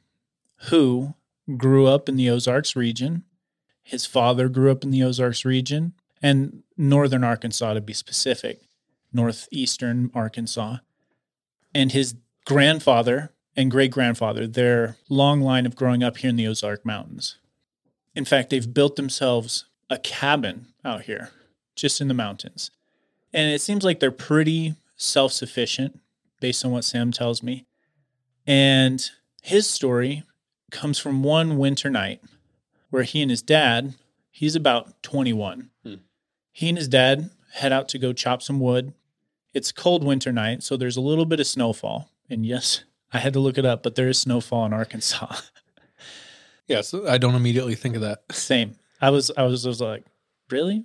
who 0.68 1.14
grew 1.57 1.87
up 1.87 2.07
in 2.07 2.16
the 2.16 2.29
Ozarks 2.29 2.77
region. 2.77 3.25
His 3.83 4.05
father 4.05 4.51
grew 4.51 4.71
up 4.71 4.85
in 4.85 4.91
the 4.91 5.03
Ozarks 5.03 5.47
region 5.47 5.95
and 6.23 6.62
northern 6.77 7.25
Arkansas, 7.25 7.75
to 7.75 7.81
be 7.81 7.93
specific, 7.93 8.61
northeastern 9.12 10.11
Arkansas. 10.14 10.79
And 11.75 11.93
his 11.93 12.14
grandfather 12.45 13.33
and 13.57 13.71
great 13.71 13.91
grandfather, 13.91 14.47
their 14.47 14.97
long 15.09 15.41
line 15.41 15.66
of 15.66 15.77
growing 15.77 16.03
up 16.03 16.18
here 16.18 16.31
in 16.31 16.37
the 16.37 16.47
Ozark 16.47 16.85
Mountains. 16.85 17.39
In 18.14 18.25
fact, 18.25 18.51
they've 18.51 18.75
built 18.75 18.97
themselves 18.97 19.66
a 19.89 19.99
cabin 19.99 20.68
out 20.85 21.03
here, 21.03 21.31
just 21.75 22.01
in 22.01 22.09
the 22.09 22.14
mountains. 22.14 22.71
And 23.33 23.53
it 23.53 23.61
seems 23.61 23.85
like 23.85 24.01
they're 24.01 24.11
pretty 24.11 24.75
self 24.97 25.33
sufficient 25.33 26.01
based 26.41 26.64
on 26.64 26.73
what 26.73 26.85
Sam 26.85 27.12
tells 27.12 27.43
me. 27.43 27.66
And 28.47 29.09
his 29.43 29.68
story 29.68 30.25
comes 30.71 30.99
from 30.99 31.23
one 31.23 31.59
winter 31.59 31.91
night 31.91 32.21
where 32.91 33.03
he 33.03 33.23
and 33.23 33.31
his 33.31 33.43
dad, 33.43 33.95
he's 34.31 34.57
about 34.57 35.03
21. 35.03 35.71
Hmm. 35.85 35.95
He 36.61 36.68
and 36.68 36.76
his 36.76 36.88
dad 36.88 37.30
head 37.54 37.72
out 37.72 37.88
to 37.88 37.98
go 37.98 38.12
chop 38.12 38.42
some 38.42 38.61
wood. 38.61 38.92
It's 39.54 39.70
a 39.70 39.74
cold 39.74 40.04
winter 40.04 40.30
night, 40.30 40.62
so 40.62 40.76
there's 40.76 40.98
a 40.98 41.00
little 41.00 41.24
bit 41.24 41.40
of 41.40 41.46
snowfall. 41.46 42.11
And 42.28 42.44
yes, 42.44 42.84
I 43.14 43.18
had 43.18 43.32
to 43.32 43.40
look 43.40 43.56
it 43.56 43.64
up, 43.64 43.82
but 43.82 43.94
there 43.94 44.08
is 44.08 44.18
snowfall 44.18 44.66
in 44.66 44.74
Arkansas. 44.74 45.36
yes, 46.66 46.92
I 46.92 47.16
don't 47.16 47.34
immediately 47.34 47.74
think 47.76 47.94
of 47.94 48.02
that. 48.02 48.24
Same. 48.30 48.76
I 49.00 49.08
was 49.08 49.30
I 49.38 49.44
was, 49.44 49.64
I 49.64 49.70
was 49.70 49.80
like, 49.80 50.04
really? 50.50 50.84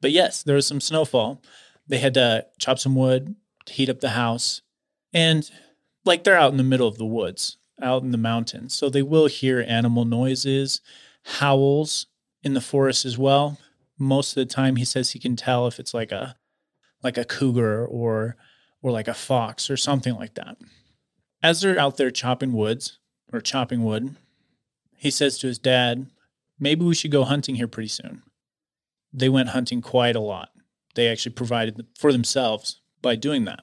But 0.00 0.12
yes, 0.12 0.44
there 0.44 0.54
was 0.54 0.68
some 0.68 0.80
snowfall. 0.80 1.42
They 1.88 1.98
had 1.98 2.14
to 2.14 2.46
chop 2.60 2.78
some 2.78 2.94
wood, 2.94 3.34
to 3.66 3.72
heat 3.72 3.88
up 3.88 3.98
the 3.98 4.10
house, 4.10 4.62
and 5.12 5.50
like 6.04 6.22
they're 6.22 6.38
out 6.38 6.52
in 6.52 6.56
the 6.56 6.62
middle 6.62 6.86
of 6.86 6.98
the 6.98 7.04
woods, 7.04 7.56
out 7.82 8.04
in 8.04 8.12
the 8.12 8.16
mountains, 8.16 8.76
so 8.76 8.88
they 8.88 9.02
will 9.02 9.26
hear 9.26 9.64
animal 9.66 10.04
noises, 10.04 10.80
howls 11.24 12.06
in 12.44 12.54
the 12.54 12.60
forest 12.60 13.04
as 13.04 13.18
well. 13.18 13.58
Most 13.98 14.32
of 14.32 14.36
the 14.36 14.52
time, 14.52 14.76
he 14.76 14.84
says 14.84 15.10
he 15.10 15.18
can 15.18 15.36
tell 15.36 15.66
if 15.66 15.78
it's 15.78 15.94
like 15.94 16.12
a 16.12 16.36
like 17.02 17.18
a 17.18 17.24
cougar 17.24 17.86
or 17.86 18.36
or 18.82 18.90
like 18.90 19.08
a 19.08 19.14
fox 19.14 19.70
or 19.70 19.76
something 19.76 20.14
like 20.14 20.34
that. 20.34 20.56
As 21.42 21.60
they're 21.60 21.78
out 21.78 21.96
there 21.96 22.10
chopping 22.10 22.52
woods 22.52 22.98
or 23.32 23.40
chopping 23.40 23.84
wood, 23.84 24.16
he 24.96 25.10
says 25.10 25.38
to 25.38 25.46
his 25.46 25.58
dad, 25.58 26.06
maybe 26.58 26.84
we 26.84 26.94
should 26.94 27.10
go 27.10 27.24
hunting 27.24 27.54
here 27.54 27.68
pretty 27.68 27.88
soon. 27.88 28.22
They 29.12 29.28
went 29.28 29.50
hunting 29.50 29.80
quite 29.80 30.16
a 30.16 30.20
lot. 30.20 30.50
They 30.94 31.08
actually 31.08 31.32
provided 31.32 31.86
for 31.98 32.12
themselves 32.12 32.80
by 33.02 33.16
doing 33.16 33.44
that. 33.44 33.60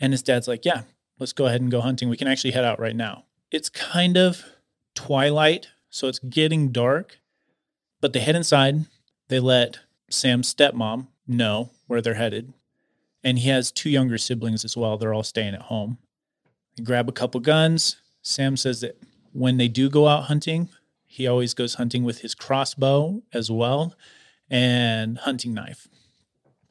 And 0.00 0.12
his 0.12 0.22
dad's 0.22 0.48
like, 0.48 0.64
yeah, 0.64 0.82
let's 1.18 1.32
go 1.32 1.46
ahead 1.46 1.60
and 1.60 1.70
go 1.70 1.80
hunting. 1.80 2.08
We 2.08 2.16
can 2.16 2.28
actually 2.28 2.52
head 2.52 2.64
out 2.64 2.80
right 2.80 2.96
now. 2.96 3.24
It's 3.50 3.68
kind 3.68 4.16
of 4.16 4.44
twilight, 4.94 5.68
so 5.90 6.08
it's 6.08 6.18
getting 6.18 6.72
dark, 6.72 7.20
but 8.00 8.12
they 8.12 8.20
head 8.20 8.36
inside. 8.36 8.86
They 9.28 9.40
let 9.40 9.80
Sam's 10.10 10.52
stepmom 10.54 11.08
know 11.26 11.70
where 11.86 12.00
they're 12.00 12.14
headed. 12.14 12.52
And 13.24 13.38
he 13.38 13.48
has 13.48 13.72
two 13.72 13.90
younger 13.90 14.18
siblings 14.18 14.64
as 14.64 14.76
well. 14.76 14.96
They're 14.96 15.14
all 15.14 15.24
staying 15.24 15.54
at 15.54 15.62
home. 15.62 15.98
They 16.76 16.84
grab 16.84 17.08
a 17.08 17.12
couple 17.12 17.40
guns. 17.40 17.96
Sam 18.22 18.56
says 18.56 18.80
that 18.82 19.02
when 19.32 19.56
they 19.56 19.68
do 19.68 19.88
go 19.90 20.06
out 20.06 20.24
hunting, 20.24 20.68
he 21.06 21.26
always 21.26 21.54
goes 21.54 21.74
hunting 21.74 22.04
with 22.04 22.20
his 22.20 22.34
crossbow 22.34 23.22
as 23.32 23.50
well 23.50 23.94
and 24.50 25.18
hunting 25.18 25.54
knife. 25.54 25.88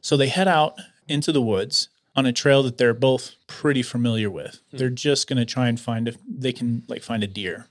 So 0.01 0.15
they 0.15 0.27
head 0.27 0.47
out 0.47 0.79
into 1.07 1.31
the 1.31 1.41
woods 1.41 1.89
on 2.15 2.25
a 2.25 2.31
trail 2.31 2.63
that 2.63 2.77
they're 2.77 2.93
both 2.93 3.35
pretty 3.47 3.81
familiar 3.81 4.29
with. 4.29 4.61
Hmm. 4.71 4.77
They're 4.77 4.89
just 4.89 5.27
going 5.27 5.37
to 5.37 5.45
try 5.45 5.67
and 5.67 5.79
find 5.79 6.07
if 6.07 6.17
they 6.27 6.53
can 6.53 6.83
like 6.87 7.03
find 7.03 7.23
a 7.23 7.27
deer. 7.27 7.67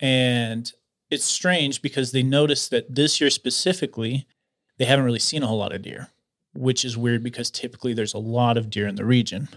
And 0.00 0.72
it's 1.10 1.24
strange 1.24 1.82
because 1.82 2.12
they 2.12 2.22
notice 2.22 2.68
that 2.68 2.94
this 2.94 3.20
year 3.20 3.30
specifically, 3.30 4.26
they 4.78 4.84
haven't 4.84 5.04
really 5.04 5.18
seen 5.18 5.42
a 5.42 5.46
whole 5.46 5.58
lot 5.58 5.74
of 5.74 5.82
deer, 5.82 6.08
which 6.54 6.84
is 6.84 6.96
weird 6.96 7.22
because 7.22 7.50
typically 7.50 7.94
there's 7.94 8.14
a 8.14 8.18
lot 8.18 8.56
of 8.56 8.70
deer 8.70 8.86
in 8.86 8.96
the 8.96 9.04
region. 9.04 9.48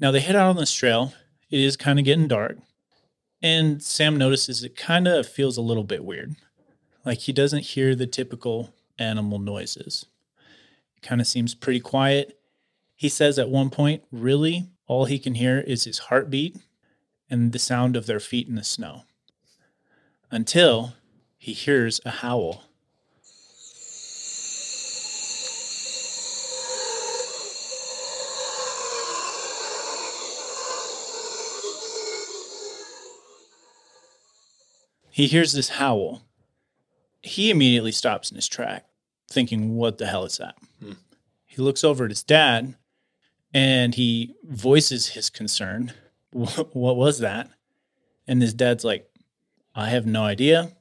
Now 0.00 0.10
they 0.10 0.20
head 0.20 0.36
out 0.36 0.50
on 0.50 0.56
this 0.56 0.72
trail. 0.72 1.14
It 1.50 1.60
is 1.60 1.76
kind 1.76 1.98
of 1.98 2.04
getting 2.04 2.28
dark. 2.28 2.58
And 3.42 3.82
Sam 3.82 4.16
notices 4.16 4.64
it 4.64 4.76
kind 4.76 5.06
of 5.06 5.28
feels 5.28 5.56
a 5.56 5.62
little 5.62 5.84
bit 5.84 6.04
weird. 6.04 6.36
Like 7.04 7.18
he 7.20 7.32
doesn't 7.32 7.64
hear 7.64 7.94
the 7.94 8.06
typical 8.06 8.74
animal 8.98 9.38
noises. 9.38 10.06
It 10.96 11.02
kind 11.02 11.20
of 11.20 11.26
seems 11.26 11.54
pretty 11.54 11.80
quiet. 11.80 12.38
He 12.94 13.08
says 13.08 13.38
at 13.38 13.50
one 13.50 13.70
point, 13.70 14.02
really, 14.10 14.68
all 14.86 15.04
he 15.04 15.18
can 15.18 15.34
hear 15.34 15.60
is 15.60 15.84
his 15.84 15.98
heartbeat 15.98 16.56
and 17.28 17.52
the 17.52 17.58
sound 17.58 17.96
of 17.96 18.06
their 18.06 18.20
feet 18.20 18.48
in 18.48 18.54
the 18.54 18.64
snow. 18.64 19.02
Until 20.30 20.94
he 21.38 21.52
hears 21.52 22.00
a 22.04 22.10
howl. 22.10 22.64
He 35.16 35.28
hears 35.28 35.52
this 35.52 35.70
howl. 35.70 36.20
He 37.22 37.50
immediately 37.50 37.90
stops 37.90 38.30
in 38.30 38.34
his 38.34 38.48
track, 38.48 38.84
thinking, 39.30 39.74
What 39.74 39.96
the 39.96 40.06
hell 40.06 40.26
is 40.26 40.36
that? 40.36 40.56
Hmm. 40.78 40.92
He 41.46 41.62
looks 41.62 41.82
over 41.82 42.04
at 42.04 42.10
his 42.10 42.22
dad 42.22 42.74
and 43.54 43.94
he 43.94 44.34
voices 44.44 45.08
his 45.08 45.30
concern. 45.30 45.92
What, 46.32 46.76
what 46.76 46.96
was 46.96 47.20
that? 47.20 47.48
And 48.28 48.42
his 48.42 48.52
dad's 48.52 48.84
like, 48.84 49.08
I 49.76 49.90
have 49.90 50.06
no 50.06 50.24
idea, 50.24 50.72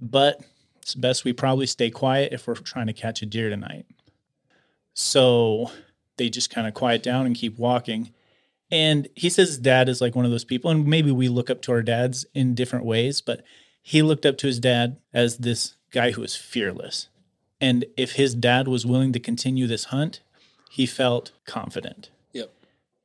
but 0.00 0.40
it's 0.80 0.94
best 0.94 1.24
we 1.24 1.32
probably 1.32 1.66
stay 1.66 1.90
quiet 1.90 2.32
if 2.32 2.46
we're 2.46 2.54
trying 2.54 2.86
to 2.86 2.92
catch 2.92 3.20
a 3.20 3.26
deer 3.26 3.50
tonight. 3.50 3.86
So 4.94 5.72
they 6.16 6.30
just 6.30 6.48
kind 6.48 6.68
of 6.68 6.72
quiet 6.72 7.02
down 7.02 7.26
and 7.26 7.34
keep 7.34 7.58
walking. 7.58 8.12
And 8.70 9.08
he 9.16 9.28
says 9.28 9.48
his 9.48 9.58
dad 9.58 9.88
is 9.88 10.00
like 10.00 10.14
one 10.14 10.24
of 10.24 10.30
those 10.30 10.44
people, 10.44 10.70
and 10.70 10.86
maybe 10.86 11.10
we 11.10 11.28
look 11.28 11.50
up 11.50 11.60
to 11.62 11.72
our 11.72 11.82
dads 11.82 12.24
in 12.34 12.54
different 12.54 12.84
ways, 12.84 13.20
but 13.20 13.42
he 13.82 14.00
looked 14.00 14.24
up 14.24 14.38
to 14.38 14.46
his 14.46 14.60
dad 14.60 14.96
as 15.12 15.38
this 15.38 15.74
guy 15.90 16.12
who 16.12 16.20
was 16.20 16.36
fearless. 16.36 17.08
And 17.60 17.84
if 17.96 18.12
his 18.12 18.34
dad 18.34 18.68
was 18.68 18.86
willing 18.86 19.12
to 19.12 19.20
continue 19.20 19.66
this 19.66 19.86
hunt, 19.86 20.20
he 20.70 20.86
felt 20.86 21.32
confident. 21.46 22.10
Yep. 22.32 22.52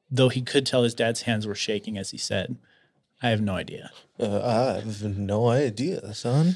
Though 0.10 0.30
he 0.30 0.42
could 0.42 0.66
tell 0.66 0.84
his 0.84 0.94
dad's 0.94 1.24
hands 1.24 1.48
were 1.48 1.56
shaking 1.56 1.98
as 1.98 2.12
he 2.12 2.18
said, 2.18 2.58
I 3.22 3.30
have 3.30 3.42
no 3.42 3.56
idea. 3.56 3.92
Uh, 4.20 4.42
I 4.44 4.80
have 4.80 5.04
no 5.04 5.48
idea, 5.50 6.14
son. 6.14 6.56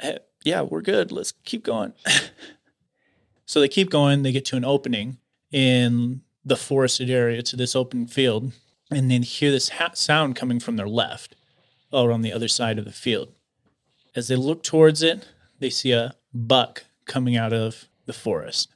"Eh, 0.00 0.18
yeah, 0.44 0.62
we're 0.62 0.82
good. 0.82 1.10
Let's 1.10 1.32
keep 1.44 1.64
going. 1.64 1.94
so 3.46 3.60
they 3.60 3.68
keep 3.68 3.90
going. 3.90 4.22
They 4.22 4.32
get 4.32 4.44
to 4.46 4.56
an 4.56 4.64
opening 4.64 5.18
in 5.50 6.22
the 6.44 6.56
forested 6.56 7.10
area 7.10 7.42
to 7.42 7.56
this 7.56 7.74
open 7.74 8.06
field, 8.06 8.52
and 8.90 9.10
then 9.10 9.22
hear 9.22 9.50
this 9.50 9.70
ha- 9.70 9.90
sound 9.94 10.36
coming 10.36 10.60
from 10.60 10.76
their 10.76 10.88
left, 10.88 11.34
over 11.92 12.12
on 12.12 12.22
the 12.22 12.32
other 12.32 12.48
side 12.48 12.78
of 12.78 12.84
the 12.84 12.92
field. 12.92 13.32
As 14.14 14.28
they 14.28 14.36
look 14.36 14.62
towards 14.62 15.02
it, 15.02 15.26
they 15.58 15.70
see 15.70 15.92
a 15.92 16.14
buck 16.32 16.84
coming 17.06 17.36
out 17.36 17.52
of 17.52 17.86
the 18.06 18.12
forest. 18.12 18.68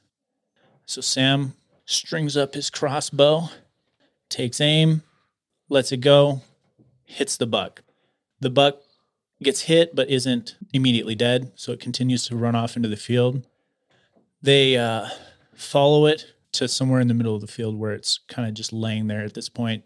So 0.85 1.01
Sam 1.01 1.53
strings 1.85 2.35
up 2.35 2.53
his 2.53 2.69
crossbow, 2.69 3.49
takes 4.29 4.59
aim, 4.59 5.03
lets 5.69 5.91
it 5.91 5.97
go, 5.97 6.41
hits 7.11 7.37
the 7.37 7.47
buck. 7.47 7.83
The 8.39 8.49
buck 8.49 8.81
gets 9.43 9.61
hit 9.61 9.95
but 9.95 10.09
isn't 10.09 10.55
immediately 10.73 11.15
dead, 11.15 11.51
so 11.55 11.71
it 11.71 11.79
continues 11.79 12.25
to 12.27 12.35
run 12.35 12.55
off 12.55 12.75
into 12.75 12.89
the 12.89 12.97
field. 12.97 13.45
They 14.41 14.77
uh, 14.77 15.09
follow 15.53 16.05
it 16.05 16.33
to 16.53 16.67
somewhere 16.67 16.99
in 16.99 17.07
the 17.07 17.13
middle 17.13 17.35
of 17.35 17.41
the 17.41 17.47
field 17.47 17.77
where 17.77 17.93
it's 17.93 18.19
kind 18.27 18.47
of 18.47 18.53
just 18.53 18.73
laying 18.73 19.07
there 19.07 19.23
at 19.23 19.33
this 19.33 19.49
point, 19.49 19.83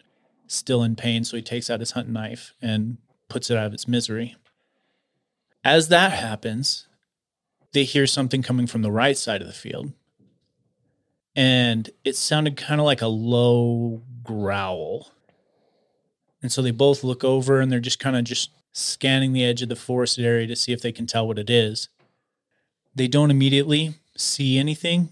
still 0.48 0.84
in 0.84 0.96
pain. 0.96 1.24
So 1.24 1.38
he 1.38 1.44
takes 1.44 1.70
out 1.70 1.80
his 1.80 1.92
hunting 1.92 2.14
knife 2.14 2.54
and 2.62 2.98
puts 3.28 3.50
it 3.50 3.58
out 3.58 3.68
of 3.68 3.74
its 3.74 3.88
misery. 3.88 4.36
As 5.64 5.90
that 5.90 6.12
happens, 6.12 6.88
they 7.74 7.84
hear 7.84 8.08
something 8.08 8.42
coming 8.42 8.68
from 8.68 8.82
the 8.82 8.92
right 8.92 9.18
side 9.18 9.42
of 9.42 9.48
the 9.48 9.54
field. 9.54 9.94
And 11.36 11.90
it 12.04 12.16
sounded 12.16 12.56
kind 12.56 12.80
of 12.80 12.86
like 12.86 13.02
a 13.02 13.08
low 13.08 14.04
growl. 14.24 15.12
And 16.46 16.52
so 16.52 16.62
they 16.62 16.70
both 16.70 17.04
look 17.04 17.24
over 17.24 17.60
and 17.60 17.72
they're 17.72 17.80
just 17.80 17.98
kind 17.98 18.16
of 18.16 18.24
just 18.24 18.52
scanning 18.72 19.34
the 19.34 19.44
edge 19.44 19.64
of 19.64 19.70
the 19.70 19.76
forested 19.76 20.24
area 20.24 20.46
to 20.46 20.56
see 20.56 20.72
if 20.72 20.80
they 20.80 20.92
can 20.92 21.08
tell 21.08 21.28
what 21.28 21.40
it 21.40 21.50
is. 21.50 21.90
They 22.94 23.08
don't 23.08 23.32
immediately 23.32 23.96
see 24.16 24.60
anything. 24.60 25.10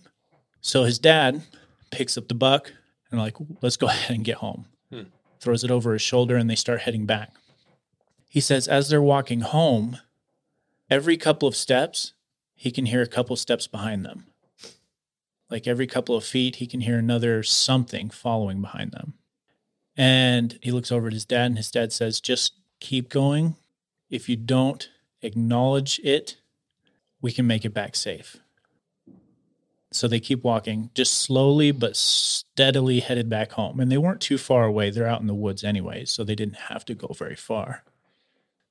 So 0.61 0.83
his 0.83 0.99
dad 0.99 1.41
picks 1.89 2.19
up 2.19 2.27
the 2.27 2.35
buck 2.35 2.71
and 3.09 3.19
like, 3.19 3.35
let's 3.63 3.77
go 3.77 3.87
ahead 3.87 4.15
and 4.15 4.23
get 4.23 4.37
home. 4.37 4.67
Hmm. 4.91 5.05
Throws 5.39 5.63
it 5.63 5.71
over 5.71 5.93
his 5.93 6.03
shoulder 6.03 6.35
and 6.35 6.47
they 6.47 6.55
start 6.55 6.81
heading 6.81 7.07
back. 7.07 7.31
He 8.29 8.39
says 8.39 8.67
as 8.67 8.89
they're 8.89 9.01
walking 9.01 9.41
home, 9.41 9.97
every 10.87 11.17
couple 11.17 11.47
of 11.47 11.55
steps, 11.55 12.13
he 12.53 12.69
can 12.69 12.85
hear 12.85 13.01
a 13.01 13.07
couple 13.07 13.35
steps 13.37 13.65
behind 13.65 14.05
them. 14.05 14.27
Like 15.49 15.65
every 15.65 15.87
couple 15.87 16.15
of 16.15 16.23
feet, 16.23 16.57
he 16.57 16.67
can 16.67 16.81
hear 16.81 16.99
another 16.99 17.41
something 17.41 18.11
following 18.11 18.61
behind 18.61 18.91
them. 18.91 19.15
And 19.95 20.57
he 20.61 20.71
looks 20.71 20.91
over 20.91 21.07
at 21.07 21.13
his 21.13 21.25
dad, 21.25 21.47
and 21.47 21.57
his 21.57 21.71
dad 21.71 21.91
says, 21.91 22.19
Just 22.19 22.53
keep 22.79 23.09
going. 23.09 23.55
If 24.09 24.27
you 24.27 24.35
don't 24.35 24.89
acknowledge 25.21 25.99
it, 26.03 26.37
we 27.21 27.31
can 27.31 27.47
make 27.47 27.65
it 27.65 27.73
back 27.73 27.95
safe. 27.95 28.37
So 29.91 30.07
they 30.07 30.19
keep 30.19 30.43
walking, 30.43 30.89
just 30.95 31.21
slowly 31.21 31.71
but 31.71 31.95
steadily 31.95 32.99
headed 32.99 33.29
back 33.29 33.51
home. 33.51 33.79
And 33.79 33.91
they 33.91 33.97
weren't 33.97 34.21
too 34.21 34.39
far 34.39 34.65
away. 34.65 34.89
They're 34.89 35.07
out 35.07 35.21
in 35.21 35.27
the 35.27 35.35
woods 35.35 35.63
anyway, 35.63 36.05
so 36.05 36.23
they 36.23 36.35
didn't 36.35 36.55
have 36.55 36.83
to 36.85 36.95
go 36.95 37.13
very 37.13 37.35
far. 37.35 37.83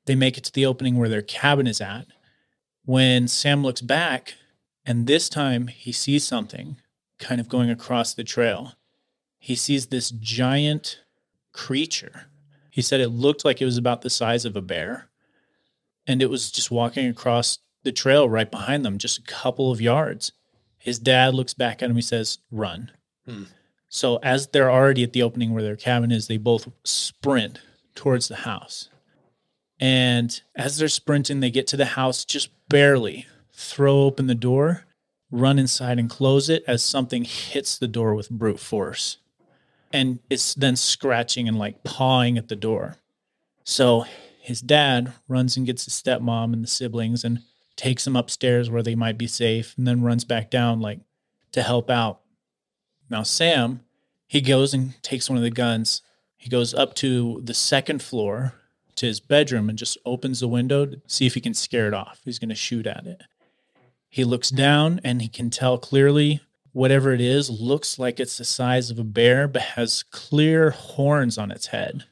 They 0.06 0.16
make 0.16 0.36
it 0.36 0.44
to 0.44 0.52
the 0.52 0.66
opening 0.66 0.96
where 0.96 1.08
their 1.08 1.22
cabin 1.22 1.68
is 1.68 1.80
at. 1.80 2.06
When 2.84 3.28
Sam 3.28 3.62
looks 3.62 3.80
back, 3.80 4.34
and 4.84 5.06
this 5.06 5.28
time 5.28 5.68
he 5.68 5.92
sees 5.92 6.26
something 6.26 6.76
kind 7.18 7.40
of 7.40 7.48
going 7.48 7.70
across 7.70 8.12
the 8.12 8.24
trail. 8.24 8.72
He 9.38 9.54
sees 9.54 9.86
this 9.86 10.10
giant 10.10 11.00
creature. 11.52 12.26
He 12.70 12.82
said 12.82 13.00
it 13.00 13.08
looked 13.08 13.44
like 13.44 13.60
it 13.60 13.66
was 13.66 13.76
about 13.76 14.02
the 14.02 14.10
size 14.10 14.44
of 14.44 14.56
a 14.56 14.62
bear. 14.62 15.08
And 16.06 16.22
it 16.22 16.30
was 16.30 16.50
just 16.50 16.70
walking 16.70 17.06
across 17.06 17.58
the 17.84 17.92
trail 17.92 18.28
right 18.28 18.50
behind 18.50 18.84
them, 18.84 18.98
just 18.98 19.18
a 19.18 19.22
couple 19.22 19.70
of 19.70 19.80
yards. 19.80 20.32
His 20.78 20.98
dad 20.98 21.34
looks 21.34 21.54
back 21.54 21.82
at 21.82 21.90
him. 21.90 21.96
He 21.96 22.02
says, 22.02 22.38
Run. 22.50 22.90
Hmm. 23.26 23.44
So, 23.88 24.16
as 24.16 24.48
they're 24.48 24.70
already 24.70 25.02
at 25.02 25.12
the 25.12 25.22
opening 25.22 25.52
where 25.52 25.62
their 25.62 25.76
cabin 25.76 26.10
is, 26.10 26.26
they 26.26 26.38
both 26.38 26.68
sprint 26.82 27.60
towards 27.94 28.26
the 28.26 28.36
house. 28.36 28.88
And 29.78 30.40
as 30.54 30.78
they're 30.78 30.88
sprinting, 30.88 31.40
they 31.40 31.50
get 31.50 31.66
to 31.68 31.76
the 31.76 31.84
house 31.84 32.24
just 32.24 32.50
barely, 32.68 33.26
throw 33.52 34.02
open 34.02 34.28
the 34.28 34.34
door, 34.34 34.86
run 35.30 35.58
inside 35.58 35.98
and 35.98 36.08
close 36.08 36.48
it 36.48 36.64
as 36.66 36.82
something 36.82 37.24
hits 37.24 37.76
the 37.76 37.88
door 37.88 38.14
with 38.14 38.30
brute 38.30 38.60
force. 38.60 39.18
And 39.92 40.20
it's 40.30 40.54
then 40.54 40.76
scratching 40.76 41.48
and 41.48 41.58
like 41.58 41.84
pawing 41.84 42.38
at 42.38 42.48
the 42.48 42.56
door. 42.56 42.96
So 43.64 44.06
his 44.40 44.60
dad 44.60 45.12
runs 45.28 45.56
and 45.56 45.66
gets 45.66 45.84
his 45.84 45.94
stepmom 45.94 46.52
and 46.52 46.64
the 46.64 46.68
siblings 46.68 47.24
and 47.24 47.40
takes 47.76 48.04
them 48.04 48.16
upstairs 48.16 48.70
where 48.70 48.82
they 48.82 48.94
might 48.94 49.18
be 49.18 49.26
safe 49.26 49.74
and 49.76 49.86
then 49.86 50.02
runs 50.02 50.24
back 50.24 50.50
down 50.50 50.80
like 50.80 51.00
to 51.52 51.62
help 51.62 51.90
out. 51.90 52.20
Now 53.08 53.22
Sam, 53.22 53.80
he 54.26 54.40
goes 54.40 54.74
and 54.74 55.00
takes 55.02 55.28
one 55.28 55.36
of 55.36 55.42
the 55.42 55.50
guns. 55.50 56.02
He 56.36 56.48
goes 56.48 56.74
up 56.74 56.94
to 56.96 57.40
the 57.44 57.54
second 57.54 58.02
floor 58.02 58.54
to 58.96 59.06
his 59.06 59.20
bedroom 59.20 59.68
and 59.68 59.78
just 59.78 59.98
opens 60.04 60.40
the 60.40 60.48
window 60.48 60.86
to 60.86 61.00
see 61.06 61.26
if 61.26 61.34
he 61.34 61.40
can 61.40 61.54
scare 61.54 61.88
it 61.88 61.94
off. 61.94 62.20
He's 62.24 62.38
going 62.38 62.48
to 62.48 62.54
shoot 62.54 62.86
at 62.86 63.06
it. 63.06 63.22
He 64.08 64.24
looks 64.24 64.50
down 64.50 65.00
and 65.04 65.22
he 65.22 65.28
can 65.28 65.50
tell 65.50 65.78
clearly 65.78 66.40
whatever 66.72 67.12
it 67.12 67.20
is 67.20 67.50
looks 67.50 67.98
like 67.98 68.18
it's 68.18 68.38
the 68.38 68.44
size 68.44 68.90
of 68.90 68.98
a 68.98 69.04
bear, 69.04 69.46
but 69.46 69.62
has 69.62 70.02
clear 70.04 70.70
horns 70.70 71.38
on 71.38 71.50
its 71.50 71.68
head. 71.68 72.04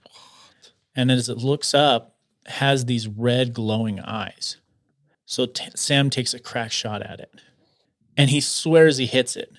And 0.94 1.10
as 1.10 1.28
it 1.28 1.38
looks 1.38 1.74
up, 1.74 2.16
has 2.46 2.84
these 2.84 3.08
red 3.08 3.54
glowing 3.54 4.00
eyes. 4.00 4.56
So 5.24 5.46
t- 5.46 5.70
Sam 5.74 6.10
takes 6.10 6.34
a 6.34 6.40
crack 6.40 6.72
shot 6.72 7.02
at 7.02 7.20
it 7.20 7.30
and 8.16 8.30
he 8.30 8.40
swears 8.40 8.98
he 8.98 9.06
hits 9.06 9.36
it. 9.36 9.52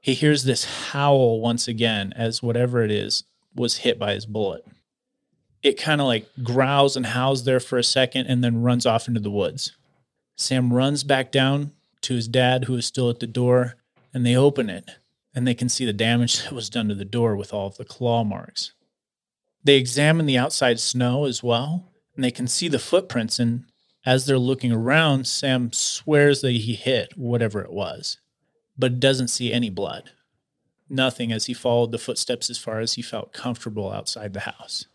He 0.00 0.14
hears 0.14 0.44
this 0.44 0.90
howl 0.90 1.40
once 1.40 1.68
again 1.68 2.12
as 2.16 2.42
whatever 2.42 2.82
it 2.82 2.90
is 2.90 3.24
was 3.54 3.78
hit 3.78 3.98
by 3.98 4.14
his 4.14 4.26
bullet. 4.26 4.64
It 5.62 5.78
kind 5.78 6.00
of 6.00 6.06
like 6.06 6.26
growls 6.42 6.96
and 6.96 7.06
howls 7.06 7.44
there 7.44 7.60
for 7.60 7.78
a 7.78 7.84
second 7.84 8.26
and 8.26 8.42
then 8.42 8.62
runs 8.62 8.86
off 8.86 9.06
into 9.06 9.20
the 9.20 9.30
woods. 9.30 9.76
Sam 10.36 10.72
runs 10.72 11.04
back 11.04 11.30
down 11.30 11.72
to 12.00 12.14
his 12.14 12.26
dad, 12.26 12.64
who 12.64 12.76
is 12.76 12.86
still 12.86 13.10
at 13.10 13.20
the 13.20 13.26
door, 13.26 13.76
and 14.12 14.24
they 14.24 14.36
open 14.36 14.68
it 14.68 14.90
and 15.34 15.46
they 15.46 15.54
can 15.54 15.68
see 15.68 15.84
the 15.84 15.92
damage 15.92 16.42
that 16.42 16.52
was 16.52 16.70
done 16.70 16.88
to 16.88 16.94
the 16.94 17.04
door 17.04 17.36
with 17.36 17.52
all 17.52 17.66
of 17.66 17.76
the 17.76 17.84
claw 17.84 18.24
marks. 18.24 18.72
They 19.62 19.76
examine 19.76 20.26
the 20.26 20.38
outside 20.38 20.80
snow 20.80 21.26
as 21.26 21.42
well, 21.42 21.92
and 22.14 22.24
they 22.24 22.30
can 22.30 22.46
see 22.48 22.68
the 22.68 22.78
footprints. 22.78 23.38
And 23.38 23.64
as 24.06 24.24
they're 24.24 24.38
looking 24.38 24.72
around, 24.72 25.26
Sam 25.26 25.72
swears 25.72 26.40
that 26.40 26.52
he 26.52 26.74
hit 26.74 27.16
whatever 27.16 27.60
it 27.60 27.72
was, 27.72 28.18
but 28.78 29.00
doesn't 29.00 29.28
see 29.28 29.52
any 29.52 29.68
blood. 29.68 30.10
Nothing 30.88 31.30
as 31.30 31.46
he 31.46 31.54
followed 31.54 31.92
the 31.92 31.98
footsteps 31.98 32.50
as 32.50 32.58
far 32.58 32.80
as 32.80 32.94
he 32.94 33.02
felt 33.02 33.32
comfortable 33.32 33.92
outside 33.92 34.32
the 34.32 34.40
house. 34.40 34.86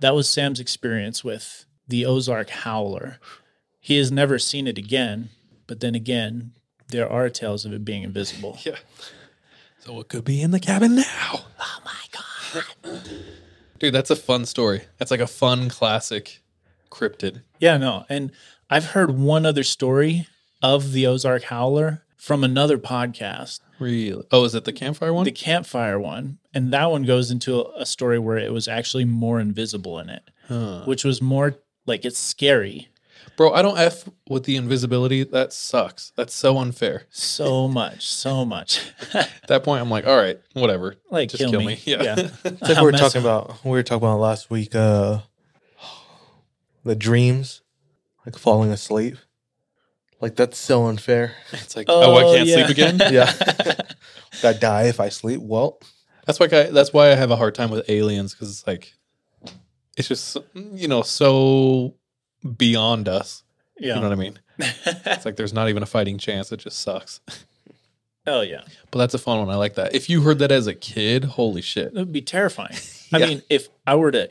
That 0.00 0.14
was 0.14 0.28
Sam's 0.28 0.60
experience 0.60 1.22
with 1.22 1.66
the 1.86 2.06
Ozark 2.06 2.50
Howler. 2.50 3.18
He 3.80 3.98
has 3.98 4.10
never 4.10 4.38
seen 4.38 4.66
it 4.66 4.78
again, 4.78 5.30
But 5.66 5.80
then 5.80 5.94
again, 5.94 6.52
there 6.92 7.10
are 7.10 7.28
tales 7.28 7.64
of 7.64 7.72
it 7.72 7.84
being 7.84 8.02
invisible. 8.04 8.58
Yeah. 8.64 8.76
So 9.80 9.98
it 9.98 10.08
could 10.08 10.24
be 10.24 10.40
in 10.40 10.52
the 10.52 10.60
cabin 10.60 10.94
now. 10.94 11.44
Oh 11.58 11.78
my 11.84 12.04
god. 12.12 13.02
Dude, 13.80 13.92
that's 13.92 14.10
a 14.10 14.16
fun 14.16 14.46
story. 14.46 14.82
That's 14.98 15.10
like 15.10 15.18
a 15.18 15.26
fun 15.26 15.68
classic 15.70 16.40
cryptid. 16.88 17.42
Yeah, 17.58 17.78
no. 17.78 18.04
And 18.08 18.30
I've 18.70 18.90
heard 18.92 19.18
one 19.18 19.44
other 19.44 19.64
story 19.64 20.28
of 20.62 20.92
the 20.92 21.04
Ozark 21.08 21.42
Howler 21.44 22.04
from 22.16 22.44
another 22.44 22.78
podcast. 22.78 23.58
Really? 23.80 24.24
Oh, 24.30 24.44
is 24.44 24.54
it 24.54 24.64
the 24.64 24.72
campfire 24.72 25.12
one? 25.12 25.24
The 25.24 25.32
campfire 25.32 25.98
one. 25.98 26.38
And 26.54 26.72
that 26.72 26.92
one 26.92 27.02
goes 27.02 27.32
into 27.32 27.66
a 27.76 27.84
story 27.84 28.20
where 28.20 28.38
it 28.38 28.52
was 28.52 28.68
actually 28.68 29.04
more 29.04 29.40
invisible 29.40 29.98
in 29.98 30.08
it, 30.10 30.22
Huh. 30.46 30.84
which 30.84 31.04
was 31.04 31.20
more 31.20 31.56
like 31.86 32.04
it's 32.04 32.20
scary 32.20 32.88
Bro, 33.36 33.52
I 33.54 33.62
don't 33.62 33.78
F 33.78 34.08
with 34.28 34.44
the 34.44 34.56
invisibility. 34.56 35.24
That 35.24 35.52
sucks. 35.52 36.12
That's 36.16 36.34
so 36.34 36.58
unfair. 36.58 37.04
so 37.10 37.66
much, 37.68 38.06
so 38.06 38.44
much. 38.44 38.80
At 39.14 39.30
that 39.48 39.64
point, 39.64 39.80
I'm 39.82 39.90
like, 39.90 40.06
all 40.06 40.16
right, 40.16 40.38
whatever. 40.52 40.96
Like, 41.10 41.30
just 41.30 41.40
kill 41.42 41.50
kill, 41.50 41.60
me. 41.60 41.66
me. 41.66 41.80
Yeah. 41.84 42.02
Yeah. 42.02 42.14
It's 42.44 42.60
like 42.62 42.76
we 42.78 42.82
were 42.84 42.92
talking 42.92 43.20
about. 43.22 43.64
We 43.64 43.70
were 43.70 43.82
talking 43.82 44.06
about 44.06 44.20
last 44.20 44.50
week. 44.50 44.74
Uh, 44.74 45.20
the 46.84 46.94
dreams, 46.94 47.62
like 48.26 48.36
falling 48.36 48.70
asleep. 48.70 49.16
Like 50.20 50.36
that's 50.36 50.58
so 50.58 50.86
unfair. 50.86 51.34
it's 51.52 51.74
like, 51.74 51.86
oh, 51.88 52.14
I 52.16 52.22
Oh, 52.24 52.34
can't 52.36 52.46
yeah. 52.48 52.54
sleep 52.66 52.68
again. 52.68 53.00
Yeah, 53.12 53.32
I 54.44 54.52
die 54.52 54.84
if 54.84 55.00
I 55.00 55.08
sleep. 55.08 55.40
Well, 55.42 55.80
That's 56.26 56.38
why 56.38 56.46
I, 56.46 56.62
that's 56.64 56.92
why 56.92 57.10
I 57.10 57.14
have 57.14 57.30
a 57.30 57.36
hard 57.36 57.54
time 57.54 57.70
with 57.70 57.88
aliens 57.90 58.32
because 58.34 58.50
it's 58.50 58.66
like 58.66 58.92
it's 59.96 60.08
just 60.08 60.36
you 60.54 60.86
know 60.88 61.02
so 61.02 61.94
beyond 62.56 63.08
us. 63.08 63.42
Yeah. 63.78 63.94
You 63.94 64.00
know 64.00 64.08
what 64.08 64.12
I 64.18 64.20
mean? 64.20 64.38
It's 64.58 65.24
like 65.24 65.36
there's 65.36 65.52
not 65.52 65.68
even 65.68 65.82
a 65.82 65.86
fighting 65.86 66.18
chance. 66.18 66.52
It 66.52 66.58
just 66.58 66.78
sucks. 66.80 67.20
oh 68.26 68.42
yeah. 68.42 68.62
But 68.90 68.98
that's 69.00 69.14
a 69.14 69.18
fun 69.18 69.38
one. 69.40 69.50
I 69.50 69.56
like 69.56 69.74
that. 69.74 69.94
If 69.94 70.08
you 70.08 70.20
heard 70.22 70.38
that 70.38 70.52
as 70.52 70.66
a 70.66 70.74
kid, 70.74 71.24
holy 71.24 71.62
shit. 71.62 71.86
It 71.88 71.94
would 71.94 72.12
be 72.12 72.22
terrifying. 72.22 72.76
I 73.12 73.18
mean, 73.18 73.42
if 73.50 73.68
I 73.86 73.96
were 73.96 74.10
to 74.12 74.28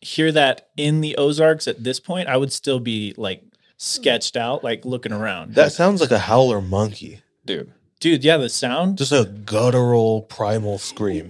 hear 0.00 0.32
that 0.32 0.70
in 0.76 1.00
the 1.00 1.16
Ozarks 1.16 1.68
at 1.68 1.84
this 1.84 2.00
point, 2.00 2.28
I 2.28 2.36
would 2.36 2.52
still 2.52 2.80
be 2.80 3.14
like 3.16 3.42
sketched 3.76 4.36
out, 4.36 4.64
like 4.64 4.84
looking 4.84 5.12
around. 5.12 5.54
that 5.54 5.72
sounds 5.72 6.00
like 6.00 6.10
a 6.10 6.18
howler 6.18 6.60
monkey. 6.60 7.20
Dude. 7.44 7.72
Dude, 8.00 8.24
yeah, 8.24 8.36
the 8.36 8.48
sound 8.48 8.98
Just 8.98 9.12
a 9.12 9.24
guttural 9.26 10.22
primal 10.22 10.78
scream, 10.78 11.28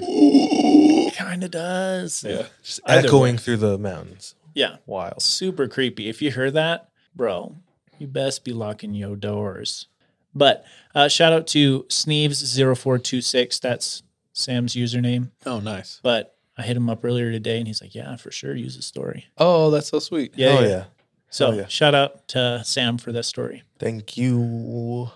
kind 1.15 1.45
of 1.45 1.51
does. 1.51 2.25
Yeah. 2.27 2.47
just 2.63 2.81
Either 2.87 3.09
echoing 3.09 3.35
way. 3.35 3.39
through 3.39 3.59
the 3.59 3.77
mountains. 3.77 4.35
Yeah. 4.55 4.76
Wild. 4.86 5.22
Super 5.22 5.68
creepy. 5.68 6.09
If 6.09 6.20
you 6.22 6.30
hear 6.30 6.50
that, 6.50 6.88
bro, 7.14 7.57
you 7.98 8.07
best 8.07 8.44
be 8.44 8.53
locking 8.53 8.94
your 8.94 9.16
doors. 9.16 9.86
But 10.34 10.64
uh, 10.94 11.09
shout 11.09 11.32
out 11.32 11.46
to 11.48 11.84
Sneeves0426. 11.90 13.61
That's 13.61 14.03
Sam's 14.32 14.74
username. 14.74 15.30
Oh, 15.46 15.61
nice. 15.61 16.00
But 16.03 16.36
I 16.57 16.62
hit 16.62 16.76
him 16.76 16.88
up 16.90 17.05
earlier 17.05 17.30
today 17.30 17.59
and 17.59 17.66
he's 17.66 17.80
like, 17.82 17.94
yeah, 17.94 18.16
for 18.16 18.30
sure. 18.30 18.55
Use 18.55 18.76
the 18.76 18.82
story. 18.82 19.26
Oh, 19.38 19.70
that's 19.70 19.88
so 19.88 19.98
sweet. 19.98 20.32
Yeah. 20.36 20.57
oh 20.59 20.61
yeah. 20.62 20.68
yeah. 20.68 20.84
So 21.30 21.46
Oh, 21.48 21.53
yeah. 21.53 21.66
shout 21.66 21.94
out 21.94 22.28
to 22.28 22.62
Sam 22.64 22.98
for 22.98 23.11
that 23.12 23.24
story. 23.24 23.62
Thank 23.78 24.16
you. 24.18 25.11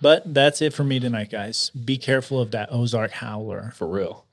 But 0.00 0.32
that's 0.32 0.62
it 0.62 0.72
for 0.72 0.84
me 0.84 1.00
tonight, 1.00 1.30
guys. 1.30 1.70
Be 1.70 1.98
careful 1.98 2.40
of 2.40 2.52
that 2.52 2.68
Ozark 2.70 3.10
howler. 3.10 3.72
For 3.74 3.88
real. 3.88 4.24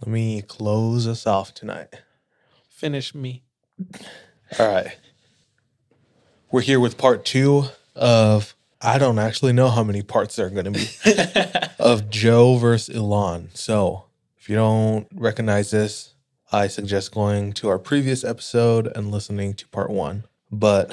Let 0.00 0.08
me 0.08 0.42
close 0.42 1.08
us 1.08 1.26
off 1.26 1.54
tonight. 1.54 1.88
Finish 2.76 3.14
me. 3.14 3.42
All 4.58 4.68
right. 4.68 4.98
We're 6.50 6.60
here 6.60 6.78
with 6.78 6.98
part 6.98 7.24
two 7.24 7.64
of 7.94 8.54
I 8.82 8.98
don't 8.98 9.18
actually 9.18 9.54
know 9.54 9.70
how 9.70 9.82
many 9.82 10.02
parts 10.02 10.36
there 10.36 10.48
are 10.48 10.50
going 10.50 10.70
to 10.70 10.72
be 10.72 11.70
of 11.78 12.10
Joe 12.10 12.56
versus 12.58 12.94
Elan. 12.94 13.48
So 13.54 14.04
if 14.36 14.50
you 14.50 14.56
don't 14.56 15.06
recognize 15.14 15.70
this, 15.70 16.12
I 16.52 16.66
suggest 16.66 17.14
going 17.14 17.54
to 17.54 17.70
our 17.70 17.78
previous 17.78 18.22
episode 18.24 18.92
and 18.94 19.10
listening 19.10 19.54
to 19.54 19.68
part 19.68 19.88
one. 19.88 20.24
But 20.52 20.92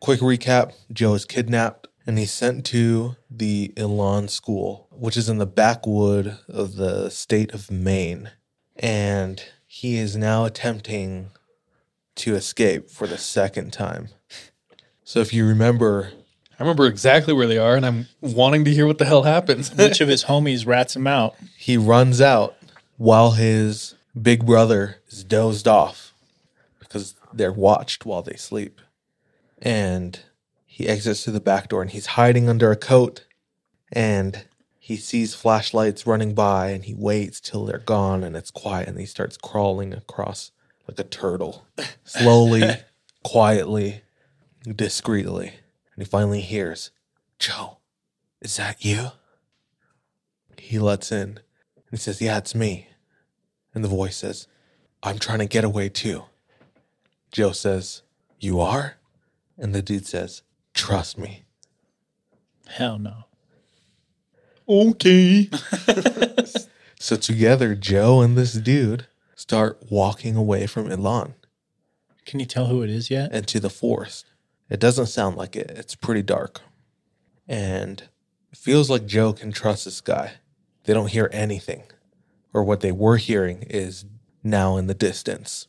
quick 0.00 0.20
recap 0.20 0.74
Joe 0.92 1.14
is 1.14 1.24
kidnapped 1.24 1.88
and 2.06 2.18
he's 2.18 2.32
sent 2.32 2.66
to 2.66 3.16
the 3.30 3.72
Elan 3.78 4.28
school, 4.28 4.88
which 4.90 5.16
is 5.16 5.30
in 5.30 5.38
the 5.38 5.46
backwood 5.46 6.36
of 6.48 6.76
the 6.76 7.08
state 7.08 7.54
of 7.54 7.70
Maine. 7.70 8.32
And 8.76 9.42
he 9.70 9.98
is 9.98 10.16
now 10.16 10.46
attempting 10.46 11.30
to 12.16 12.34
escape 12.34 12.90
for 12.90 13.06
the 13.06 13.18
second 13.18 13.70
time. 13.70 14.08
So 15.04 15.20
if 15.20 15.32
you 15.34 15.46
remember, 15.46 16.10
I 16.58 16.62
remember 16.62 16.86
exactly 16.86 17.34
where 17.34 17.46
they 17.46 17.58
are, 17.58 17.76
and 17.76 17.84
I'm 17.84 18.08
wanting 18.22 18.64
to 18.64 18.72
hear 18.72 18.86
what 18.86 18.96
the 18.96 19.04
hell 19.04 19.22
happens. 19.24 19.72
Which 19.76 20.00
of 20.00 20.08
his 20.08 20.24
homies 20.24 20.66
rats 20.66 20.96
him 20.96 21.06
out? 21.06 21.36
he 21.56 21.76
runs 21.76 22.20
out 22.20 22.56
while 22.96 23.32
his 23.32 23.94
big 24.20 24.46
brother 24.46 24.96
is 25.08 25.22
dozed 25.22 25.68
off 25.68 26.14
because 26.80 27.14
they're 27.32 27.52
watched 27.52 28.06
while 28.06 28.22
they 28.22 28.36
sleep. 28.36 28.80
And 29.60 30.18
he 30.64 30.88
exits 30.88 31.24
through 31.24 31.34
the 31.34 31.40
back 31.40 31.68
door 31.68 31.82
and 31.82 31.90
he's 31.90 32.06
hiding 32.06 32.48
under 32.48 32.70
a 32.70 32.76
coat 32.76 33.24
and 33.92 34.46
he 34.88 34.96
sees 34.96 35.34
flashlights 35.34 36.06
running 36.06 36.32
by 36.32 36.70
and 36.70 36.86
he 36.86 36.94
waits 36.94 37.40
till 37.40 37.66
they're 37.66 37.76
gone 37.76 38.24
and 38.24 38.34
it's 38.34 38.50
quiet 38.50 38.88
and 38.88 38.98
he 38.98 39.04
starts 39.04 39.36
crawling 39.36 39.92
across 39.92 40.50
like 40.88 40.98
a 40.98 41.04
turtle 41.04 41.66
slowly, 42.04 42.62
quietly, 43.22 44.00
discreetly. 44.66 45.48
And 45.94 46.02
he 46.02 46.04
finally 46.06 46.40
hears, 46.40 46.90
Joe, 47.38 47.80
is 48.40 48.56
that 48.56 48.82
you? 48.82 49.08
He 50.56 50.78
lets 50.78 51.12
in 51.12 51.28
and 51.28 51.90
he 51.90 51.98
says, 51.98 52.22
Yeah, 52.22 52.38
it's 52.38 52.54
me. 52.54 52.88
And 53.74 53.84
the 53.84 53.88
voice 53.88 54.16
says, 54.16 54.46
I'm 55.02 55.18
trying 55.18 55.40
to 55.40 55.46
get 55.46 55.64
away 55.64 55.90
too. 55.90 56.24
Joe 57.30 57.52
says, 57.52 58.00
You 58.40 58.58
are? 58.58 58.96
And 59.58 59.74
the 59.74 59.82
dude 59.82 60.06
says, 60.06 60.40
Trust 60.72 61.18
me. 61.18 61.44
Hell 62.68 62.98
no. 62.98 63.27
Okay. 64.68 65.48
So 67.00 67.14
together, 67.14 67.76
Joe 67.76 68.20
and 68.22 68.36
this 68.36 68.54
dude 68.54 69.06
start 69.36 69.78
walking 69.88 70.34
away 70.34 70.66
from 70.66 70.90
Elan 70.90 71.34
Can 72.26 72.40
you 72.40 72.44
tell 72.46 72.66
who 72.66 72.82
it 72.82 72.90
is 72.90 73.08
yet? 73.08 73.32
into 73.32 73.60
the 73.60 73.70
forest. 73.70 74.26
It 74.68 74.80
doesn't 74.80 75.06
sound 75.06 75.36
like 75.36 75.54
it, 75.54 75.70
it's 75.70 75.94
pretty 75.94 76.22
dark. 76.22 76.60
And 77.46 78.02
it 78.50 78.58
feels 78.58 78.90
like 78.90 79.06
Joe 79.06 79.32
can 79.32 79.52
trust 79.52 79.84
this 79.84 80.00
guy. 80.00 80.32
They 80.84 80.92
don't 80.92 81.12
hear 81.12 81.30
anything, 81.32 81.84
or 82.52 82.64
what 82.64 82.80
they 82.80 82.92
were 82.92 83.16
hearing 83.16 83.62
is 83.70 84.04
now 84.42 84.76
in 84.76 84.88
the 84.88 84.92
distance. 84.94 85.68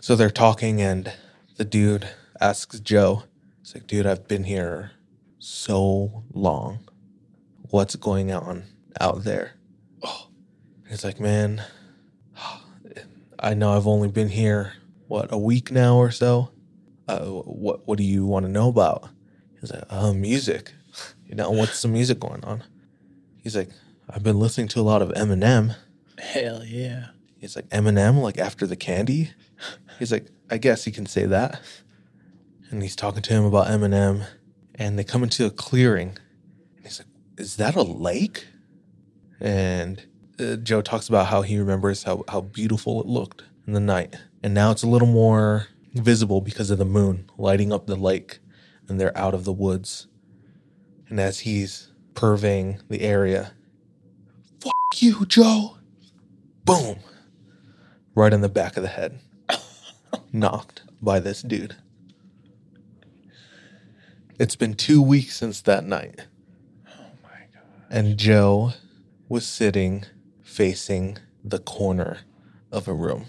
So 0.00 0.16
they're 0.16 0.30
talking, 0.30 0.80
and 0.80 1.12
the 1.58 1.66
dude 1.66 2.08
asks 2.40 2.80
Joe, 2.80 3.24
He's 3.60 3.74
like, 3.74 3.86
dude, 3.86 4.06
I've 4.06 4.26
been 4.26 4.44
here 4.44 4.92
so 5.38 6.24
long. 6.32 6.87
What's 7.70 7.96
going 7.96 8.32
on 8.32 8.64
out 8.98 9.24
there? 9.24 9.52
Oh, 10.02 10.28
he's 10.88 11.04
like, 11.04 11.20
man, 11.20 11.62
I 13.38 13.52
know 13.52 13.76
I've 13.76 13.86
only 13.86 14.08
been 14.08 14.30
here, 14.30 14.72
what, 15.06 15.30
a 15.30 15.38
week 15.38 15.70
now 15.70 15.96
or 15.96 16.10
so? 16.10 16.50
Uh, 17.06 17.26
what, 17.26 17.86
what 17.86 17.98
do 17.98 18.04
you 18.04 18.24
want 18.24 18.46
to 18.46 18.52
know 18.52 18.68
about? 18.68 19.10
He's 19.60 19.70
like, 19.70 19.84
uh, 19.90 20.14
music. 20.14 20.72
You 21.26 21.34
know, 21.34 21.50
what's 21.50 21.82
the 21.82 21.88
music 21.88 22.18
going 22.18 22.42
on? 22.42 22.64
He's 23.42 23.54
like, 23.54 23.68
I've 24.08 24.22
been 24.22 24.38
listening 24.38 24.68
to 24.68 24.80
a 24.80 24.82
lot 24.82 25.02
of 25.02 25.10
Eminem. 25.10 25.76
Hell 26.18 26.64
yeah. 26.64 27.08
He's 27.38 27.54
like, 27.54 27.68
Eminem, 27.68 28.22
like 28.22 28.38
after 28.38 28.66
the 28.66 28.76
candy? 28.76 29.32
He's 29.98 30.10
like, 30.10 30.26
I 30.50 30.56
guess 30.56 30.84
he 30.84 30.90
can 30.90 31.04
say 31.04 31.26
that. 31.26 31.60
And 32.70 32.82
he's 32.82 32.96
talking 32.96 33.22
to 33.22 33.32
him 33.32 33.44
about 33.44 33.66
Eminem. 33.66 34.26
And 34.74 34.98
they 34.98 35.04
come 35.04 35.22
into 35.22 35.44
a 35.44 35.50
clearing. 35.50 36.16
And 37.38 37.46
he's 37.46 37.58
like, 37.58 37.68
Is 37.68 37.74
that 37.74 37.76
a 37.76 37.82
lake? 37.82 38.46
And 39.40 40.04
uh, 40.38 40.56
Joe 40.56 40.82
talks 40.82 41.08
about 41.08 41.26
how 41.28 41.42
he 41.42 41.58
remembers 41.58 42.02
how, 42.02 42.24
how 42.28 42.40
beautiful 42.40 43.00
it 43.00 43.06
looked 43.06 43.44
in 43.66 43.72
the 43.72 43.80
night. 43.80 44.16
And 44.42 44.52
now 44.54 44.70
it's 44.72 44.82
a 44.82 44.88
little 44.88 45.08
more 45.08 45.68
visible 45.94 46.40
because 46.40 46.70
of 46.70 46.78
the 46.78 46.84
moon 46.84 47.30
lighting 47.38 47.72
up 47.72 47.86
the 47.86 47.96
lake. 47.96 48.40
And 48.88 49.00
they're 49.00 49.16
out 49.16 49.34
of 49.34 49.44
the 49.44 49.52
woods. 49.52 50.06
And 51.08 51.20
as 51.20 51.40
he's 51.40 51.92
purveying 52.14 52.80
the 52.88 53.02
area, 53.02 53.52
Fuck 54.60 55.02
you, 55.02 55.24
Joe. 55.26 55.78
Boom. 56.64 56.98
Right 58.14 58.32
in 58.32 58.40
the 58.40 58.48
back 58.48 58.76
of 58.76 58.82
the 58.82 58.88
head. 58.88 59.20
Knocked 60.32 60.82
by 61.00 61.20
this 61.20 61.42
dude. 61.42 61.76
It's 64.40 64.56
been 64.56 64.74
two 64.74 65.00
weeks 65.00 65.36
since 65.36 65.60
that 65.62 65.84
night. 65.84 66.26
And 67.90 68.16
Joe 68.16 68.72
was 69.28 69.46
sitting 69.46 70.04
facing 70.42 71.18
the 71.44 71.58
corner 71.58 72.18
of 72.70 72.88
a 72.88 72.92
room. 72.94 73.26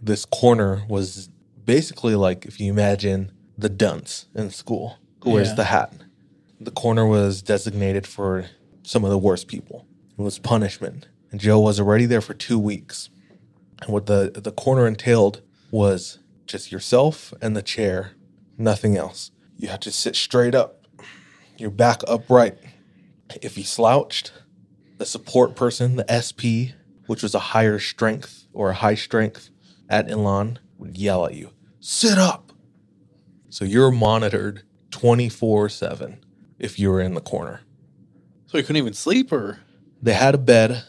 This 0.00 0.24
corner 0.24 0.82
was 0.88 1.28
basically 1.64 2.14
like 2.14 2.44
if 2.46 2.60
you 2.60 2.70
imagine 2.72 3.32
the 3.58 3.68
dunce 3.68 4.26
in 4.34 4.50
school 4.50 4.98
who 5.22 5.30
wears 5.30 5.48
Yeah. 5.48 5.54
the 5.54 5.64
hat. 5.64 5.92
The 6.60 6.70
corner 6.70 7.06
was 7.06 7.42
designated 7.42 8.06
for 8.06 8.46
some 8.82 9.04
of 9.04 9.10
the 9.10 9.18
worst 9.18 9.48
people. 9.48 9.86
It 10.18 10.22
was 10.22 10.38
punishment. 10.38 11.08
And 11.30 11.40
Joe 11.40 11.60
was 11.60 11.78
already 11.80 12.06
there 12.06 12.20
for 12.20 12.34
two 12.34 12.58
weeks. 12.58 13.10
And 13.82 13.90
what 13.92 14.06
the, 14.06 14.30
the 14.34 14.52
corner 14.52 14.86
entailed 14.86 15.42
was 15.70 16.18
just 16.46 16.72
yourself 16.72 17.34
and 17.42 17.56
the 17.56 17.62
chair, 17.62 18.12
nothing 18.56 18.96
else. 18.96 19.30
You 19.58 19.68
had 19.68 19.82
to 19.82 19.90
sit 19.92 20.16
straight 20.16 20.54
up, 20.54 20.86
your 21.58 21.70
back 21.70 22.02
upright. 22.06 22.56
If 23.42 23.56
he 23.56 23.62
slouched, 23.62 24.32
the 24.98 25.06
support 25.06 25.56
person, 25.56 25.96
the 25.96 26.06
SP, 26.08 26.74
which 27.06 27.22
was 27.22 27.34
a 27.34 27.38
higher 27.38 27.78
strength 27.78 28.46
or 28.52 28.70
a 28.70 28.74
high 28.74 28.94
strength 28.94 29.50
at 29.88 30.10
Elan, 30.10 30.58
would 30.78 30.96
yell 30.96 31.26
at 31.26 31.34
you, 31.34 31.50
sit 31.80 32.18
up. 32.18 32.52
So 33.48 33.64
you're 33.64 33.90
monitored 33.90 34.62
24 34.90 35.68
7 35.68 36.24
if 36.58 36.78
you 36.78 36.90
were 36.90 37.00
in 37.00 37.14
the 37.14 37.20
corner. 37.20 37.60
So 38.46 38.58
he 38.58 38.62
couldn't 38.62 38.76
even 38.76 38.94
sleep, 38.94 39.32
or 39.32 39.60
They 40.02 40.14
had 40.14 40.34
a 40.34 40.38
bed 40.38 40.84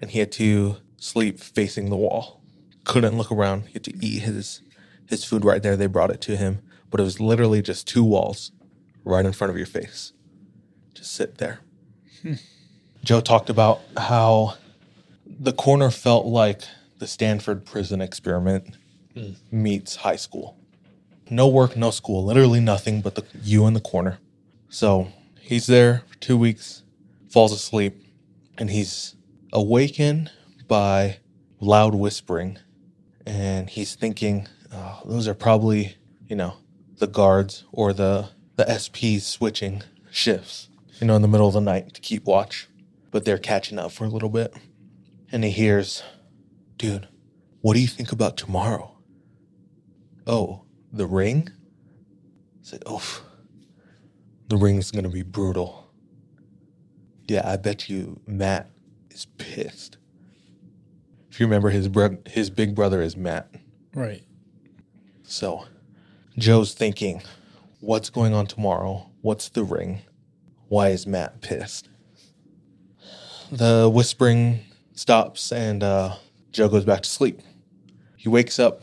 and 0.00 0.10
he 0.10 0.18
had 0.18 0.32
to 0.32 0.76
sleep 0.96 1.38
facing 1.38 1.90
the 1.90 1.96
wall. 1.96 2.42
Couldn't 2.84 3.16
look 3.18 3.30
around. 3.30 3.66
He 3.66 3.74
had 3.74 3.84
to 3.84 3.96
eat 4.04 4.22
his 4.22 4.62
his 5.06 5.24
food 5.24 5.44
right 5.44 5.62
there. 5.62 5.76
They 5.76 5.86
brought 5.86 6.10
it 6.10 6.20
to 6.22 6.36
him, 6.36 6.60
but 6.90 7.00
it 7.00 7.04
was 7.04 7.20
literally 7.20 7.62
just 7.62 7.86
two 7.86 8.04
walls 8.04 8.52
right 9.04 9.24
in 9.24 9.32
front 9.32 9.50
of 9.50 9.56
your 9.56 9.66
face. 9.66 10.12
Just 10.94 11.12
sit 11.12 11.38
there. 11.38 11.60
Joe 13.04 13.20
talked 13.20 13.50
about 13.50 13.80
how 13.96 14.54
the 15.26 15.52
corner 15.52 15.90
felt 15.90 16.26
like 16.26 16.62
the 16.98 17.06
Stanford 17.06 17.64
prison 17.64 18.00
experiment 18.00 18.76
meets 19.50 19.96
high 19.96 20.16
school. 20.16 20.56
No 21.30 21.48
work, 21.48 21.76
no 21.76 21.90
school, 21.90 22.24
literally 22.24 22.60
nothing 22.60 23.00
but 23.00 23.14
the 23.14 23.24
you 23.42 23.66
in 23.66 23.74
the 23.74 23.80
corner. 23.80 24.18
So 24.68 25.08
he's 25.40 25.66
there 25.66 26.02
for 26.08 26.16
two 26.18 26.36
weeks, 26.36 26.82
falls 27.30 27.52
asleep, 27.52 28.02
and 28.56 28.70
he's 28.70 29.14
awakened 29.52 30.30
by 30.66 31.18
loud 31.60 31.94
whispering. 31.94 32.58
And 33.26 33.68
he's 33.68 33.94
thinking, 33.94 34.48
oh, 34.72 35.02
those 35.04 35.28
are 35.28 35.34
probably, 35.34 35.96
you 36.28 36.36
know, 36.36 36.54
the 36.98 37.06
guards 37.06 37.64
or 37.72 37.92
the, 37.92 38.30
the 38.56 38.64
SPs 38.64 39.22
switching 39.22 39.82
shifts, 40.10 40.68
you 41.00 41.06
know, 41.06 41.16
in 41.16 41.22
the 41.22 41.28
middle 41.28 41.48
of 41.48 41.54
the 41.54 41.60
night 41.60 41.94
to 41.94 42.00
keep 42.00 42.24
watch. 42.24 42.68
But 43.10 43.24
they're 43.24 43.38
catching 43.38 43.78
up 43.78 43.92
for 43.92 44.04
a 44.04 44.08
little 44.08 44.28
bit. 44.28 44.54
And 45.32 45.44
he 45.44 45.50
hears, 45.50 46.02
dude, 46.76 47.08
what 47.60 47.74
do 47.74 47.80
you 47.80 47.86
think 47.86 48.12
about 48.12 48.36
tomorrow? 48.36 48.96
Oh, 50.26 50.62
the 50.92 51.06
ring? 51.06 51.48
I 51.50 52.62
said, 52.62 52.82
oof. 52.90 53.22
The 54.48 54.56
ring's 54.56 54.90
gonna 54.90 55.10
be 55.10 55.22
brutal. 55.22 55.90
Yeah, 57.26 57.42
I 57.44 57.56
bet 57.56 57.88
you 57.88 58.20
Matt 58.26 58.70
is 59.10 59.26
pissed. 59.36 59.98
If 61.30 61.38
you 61.38 61.46
remember, 61.46 61.70
his 61.70 61.88
bro- 61.88 62.18
his 62.26 62.48
big 62.48 62.74
brother 62.74 63.02
is 63.02 63.16
Matt. 63.16 63.54
Right. 63.94 64.24
So 65.24 65.66
Joe's 66.38 66.72
thinking, 66.72 67.22
what's 67.80 68.08
going 68.08 68.32
on 68.32 68.46
tomorrow? 68.46 69.10
What's 69.20 69.50
the 69.50 69.64
ring? 69.64 70.00
Why 70.68 70.88
is 70.88 71.06
Matt 71.06 71.40
pissed? 71.40 71.88
The 73.50 73.90
whispering 73.92 74.60
stops 74.92 75.50
and 75.50 75.82
uh, 75.82 76.16
Joe 76.52 76.68
goes 76.68 76.84
back 76.84 77.02
to 77.02 77.08
sleep. 77.08 77.40
He 78.16 78.28
wakes 78.28 78.58
up 78.58 78.82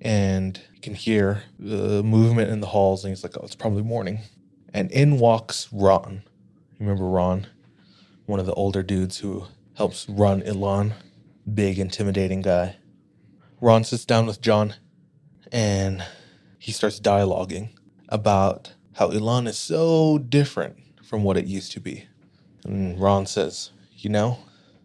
and 0.00 0.58
can 0.80 0.94
hear 0.94 1.42
the 1.58 2.02
movement 2.02 2.50
in 2.50 2.60
the 2.60 2.68
halls 2.68 3.04
and 3.04 3.10
he's 3.10 3.22
like, 3.22 3.36
oh, 3.36 3.44
it's 3.44 3.54
probably 3.54 3.82
morning. 3.82 4.20
And 4.72 4.90
in 4.90 5.18
walks 5.18 5.68
Ron. 5.70 6.22
Remember 6.80 7.04
Ron? 7.04 7.46
One 8.24 8.40
of 8.40 8.46
the 8.46 8.54
older 8.54 8.82
dudes 8.82 9.18
who 9.18 9.44
helps 9.76 10.08
run 10.08 10.42
Elan. 10.42 10.94
Big, 11.52 11.78
intimidating 11.78 12.40
guy. 12.40 12.76
Ron 13.60 13.84
sits 13.84 14.06
down 14.06 14.24
with 14.24 14.40
John 14.40 14.74
and 15.52 16.02
he 16.58 16.72
starts 16.72 16.98
dialoguing 16.98 17.70
about 18.08 18.72
how 18.94 19.10
Elan 19.10 19.46
is 19.46 19.58
so 19.58 20.16
different 20.16 20.78
from 21.06 21.22
what 21.22 21.36
it 21.36 21.46
used 21.46 21.72
to 21.72 21.80
be. 21.80 22.06
And 22.64 23.00
Ron 23.00 23.26
says, 23.26 23.70
You 23.96 24.10
know, 24.10 24.38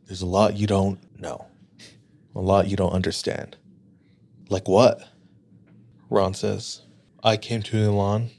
there's 0.06 0.22
a 0.22 0.28
lot 0.28 0.56
you 0.56 0.68
don't 0.68 1.00
know, 1.20 1.48
a 2.36 2.40
lot 2.40 2.68
you 2.68 2.78
don't 2.78 2.94
understand. 2.94 3.58
Like 4.50 4.68
what? 4.68 5.08
Ron 6.10 6.34
says, 6.34 6.82
I 7.24 7.38
came 7.38 7.64
to 7.64 7.78
Elan 7.78 8.30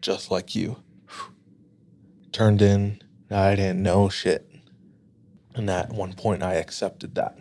just 0.00 0.30
like 0.30 0.54
you. 0.54 0.76
Turned 2.32 2.62
in, 2.62 3.02
I 3.30 3.56
didn't 3.56 3.82
know 3.82 4.08
shit. 4.08 4.48
And 5.54 5.68
at 5.68 5.92
one 5.92 6.12
point, 6.12 6.42
I 6.42 6.54
accepted 6.54 7.14
that. 7.16 7.36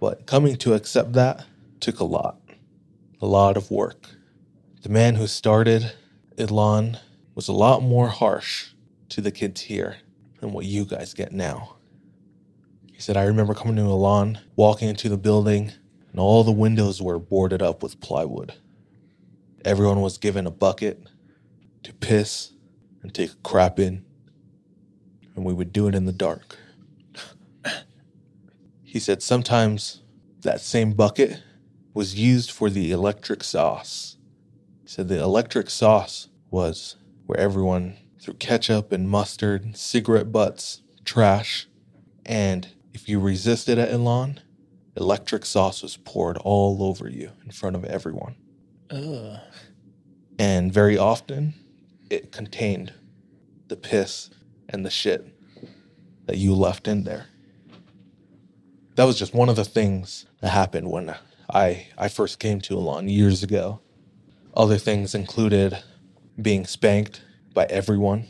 But 0.00 0.26
coming 0.26 0.56
to 0.56 0.74
accept 0.74 1.12
that 1.14 1.44
took 1.80 2.00
a 2.00 2.04
lot, 2.04 2.40
a 3.20 3.26
lot 3.26 3.56
of 3.56 3.70
work. 3.70 4.08
The 4.82 4.88
man 4.88 5.16
who 5.16 5.26
started 5.26 5.92
Elan 6.38 6.98
was 7.34 7.48
a 7.48 7.52
lot 7.52 7.82
more 7.82 8.08
harsh 8.08 8.68
to 9.10 9.20
the 9.20 9.30
kids 9.30 9.62
here 9.62 9.96
than 10.40 10.52
what 10.52 10.64
you 10.64 10.84
guys 10.84 11.14
get 11.14 11.32
now. 11.32 11.76
He 12.92 13.00
said, 13.00 13.16
I 13.16 13.24
remember 13.24 13.54
coming 13.54 13.76
to 13.76 13.82
Elan, 13.82 14.40
walking 14.56 14.88
into 14.88 15.08
the 15.08 15.16
building, 15.16 15.72
and 16.10 16.20
all 16.20 16.42
the 16.42 16.52
windows 16.52 17.00
were 17.00 17.18
boarded 17.18 17.62
up 17.62 17.82
with 17.82 18.00
plywood. 18.00 18.54
Everyone 19.64 20.00
was 20.00 20.18
given 20.18 20.46
a 20.46 20.50
bucket 20.50 21.06
to 21.84 21.92
piss 21.92 22.52
and 23.02 23.14
take 23.14 23.32
a 23.32 23.36
crap 23.36 23.78
in, 23.78 24.04
and 25.36 25.44
we 25.44 25.52
would 25.52 25.72
do 25.72 25.86
it 25.88 25.94
in 25.94 26.06
the 26.06 26.12
dark. 26.12 26.58
He 28.82 28.98
said 28.98 29.22
sometimes 29.22 30.02
that 30.40 30.62
same 30.62 30.94
bucket 30.94 31.42
was 31.92 32.14
used 32.14 32.50
for 32.50 32.70
the 32.70 32.90
electric 32.90 33.44
sauce. 33.44 34.16
He 34.82 34.88
said 34.88 35.08
the 35.08 35.22
electric 35.22 35.68
sauce 35.68 36.28
was 36.50 36.96
where 37.26 37.38
everyone 37.38 37.98
threw 38.20 38.34
ketchup 38.34 38.92
and 38.92 39.08
mustard, 39.08 39.76
cigarette 39.76 40.32
butts, 40.32 40.82
trash, 41.04 41.68
and 42.26 42.68
if 42.92 43.08
you 43.08 43.20
resisted 43.20 43.78
at 43.78 43.90
Elan, 43.90 44.40
electric 44.96 45.46
sauce 45.46 45.82
was 45.82 45.96
poured 45.96 46.36
all 46.38 46.82
over 46.82 47.08
you 47.08 47.30
in 47.44 47.50
front 47.50 47.76
of 47.76 47.84
everyone. 47.84 48.34
Ugh. 48.90 49.38
And 50.38 50.72
very 50.72 50.98
often, 50.98 51.54
it 52.10 52.32
contained 52.32 52.92
the 53.68 53.76
piss 53.76 54.30
and 54.68 54.84
the 54.84 54.90
shit 54.90 55.26
that 56.26 56.36
you 56.36 56.54
left 56.54 56.88
in 56.88 57.04
there. 57.04 57.26
That 58.96 59.04
was 59.04 59.18
just 59.18 59.34
one 59.34 59.48
of 59.48 59.56
the 59.56 59.64
things 59.64 60.26
that 60.40 60.50
happened 60.50 60.90
when 60.90 61.14
I, 61.48 61.86
I 61.96 62.08
first 62.08 62.38
came 62.38 62.60
to 62.62 62.74
Elan 62.74 63.08
years 63.08 63.42
ago. 63.42 63.80
Other 64.54 64.76
things 64.76 65.14
included 65.14 65.78
being 66.40 66.66
spanked 66.66 67.22
by 67.58 67.64
everyone, 67.64 68.24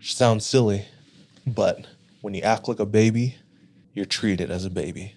sounds 0.00 0.44
silly, 0.44 0.86
but 1.46 1.86
when 2.22 2.34
you 2.34 2.42
act 2.42 2.66
like 2.66 2.80
a 2.80 2.84
baby, 2.84 3.36
you're 3.94 4.04
treated 4.04 4.50
as 4.50 4.64
a 4.64 4.70
baby. 4.70 5.14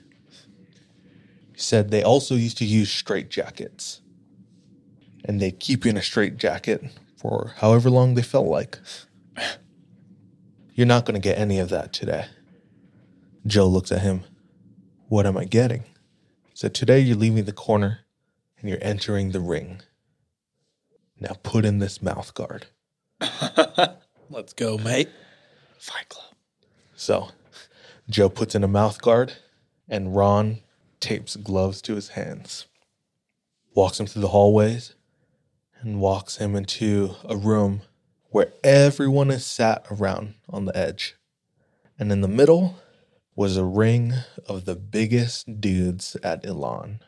He 1.55 1.59
said 1.59 1.89
they 1.89 2.03
also 2.03 2.35
used 2.35 2.59
to 2.59 2.65
use 2.65 2.93
straitjackets 2.93 4.01
and 5.23 5.41
they'd 5.41 5.59
keep 5.59 5.85
you 5.85 5.89
in 5.89 5.97
a 5.97 6.03
straight 6.03 6.37
jacket 6.37 6.83
for 7.17 7.55
however 7.57 7.89
long 7.89 8.13
they 8.13 8.21
felt 8.21 8.45
like. 8.45 8.77
You're 10.75 10.85
not 10.85 11.05
going 11.05 11.19
to 11.19 11.29
get 11.29 11.39
any 11.39 11.57
of 11.57 11.69
that 11.69 11.93
today. 11.93 12.27
Joe 13.47 13.65
looks 13.65 13.91
at 13.91 14.01
him. 14.01 14.23
What 15.07 15.25
am 15.25 15.35
I 15.35 15.45
getting? 15.45 15.81
He 15.81 16.53
said, 16.53 16.75
Today 16.75 16.99
you're 16.99 17.17
leaving 17.17 17.45
the 17.45 17.53
corner 17.53 18.01
and 18.59 18.69
you're 18.69 18.77
entering 18.83 19.31
the 19.31 19.39
ring. 19.39 19.81
Now 21.19 21.37
put 21.41 21.65
in 21.65 21.79
this 21.79 22.03
mouth 22.03 22.31
guard. 22.35 22.67
Let's 24.29 24.53
go, 24.53 24.77
mate. 24.77 25.09
Fight 25.79 26.09
Club. 26.09 26.33
So 26.95 27.29
Joe 28.09 28.29
puts 28.29 28.55
in 28.55 28.63
a 28.63 28.67
mouth 28.67 29.01
guard 29.01 29.33
and 29.87 30.15
Ron 30.15 30.59
tapes 30.99 31.35
gloves 31.35 31.81
to 31.83 31.95
his 31.95 32.09
hands, 32.09 32.65
walks 33.73 33.99
him 33.99 34.07
through 34.07 34.23
the 34.23 34.29
hallways, 34.29 34.95
and 35.81 35.99
walks 35.99 36.37
him 36.37 36.55
into 36.55 37.15
a 37.23 37.37
room 37.37 37.81
where 38.29 38.51
everyone 38.63 39.29
is 39.29 39.45
sat 39.45 39.85
around 39.91 40.33
on 40.49 40.65
the 40.65 40.75
edge. 40.75 41.15
And 41.99 42.11
in 42.11 42.21
the 42.21 42.27
middle 42.27 42.77
was 43.35 43.57
a 43.57 43.63
ring 43.63 44.13
of 44.47 44.65
the 44.65 44.75
biggest 44.75 45.61
dudes 45.61 46.17
at 46.23 46.45
Elan. 46.45 47.01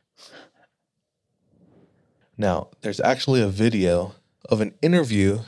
Now, 2.37 2.69
there's 2.81 2.99
actually 2.99 3.41
a 3.41 3.47
video 3.47 4.15
of 4.47 4.61
an 4.61 4.75
interview 4.81 5.39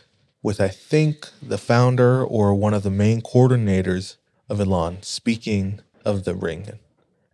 with, 0.42 0.62
I 0.62 0.70
think, 0.70 1.30
the 1.42 1.58
founder 1.58 2.24
or 2.24 2.54
one 2.56 2.74
of 2.74 2.84
the 2.84 2.90
main 2.90 3.22
coordinators 3.22 4.16
of 4.50 4.60
Elan 4.60 5.04
speaking 5.04 5.82
of 6.06 6.24
the 6.24 6.34
ring 6.34 6.80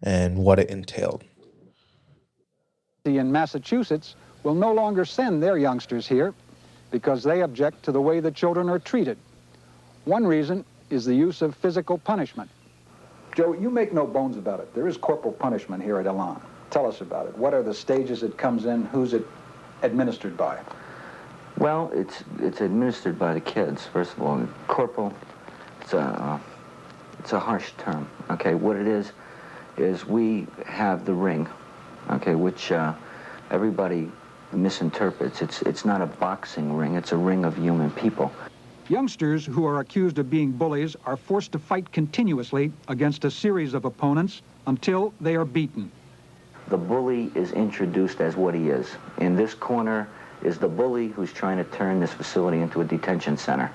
and 0.01 0.38
what 0.38 0.60
it 0.60 0.70
entailed. 0.70 1.24
in 3.06 3.32
Massachusetts 3.32 4.16
will 4.43 4.56
no 4.56 4.74
longer 4.74 5.06
send 5.06 5.41
their 5.41 5.58
youngsters 5.58 6.08
here. 6.08 6.34
because 6.91 7.24
they 7.24 7.41
object 7.41 7.84
to 7.84 7.91
the 7.91 7.99
way 7.99 8.22
the 8.22 8.32
children 8.32 8.70
are 8.70 8.80
treated. 8.80 9.18
One 10.06 10.26
reason 10.26 10.64
is 10.89 11.03
the 11.03 11.16
use 11.16 11.41
of 11.41 11.53
physical 11.56 11.97
punishment. 11.97 12.49
Joe, 13.36 13.51
you 13.53 13.70
make 13.70 13.91
no 13.91 14.08
bones 14.08 14.38
about 14.38 14.62
it. 14.62 14.74
There 14.74 14.88
is 14.88 14.95
corporal 14.95 15.34
punishment 15.34 15.84
here 15.84 15.99
at 15.99 16.06
Elan. 16.06 16.39
Tell 16.70 16.86
us 16.86 17.01
about 17.01 17.28
it. 17.28 17.38
What 17.38 17.53
are 17.53 17.64
the 17.64 17.74
stages 17.74 18.24
it 18.24 18.38
comes 18.38 18.66
in? 18.66 18.86
Who's 18.86 19.14
it 19.14 19.26
administered 19.82 20.38
by? 20.38 20.60
Well, 21.58 21.89
it's 21.93 22.24
it's 22.39 22.62
administered 22.62 23.18
by 23.18 23.34
the 23.34 23.39
kids. 23.39 23.86
First 23.86 24.14
of 24.14 24.22
all, 24.22 24.45
corporal. 24.68 25.14
It's 25.82 25.93
a 25.93 26.39
it's 27.20 27.34
a 27.34 27.39
harsh 27.39 27.72
term. 27.78 28.08
Okay, 28.30 28.56
what 28.56 28.76
it 28.76 28.88
is 28.88 29.14
is 29.78 30.06
we 30.06 30.47
have 30.66 31.06
the 31.06 31.14
ring. 31.14 31.47
Okay, 32.10 32.36
which 32.36 32.72
uh, 32.72 32.93
everybody 33.51 34.12
misinterprets. 34.51 35.41
It's 35.41 35.62
it's 35.62 35.86
not 35.86 36.01
a 36.01 36.06
boxing 36.06 36.76
ring. 36.76 36.95
It's 36.95 37.14
a 37.14 37.18
ring 37.18 37.45
of 37.45 37.58
human 37.58 37.89
people. 37.91 38.32
Youngsters 38.89 39.45
who 39.45 39.66
are 39.66 39.80
accused 39.80 40.20
of 40.20 40.30
being 40.30 40.51
bullies 40.51 40.95
are 41.06 41.18
forced 41.18 41.51
to 41.53 41.60
fight 41.60 41.91
continuously 41.91 42.72
against 42.88 43.26
a 43.26 43.32
series 43.32 43.74
of 43.74 43.86
opponents 43.86 44.43
until 44.68 45.14
they 45.22 45.36
are 45.36 45.45
beaten. 45.45 45.91
The 46.68 46.78
bully 46.78 47.32
is 47.34 47.51
introduced 47.53 48.22
as 48.22 48.36
what 48.36 48.53
he 48.53 48.70
is. 48.70 48.91
In 49.18 49.36
this 49.36 49.53
corner 49.56 50.08
is 50.45 50.59
the 50.59 50.67
bully 50.67 51.07
who's 51.07 51.33
trying 51.33 51.57
to 51.57 51.63
turn 51.63 51.99
this 51.99 52.13
facility 52.13 52.59
into 52.59 52.79
a 52.81 52.85
detention 52.85 53.35
center. 53.35 53.71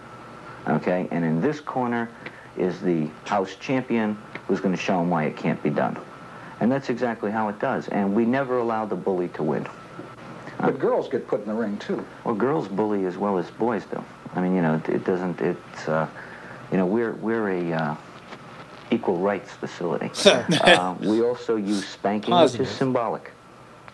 Okay? 0.68 1.08
And 1.10 1.24
in 1.24 1.40
this 1.40 1.60
corner 1.60 2.08
is 2.56 2.80
the 2.80 3.08
house 3.26 3.56
champion 3.56 4.16
who's 4.46 4.60
going 4.60 4.74
to 4.74 4.80
show 4.80 5.00
him 5.00 5.10
why 5.10 5.24
it 5.24 5.36
can't 5.36 5.60
be 5.62 5.70
done. 5.70 5.98
And 6.60 6.70
that's 6.70 6.88
exactly 6.88 7.30
how 7.30 7.48
it 7.48 7.58
does. 7.58 7.88
And 7.88 8.14
we 8.14 8.24
never 8.24 8.58
allow 8.58 8.84
the 8.84 8.94
bully 8.94 9.28
to 9.28 9.42
win. 9.42 9.66
But 10.60 10.78
girls 10.78 11.08
get 11.08 11.26
put 11.26 11.40
in 11.40 11.46
the 11.46 11.54
ring 11.54 11.78
too. 11.78 12.04
Well, 12.24 12.34
girls 12.34 12.68
bully 12.68 13.06
as 13.06 13.16
well 13.16 13.38
as 13.38 13.50
boys 13.50 13.84
do. 13.86 14.04
I 14.34 14.40
mean, 14.42 14.54
you 14.54 14.62
know, 14.62 14.74
it, 14.74 14.88
it 14.90 15.04
doesn't. 15.04 15.40
It's, 15.40 15.88
uh, 15.88 16.06
you 16.70 16.76
know, 16.76 16.84
we're 16.84 17.12
we're 17.12 17.48
a 17.48 17.72
uh, 17.72 17.96
equal 18.90 19.16
rights 19.16 19.50
facility. 19.52 20.10
uh, 20.28 20.94
we 21.00 21.22
also 21.22 21.56
use 21.56 21.88
spanking, 21.88 22.32
Positive. 22.32 22.60
which 22.60 22.68
is 22.68 22.74
symbolic. 22.76 23.30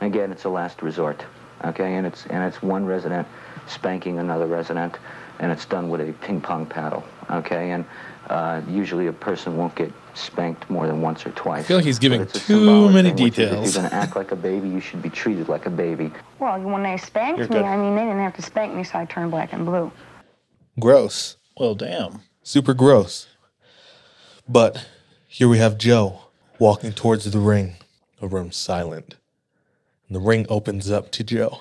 Again, 0.00 0.32
it's 0.32 0.44
a 0.44 0.48
last 0.48 0.82
resort. 0.82 1.24
Okay, 1.66 1.94
and 1.96 2.06
it's 2.06 2.26
and 2.26 2.44
it's 2.44 2.62
one 2.62 2.84
resident 2.84 3.26
spanking 3.66 4.18
another 4.18 4.46
resident, 4.46 4.98
and 5.40 5.50
it's 5.50 5.64
done 5.64 5.88
with 5.88 6.00
a 6.00 6.12
ping 6.24 6.40
pong 6.40 6.66
paddle. 6.66 7.04
Okay, 7.30 7.72
and 7.72 7.84
uh, 8.28 8.60
usually 8.68 9.08
a 9.08 9.12
person 9.12 9.56
won't 9.56 9.74
get 9.74 9.92
spanked 10.14 10.68
more 10.70 10.86
than 10.86 11.00
once 11.00 11.26
or 11.26 11.30
twice. 11.32 11.64
I 11.64 11.66
feel 11.66 11.76
like 11.76 11.86
he's 11.86 11.98
giving 11.98 12.20
But 12.20 12.34
it's 12.34 12.44
a 12.44 12.46
too 12.46 12.90
many 12.90 13.10
thing, 13.10 13.24
which 13.24 13.38
is 13.38 13.48
details. 13.48 13.68
If 13.68 13.74
you're 13.74 13.82
going 13.82 13.90
to 13.90 13.96
act 13.96 14.16
like 14.16 14.32
a 14.32 14.36
baby, 14.36 14.68
you 14.68 14.80
should 14.80 15.02
be 15.02 15.10
treated 15.10 15.48
like 15.48 15.66
a 15.66 15.70
baby. 15.70 16.10
Well, 16.38 16.60
when 16.60 16.82
they 16.82 16.96
spanked 16.96 17.38
You're 17.38 17.48
me, 17.48 17.56
good. 17.56 17.64
I 17.64 17.76
mean, 17.76 17.94
they 17.94 18.02
didn't 18.02 18.18
have 18.18 18.34
to 18.36 18.42
spank 18.42 18.74
me, 18.74 18.84
so 18.84 18.98
I 18.98 19.04
turned 19.04 19.30
black 19.30 19.52
and 19.52 19.64
blue. 19.64 19.92
Gross. 20.80 21.36
Well, 21.56 21.74
damn. 21.74 22.22
Super 22.42 22.74
gross. 22.74 23.26
But 24.48 24.86
here 25.26 25.48
we 25.48 25.58
have 25.58 25.78
Joe 25.78 26.20
walking 26.58 26.92
towards 26.92 27.30
the 27.30 27.38
ring. 27.38 27.76
The 28.20 28.28
room 28.28 28.50
silent. 28.52 29.16
And 30.06 30.16
the 30.16 30.20
ring 30.20 30.46
opens 30.48 30.90
up 30.90 31.10
to 31.12 31.24
Joe. 31.24 31.60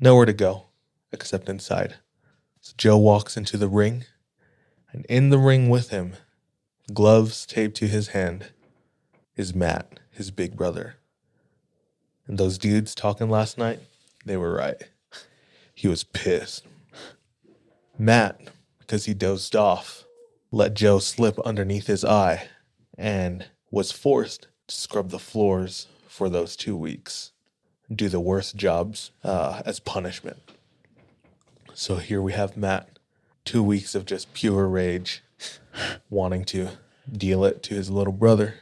Nowhere 0.00 0.26
to 0.26 0.32
go 0.32 0.66
except 1.12 1.48
inside. 1.48 1.94
So 2.60 2.74
Joe 2.76 2.98
walks 2.98 3.36
into 3.36 3.56
the 3.56 3.68
ring, 3.68 4.04
and 4.92 5.04
in 5.06 5.30
the 5.30 5.38
ring 5.38 5.68
with 5.68 5.90
him, 5.90 6.14
gloves 6.92 7.46
taped 7.46 7.76
to 7.76 7.86
his 7.86 8.08
hand, 8.08 8.46
is 9.36 9.54
Matt, 9.54 10.00
his 10.10 10.30
big 10.30 10.56
brother. 10.56 10.96
And 12.26 12.38
those 12.38 12.58
dudes 12.58 12.94
talking 12.94 13.28
last 13.28 13.58
night, 13.58 13.80
they 14.24 14.36
were 14.36 14.54
right. 14.54 14.82
He 15.74 15.88
was 15.88 16.04
pissed. 16.04 16.66
Matt, 17.98 18.40
because 18.78 19.04
he 19.04 19.14
dozed 19.14 19.54
off, 19.54 20.04
let 20.50 20.74
Joe 20.74 20.98
slip 20.98 21.38
underneath 21.40 21.86
his 21.86 22.04
eye 22.04 22.48
and 22.96 23.46
was 23.70 23.92
forced 23.92 24.48
to 24.68 24.74
scrub 24.74 25.10
the 25.10 25.18
floors 25.18 25.86
for 26.14 26.28
those 26.28 26.54
two 26.54 26.76
weeks, 26.76 27.32
do 27.92 28.08
the 28.08 28.20
worst 28.20 28.54
jobs 28.54 29.10
uh, 29.24 29.62
as 29.66 29.80
punishment. 29.80 30.38
So 31.72 31.96
here 31.96 32.22
we 32.22 32.32
have 32.34 32.56
Matt, 32.56 33.00
two 33.44 33.64
weeks 33.64 33.96
of 33.96 34.06
just 34.06 34.32
pure 34.32 34.68
rage, 34.68 35.24
wanting 36.10 36.44
to 36.44 36.68
deal 37.10 37.44
it 37.44 37.64
to 37.64 37.74
his 37.74 37.90
little 37.90 38.12
brother. 38.12 38.60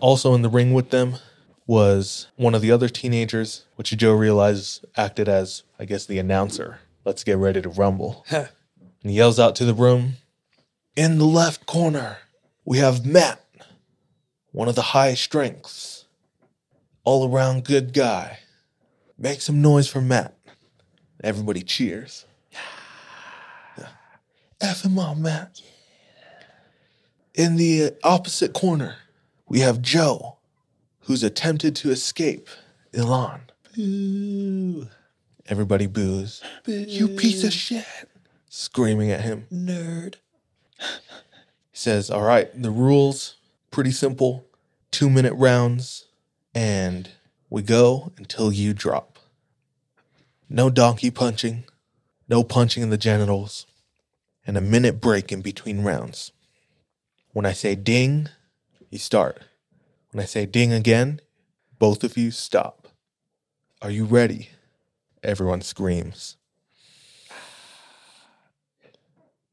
Also 0.00 0.32
in 0.32 0.40
the 0.40 0.48
ring 0.48 0.72
with 0.72 0.88
them 0.88 1.16
was 1.66 2.28
one 2.36 2.54
of 2.54 2.62
the 2.62 2.72
other 2.72 2.88
teenagers, 2.88 3.66
which 3.74 3.90
Joe 3.90 4.14
realized 4.14 4.86
acted 4.96 5.28
as, 5.28 5.64
I 5.78 5.84
guess, 5.84 6.06
the 6.06 6.18
announcer. 6.18 6.78
Let's 7.04 7.24
get 7.24 7.36
ready 7.36 7.60
to 7.60 7.68
rumble. 7.68 8.24
and 8.30 8.48
he 9.02 9.12
yells 9.12 9.38
out 9.38 9.54
to 9.56 9.66
the 9.66 9.74
room 9.74 10.14
In 10.96 11.18
the 11.18 11.26
left 11.26 11.66
corner, 11.66 12.20
we 12.64 12.78
have 12.78 13.04
Matt, 13.04 13.44
one 14.52 14.68
of 14.68 14.76
the 14.76 14.96
high 14.96 15.12
strengths, 15.12 15.95
all 17.06 17.32
around 17.32 17.64
good 17.64 17.94
guy. 17.94 18.40
Make 19.16 19.40
some 19.40 19.62
noise 19.62 19.88
for 19.88 20.02
Matt. 20.02 20.36
Everybody 21.24 21.62
cheers. 21.62 22.26
F 24.60 24.84
him 24.84 24.98
up, 24.98 25.16
Matt. 25.16 25.62
In 27.34 27.56
the 27.56 27.92
opposite 28.02 28.52
corner, 28.52 28.96
we 29.48 29.60
have 29.60 29.80
Joe, 29.80 30.36
who's 31.00 31.22
attempted 31.22 31.76
to 31.76 31.90
escape 31.90 32.48
Elan. 32.92 33.40
Boo. 33.74 34.88
Everybody 35.46 35.86
boos. 35.86 36.42
You 36.66 37.08
piece 37.08 37.44
of 37.44 37.52
shit. 37.52 37.86
Screaming 38.48 39.10
at 39.10 39.20
him. 39.20 39.46
Nerd. 39.52 40.16
He 40.78 40.84
says, 41.72 42.10
All 42.10 42.22
right, 42.22 42.50
the 42.60 42.70
rules 42.70 43.36
pretty 43.70 43.92
simple 43.92 44.46
two 44.90 45.10
minute 45.10 45.34
rounds, 45.34 46.05
and 46.56 47.10
we 47.50 47.60
go 47.60 48.12
until 48.16 48.50
you 48.50 48.72
drop. 48.72 49.18
No 50.48 50.70
donkey 50.70 51.10
punching, 51.10 51.64
no 52.30 52.42
punching 52.42 52.82
in 52.82 52.88
the 52.88 52.96
genitals, 52.96 53.66
and 54.46 54.56
a 54.56 54.62
minute 54.62 54.98
break 54.98 55.30
in 55.30 55.42
between 55.42 55.82
rounds. 55.82 56.32
When 57.34 57.44
I 57.44 57.52
say 57.52 57.74
ding, 57.74 58.30
you 58.88 58.98
start. 58.98 59.42
When 60.12 60.22
I 60.22 60.24
say 60.24 60.46
ding 60.46 60.72
again, 60.72 61.20
both 61.78 62.02
of 62.02 62.16
you 62.16 62.30
stop. 62.30 62.88
Are 63.82 63.90
you 63.90 64.06
ready? 64.06 64.48
Everyone 65.22 65.60
screams. 65.60 66.38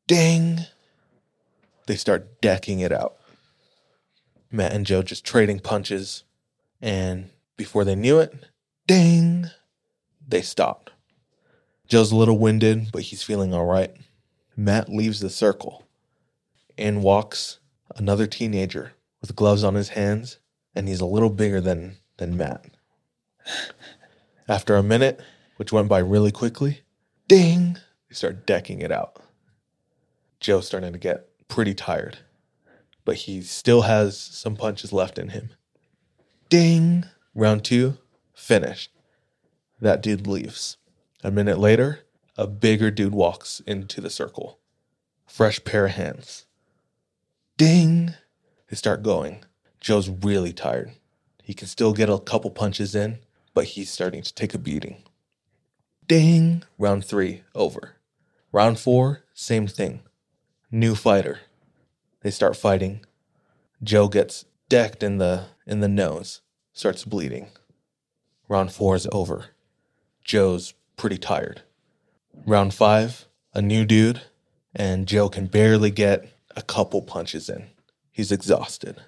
Ding! 0.07 0.61
They 1.85 1.97
start 1.97 2.39
decking 2.39 2.79
it 2.79 2.93
out. 2.93 3.17
Matt 4.49 4.71
and 4.71 4.85
Joe 4.85 5.01
just 5.01 5.25
trading 5.25 5.59
punches, 5.59 6.23
and 6.83 7.29
before 7.55 7.85
they 7.85 7.95
knew 7.95 8.19
it, 8.19 8.35
ding! 8.87 9.47
They 10.27 10.41
stopped. 10.41 10.91
Joe's 11.87 12.11
a 12.11 12.15
little 12.15 12.37
winded, 12.37 12.91
but 12.91 13.03
he's 13.03 13.23
feeling 13.23 13.53
all 13.53 13.65
right. 13.65 13.91
Matt 14.57 14.89
leaves 14.89 15.21
the 15.21 15.29
circle. 15.29 15.85
and 16.77 17.03
walks 17.03 17.59
another 17.95 18.25
teenager 18.27 18.93
with 19.21 19.35
gloves 19.35 19.63
on 19.63 19.75
his 19.75 19.89
hands, 19.89 20.39
and 20.75 20.87
he's 20.87 21.01
a 21.01 21.05
little 21.05 21.29
bigger 21.29 21.61
than, 21.61 21.97
than 22.17 22.35
Matt. 22.35 22.65
After 24.47 24.75
a 24.75 24.83
minute, 24.83 25.21
which 25.57 25.71
went 25.71 25.87
by 25.87 25.99
really 25.99 26.31
quickly, 26.31 26.81
ding, 27.27 27.77
they 28.09 28.15
start 28.15 28.45
decking 28.47 28.81
it 28.81 28.91
out. 28.91 29.21
Joe's 30.39 30.65
starting 30.67 30.93
to 30.93 30.99
get 30.99 31.29
pretty 31.47 31.73
tired, 31.75 32.17
but 33.05 33.15
he 33.15 33.41
still 33.41 33.83
has 33.83 34.19
some 34.19 34.55
punches 34.55 34.91
left 34.91 35.17
in 35.19 35.29
him. 35.29 35.51
Ding, 36.53 37.05
round 37.33 37.63
two, 37.63 37.97
finished. 38.31 38.91
That 39.81 40.03
dude 40.03 40.27
leaves. 40.27 40.77
A 41.23 41.31
minute 41.31 41.57
later, 41.57 42.01
a 42.37 42.45
bigger 42.45 42.91
dude 42.91 43.15
walks 43.15 43.59
into 43.61 43.99
the 43.99 44.11
circle. 44.11 44.59
Fresh 45.25 45.63
pair 45.63 45.87
of 45.87 45.93
hands. 45.93 46.45
Ding! 47.57 48.13
They 48.69 48.75
start 48.75 49.01
going. 49.01 49.45
Joe's 49.79 50.09
really 50.09 50.53
tired. 50.53 50.91
He 51.41 51.55
can 51.55 51.67
still 51.67 51.91
get 51.91 52.07
a 52.07 52.19
couple 52.19 52.51
punches 52.51 52.93
in, 52.93 53.17
but 53.55 53.65
he's 53.65 53.89
starting 53.89 54.21
to 54.21 54.31
take 54.31 54.53
a 54.53 54.59
beating. 54.59 55.01
Ding! 56.07 56.65
Round 56.77 57.03
three, 57.03 57.41
over. 57.55 57.95
Round 58.51 58.79
four, 58.79 59.23
same 59.33 59.65
thing. 59.65 60.03
New 60.69 60.93
fighter. 60.93 61.39
They 62.21 62.29
start 62.29 62.55
fighting. 62.55 63.03
Joe 63.81 64.07
gets 64.07 64.45
decked 64.69 65.01
in 65.01 65.17
the 65.17 65.45
in 65.65 65.79
the 65.79 65.87
nose, 65.87 66.41
starts 66.73 67.05
bleeding. 67.05 67.47
Round 68.49 68.71
four 68.71 68.95
is 68.95 69.07
over. 69.11 69.45
Joe's 70.23 70.73
pretty 70.97 71.17
tired. 71.17 71.61
Round 72.45 72.73
five, 72.73 73.25
a 73.53 73.61
new 73.61 73.85
dude, 73.85 74.21
and 74.75 75.07
Joe 75.07 75.29
can 75.29 75.45
barely 75.45 75.91
get 75.91 76.27
a 76.55 76.61
couple 76.61 77.01
punches 77.01 77.49
in. 77.49 77.67
He's 78.11 78.31
exhausted. 78.31 79.01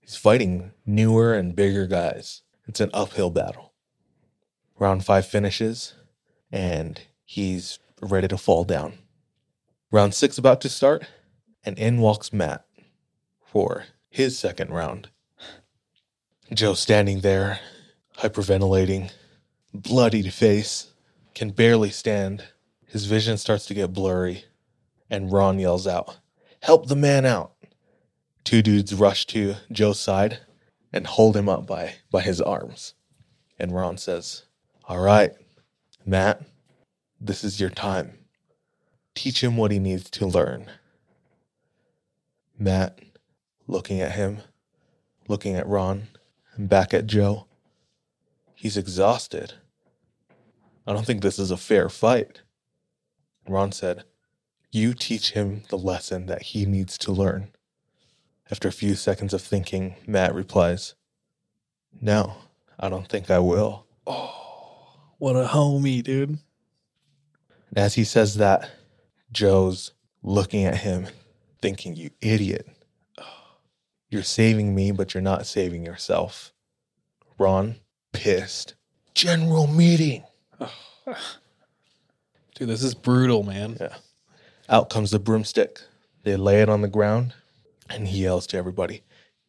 He's 0.00 0.16
fighting 0.16 0.72
newer 0.86 1.34
and 1.34 1.54
bigger 1.54 1.86
guys. 1.86 2.42
It's 2.66 2.80
an 2.80 2.90
uphill 2.94 3.30
battle. 3.30 3.72
Round 4.78 5.04
five 5.04 5.26
finishes, 5.26 5.94
and 6.52 7.00
he's 7.24 7.78
ready 8.00 8.28
to 8.28 8.38
fall 8.38 8.64
down. 8.64 8.94
Round 9.90 10.14
six 10.14 10.38
about 10.38 10.60
to 10.62 10.68
start, 10.68 11.04
and 11.64 11.78
in 11.78 11.98
walks 11.98 12.32
Matt 12.32 12.64
for 13.44 13.84
his 14.08 14.38
second 14.38 14.70
round. 14.70 15.08
Joe 16.52 16.72
standing 16.72 17.20
there, 17.20 17.60
hyperventilating, 18.16 19.12
bloodied 19.74 20.32
face, 20.32 20.92
can 21.34 21.50
barely 21.50 21.90
stand. 21.90 22.42
His 22.86 23.04
vision 23.04 23.36
starts 23.36 23.66
to 23.66 23.74
get 23.74 23.92
blurry, 23.92 24.44
and 25.10 25.30
Ron 25.30 25.58
yells 25.58 25.86
out, 25.86 26.18
Help 26.62 26.88
the 26.88 26.96
man 26.96 27.26
out. 27.26 27.52
Two 28.44 28.62
dudes 28.62 28.94
rush 28.94 29.26
to 29.26 29.56
Joe's 29.70 30.00
side 30.00 30.38
and 30.90 31.06
hold 31.06 31.36
him 31.36 31.50
up 31.50 31.66
by, 31.66 31.96
by 32.10 32.22
his 32.22 32.40
arms. 32.40 32.94
And 33.58 33.74
Ron 33.74 33.98
says, 33.98 34.44
All 34.86 35.00
right, 35.00 35.32
Matt, 36.06 36.40
this 37.20 37.44
is 37.44 37.60
your 37.60 37.68
time. 37.68 38.14
Teach 39.14 39.44
him 39.44 39.58
what 39.58 39.70
he 39.70 39.78
needs 39.78 40.08
to 40.12 40.26
learn. 40.26 40.70
Matt, 42.58 42.98
looking 43.66 44.00
at 44.00 44.12
him, 44.12 44.38
looking 45.28 45.54
at 45.54 45.66
Ron, 45.66 46.08
and 46.58 46.68
back 46.68 46.92
at 46.92 47.06
Joe. 47.06 47.46
He's 48.54 48.76
exhausted. 48.76 49.54
I 50.86 50.92
don't 50.92 51.06
think 51.06 51.22
this 51.22 51.38
is 51.38 51.50
a 51.50 51.56
fair 51.56 51.88
fight. 51.88 52.42
Ron 53.48 53.72
said, 53.72 54.04
You 54.70 54.92
teach 54.92 55.32
him 55.32 55.62
the 55.68 55.78
lesson 55.78 56.26
that 56.26 56.42
he 56.42 56.66
needs 56.66 56.98
to 56.98 57.12
learn. 57.12 57.52
After 58.50 58.68
a 58.68 58.72
few 58.72 58.94
seconds 58.94 59.32
of 59.32 59.40
thinking, 59.40 59.94
Matt 60.06 60.34
replies, 60.34 60.94
No, 62.00 62.34
I 62.78 62.88
don't 62.88 63.08
think 63.08 63.30
I 63.30 63.38
will. 63.38 63.86
Oh, 64.06 64.96
what 65.18 65.36
a 65.36 65.46
homie, 65.46 66.02
dude. 66.02 66.38
And 67.68 67.78
as 67.78 67.94
he 67.94 68.04
says 68.04 68.36
that, 68.36 68.70
Joe's 69.30 69.92
looking 70.22 70.64
at 70.64 70.78
him, 70.78 71.06
thinking, 71.60 71.94
You 71.94 72.10
idiot. 72.20 72.66
You're 74.10 74.22
saving 74.22 74.74
me, 74.74 74.90
but 74.90 75.12
you're 75.12 75.22
not 75.22 75.46
saving 75.46 75.84
yourself. 75.84 76.52
Ron, 77.38 77.76
pissed. 78.12 78.74
General 79.14 79.66
meeting. 79.66 80.24
Dude, 82.54 82.68
this 82.68 82.82
is 82.82 82.94
brutal, 82.94 83.42
man. 83.42 83.76
Yeah. 83.80 83.96
Out 84.68 84.90
comes 84.90 85.10
the 85.10 85.18
broomstick. 85.18 85.80
They 86.24 86.36
lay 86.36 86.62
it 86.62 86.68
on 86.68 86.82
the 86.82 86.88
ground, 86.88 87.34
and 87.88 88.08
he 88.08 88.22
yells 88.22 88.46
to 88.48 88.56
everybody, 88.56 89.02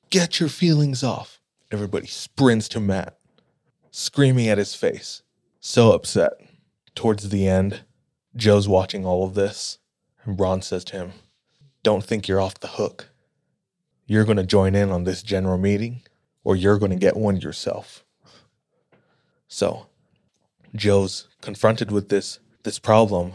Get 0.10 0.40
your 0.40 0.50
feelings 0.50 1.04
off. 1.04 1.40
Everybody 1.72 2.08
sprints 2.08 2.68
to 2.70 2.80
Matt, 2.80 3.18
screaming 3.92 4.48
at 4.48 4.58
his 4.58 4.76
face, 4.76 5.22
so 5.60 5.92
upset. 5.92 6.32
Towards 6.96 7.30
the 7.30 7.48
end, 7.48 7.82
Joe's 8.36 8.68
watching 8.68 9.06
all 9.06 9.24
of 9.24 9.36
this, 9.36 9.78
and 10.24 10.40
Ron 10.40 10.62
says 10.62 10.84
to 10.86 10.98
him, 10.98 11.12
Don't 11.84 12.04
think 12.04 12.28
you're 12.28 12.42
off 12.42 12.60
the 12.60 12.68
hook. 12.68 13.09
You're 14.10 14.26
going 14.26 14.38
to 14.38 14.44
join 14.44 14.74
in 14.74 14.90
on 14.90 15.04
this 15.04 15.22
general 15.22 15.60
meeting, 15.60 16.02
or 16.44 16.56
you're 16.56 16.80
going 16.80 16.90
to 16.90 16.98
get 16.98 17.16
one 17.16 17.40
yourself. 17.42 18.04
So, 19.48 19.86
Joe's 20.74 21.28
confronted 21.42 21.92
with 21.92 22.10
this 22.10 22.40
this 22.64 22.80
problem 22.80 23.34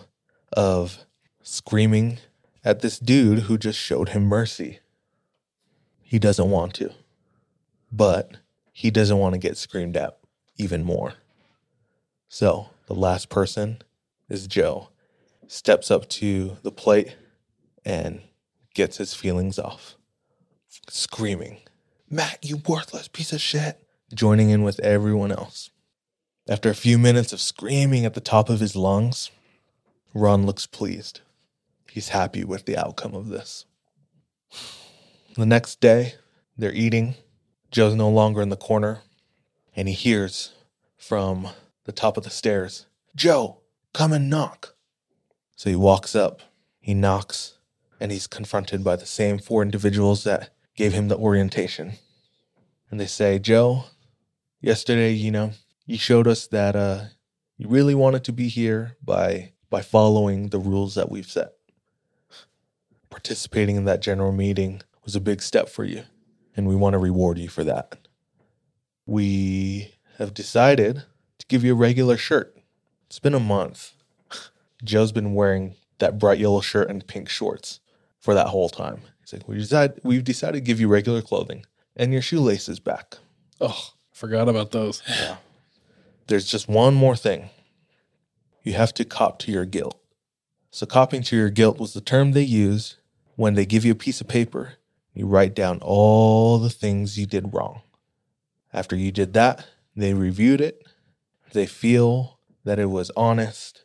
of 0.53 1.07
screaming 1.45 2.18
at 2.64 2.81
this 2.81 2.99
dude 2.99 3.45
who 3.45 3.57
just 3.57 3.79
showed 3.79 4.09
him 4.09 4.25
mercy. 4.25 4.81
He 6.03 6.18
doesn't 6.18 6.51
want 6.51 6.75
to, 6.75 6.93
but 7.93 8.39
he 8.72 8.91
doesn't 8.91 9.18
want 9.18 9.35
to 9.35 9.39
get 9.39 9.57
screamed 9.57 9.97
at 9.97 10.18
even 10.57 10.83
more. 10.83 11.14
So, 12.29 12.70
the 12.87 12.95
last 12.95 13.29
person 13.29 13.79
is 14.29 14.49
Joe. 14.49 14.89
Steps 15.47 15.93
up 15.93 16.09
to 16.09 16.57
the 16.64 16.72
plate 16.72 17.14
and 17.85 18.22
gets 18.75 18.97
his 18.97 19.14
feelings 19.14 19.57
off. 19.57 19.95
Screaming, 20.89 21.61
Matt, 22.11 22.39
you 22.43 22.57
worthless 22.66 23.09
piece 23.09 23.33
of 23.33 23.41
shit. 23.41 23.81
Joining 24.12 24.51
in 24.51 24.62
with 24.62 24.81
everyone 24.81 25.33
else. 25.33 25.70
After 26.49 26.68
a 26.68 26.75
few 26.75 26.99
minutes 26.99 27.33
of 27.33 27.41
screaming 27.41 28.05
at 28.05 28.14
the 28.14 28.20
top 28.20 28.49
of 28.49 28.61
his 28.61 28.77
lungs, 28.77 29.31
Ron 30.12 30.47
looks 30.47 30.66
pleased. 30.66 31.20
He's 31.91 32.11
happy 32.11 32.45
with 32.45 32.66
the 32.66 32.77
outcome 32.77 33.14
of 33.14 33.29
this. 33.29 33.64
The 35.37 35.47
next 35.47 35.81
day, 35.81 36.14
they're 36.57 36.72
eating. 36.72 37.14
Joe's 37.70 37.95
no 37.95 38.09
longer 38.09 38.43
in 38.43 38.51
the 38.51 38.57
corner, 38.57 39.03
and 39.75 39.89
he 39.89 39.95
hears 39.95 40.53
from 40.97 41.49
the 41.85 41.93
top 41.93 42.16
of 42.16 42.25
the 42.25 42.31
stairs, 42.31 42.87
Joe, 43.16 43.59
come 43.93 44.12
and 44.12 44.31
knock. 44.31 44.75
So 45.57 45.70
he 45.70 45.77
walks 45.77 46.14
up, 46.14 46.41
he 46.81 46.95
knocks, 46.95 47.59
and 47.99 48.12
he's 48.12 48.27
confronted 48.27 48.85
by 48.85 48.97
the 48.97 49.07
same 49.07 49.39
four 49.39 49.62
individuals 49.62 50.25
that 50.25 50.51
gave 50.77 50.93
him 50.93 51.09
the 51.09 51.16
orientation. 51.16 51.95
And 52.91 53.01
they 53.01 53.07
say, 53.07 53.39
Joe, 53.39 53.85
yesterday, 54.61 55.12
you 55.12 55.31
know, 55.31 55.53
you 55.87 55.99
showed 55.99 56.27
us 56.27 56.47
that 56.49 56.77
uh, 56.77 57.05
you 57.57 57.68
really 57.68 57.95
wanted 57.95 58.25
to 58.25 58.33
be 58.33 58.49
here 58.49 58.97
by 59.03 59.53
by 59.70 59.83
following 59.83 60.51
the 60.51 60.59
rules 60.59 60.95
that 60.95 61.11
we've 61.11 61.31
set. 61.31 61.53
Participating 63.11 63.75
in 63.75 63.85
that 63.87 64.01
general 64.01 64.31
meeting 64.31 64.83
was 65.05 65.16
a 65.16 65.20
big 65.20 65.43
step 65.43 65.68
for 65.68 65.85
you, 65.85 66.05
and 66.57 66.68
we 66.68 66.77
want 66.77 66.95
to 66.95 66.99
reward 66.99 67.39
you 67.39 67.49
for 67.49 67.64
that. 67.64 67.99
We 69.05 69.95
have 70.18 70.33
decided 70.33 71.03
to 71.39 71.47
give 71.47 71.64
you 71.64 71.72
a 71.72 71.77
regular 71.77 72.16
shirt. 72.16 72.57
It's 73.07 73.18
been 73.18 73.35
a 73.35 73.41
month. 73.41 73.95
Joe's 74.85 75.12
been 75.12 75.35
wearing 75.35 75.75
that 75.99 76.18
bright 76.18 76.39
yellow 76.39 76.61
shirt 76.61 76.89
and 76.89 77.07
pink 77.07 77.29
shorts 77.29 77.81
for 78.18 78.35
that 78.35 78.49
whole 78.49 78.68
time. 78.68 79.01
He's 79.25 79.33
like, 79.33 79.49
we 79.49 79.57
decide, 79.57 80.01
we've 80.03 80.25
decided 80.25 80.59
to 80.59 80.61
give 80.61 80.81
you 80.81 80.89
regular 80.89 81.22
clothing 81.22 81.64
and 81.97 82.12
your 82.12 82.22
shoelaces 82.22 82.79
back. 82.79 83.16
Oh, 83.61 83.91
forgot 84.12 84.49
about 84.49 84.70
those. 84.70 85.03
Yeah. 85.09 85.37
There's 86.27 86.47
just 86.47 86.68
one 86.68 86.95
more 86.95 87.16
thing. 87.16 87.51
You 88.62 88.72
have 88.72 88.95
to 88.95 89.05
cop 89.05 89.39
to 89.41 89.53
your 89.53 89.66
guilt. 89.66 90.01
So, 90.70 90.87
copying 90.87 91.22
to 91.25 91.37
your 91.37 91.51
guilt 91.51 91.79
was 91.79 91.93
the 91.93 92.01
term 92.01 92.33
they 92.33 92.43
used 92.43 92.97
when 93.37 93.55
they 93.55 93.66
give 93.66 93.85
you 93.85 93.93
a 93.93 93.95
piece 93.97 94.22
of 94.22 94.29
paper. 94.29 94.75
You 95.12 95.27
write 95.27 95.55
down 95.55 95.81
all 95.83 96.59
the 96.59 96.70
things 96.70 97.18
you 97.18 97.27
did 97.27 97.53
wrong. 97.53 97.83
After 98.72 98.97
you 98.97 99.12
did 99.12 99.35
that, 99.35 99.66
they 99.95 100.14
reviewed 100.14 100.62
it. 100.62 100.83
They 101.53 101.66
feel 101.66 102.41
that 102.64 102.79
it 102.79 102.87
was 102.87 103.11
honest, 103.16 103.85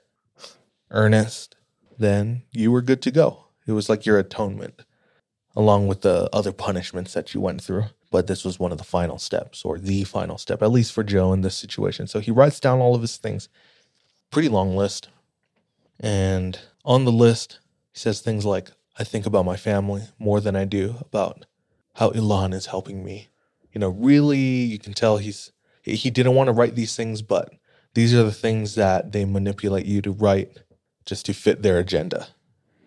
earnest, 0.90 1.58
then 2.00 2.44
you 2.52 2.72
were 2.72 2.82
good 2.82 3.02
to 3.04 3.12
go. 3.12 3.46
It 3.68 3.74
was 3.74 3.90
like 3.90 4.06
your 4.06 4.18
atonement, 4.18 4.82
along 5.60 5.88
with 5.88 6.03
the 6.03 6.30
other 6.32 6.53
punishments 6.53 7.14
that 7.14 7.34
you 7.34 7.41
went 7.41 7.62
through. 7.62 7.84
But 8.12 8.28
this 8.28 8.45
was 8.45 8.60
one 8.60 8.72
of 8.72 8.78
the 8.78 8.86
final 8.86 9.20
steps, 9.20 9.66
or 9.66 9.78
the 9.78 10.05
final 10.05 10.38
step, 10.38 10.64
at 10.64 10.72
least 10.72 10.93
for 10.93 11.03
Joe 11.03 11.34
in 11.34 11.41
this 11.41 11.57
situation. 11.57 12.07
So 12.07 12.22
he 12.22 12.32
writes 12.32 12.62
down 12.62 12.80
all 12.80 12.95
of 12.95 13.01
his 13.01 13.18
things. 13.18 13.49
Pretty 14.32 14.47
long 14.47 14.78
list. 14.78 15.10
And 15.99 16.57
on 16.86 17.03
the 17.03 17.12
list, 17.12 17.60
he 17.91 17.99
says 17.99 18.22
things 18.22 18.45
like, 18.45 18.72
I 18.97 19.03
think 19.03 19.26
about 19.26 19.43
my 19.43 19.57
family 19.57 20.03
more 20.18 20.39
than 20.39 20.55
I 20.55 20.64
do 20.64 20.95
about 21.01 21.45
how 21.95 22.12
Elan 22.12 22.53
is 22.53 22.68
helping 22.68 23.03
me. 23.03 23.28
You 23.74 23.82
know, 23.82 23.89
really, 23.89 24.39
you 24.39 24.80
can 24.80 24.93
tell 24.93 25.18
he's 25.18 25.51
he 25.84 26.10
didn't 26.10 26.36
want 26.36 26.47
to 26.47 26.53
write 26.53 26.76
these 26.76 26.95
things, 26.95 27.22
but 27.22 27.53
these 27.95 28.14
are 28.14 28.24
the 28.24 28.32
things 28.32 28.76
that 28.76 29.12
they 29.12 29.26
manipulate 29.26 29.86
you 29.86 30.01
to 30.03 30.12
write 30.12 30.60
just 31.05 31.26
to 31.26 31.34
fit 31.34 31.64
their 31.64 31.80
agenda 31.80 32.30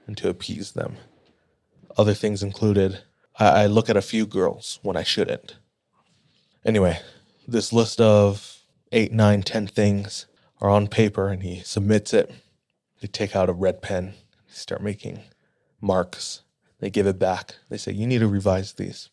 and 0.07 0.17
to 0.17 0.31
appease 0.31 0.73
them. 0.73 0.97
Other 1.97 2.15
things 2.15 2.43
included, 2.43 3.01
I, 3.39 3.63
I 3.63 3.67
look 3.67 3.91
at 3.91 3.97
a 3.97 4.03
few 4.03 4.27
girls 4.27 4.79
when 4.83 4.97
I 4.97 5.03
shouldn't. 5.03 5.57
Anyway, 6.65 7.01
this 7.47 7.73
list 7.73 8.01
of 8.01 8.59
eight, 8.93 9.13
nine, 9.13 9.43
ten 9.43 9.67
things 9.67 10.27
are 10.61 10.71
on 10.71 10.87
paper 10.87 11.29
and 11.29 11.43
he 11.43 11.61
submits 11.61 12.15
it. 12.15 12.33
They 13.01 13.09
take 13.09 13.35
out 13.35 13.51
a 13.51 13.53
red 13.53 13.83
pen, 13.83 14.15
start 14.47 14.83
making 14.83 15.21
marks. 15.81 16.43
They 16.79 16.89
give 16.91 17.07
it 17.07 17.19
back. 17.19 17.57
They 17.69 17.77
say, 17.77 17.93
You 17.93 18.07
need 18.07 18.21
to 18.21 18.29
revise 18.29 18.75
these. 18.75 19.11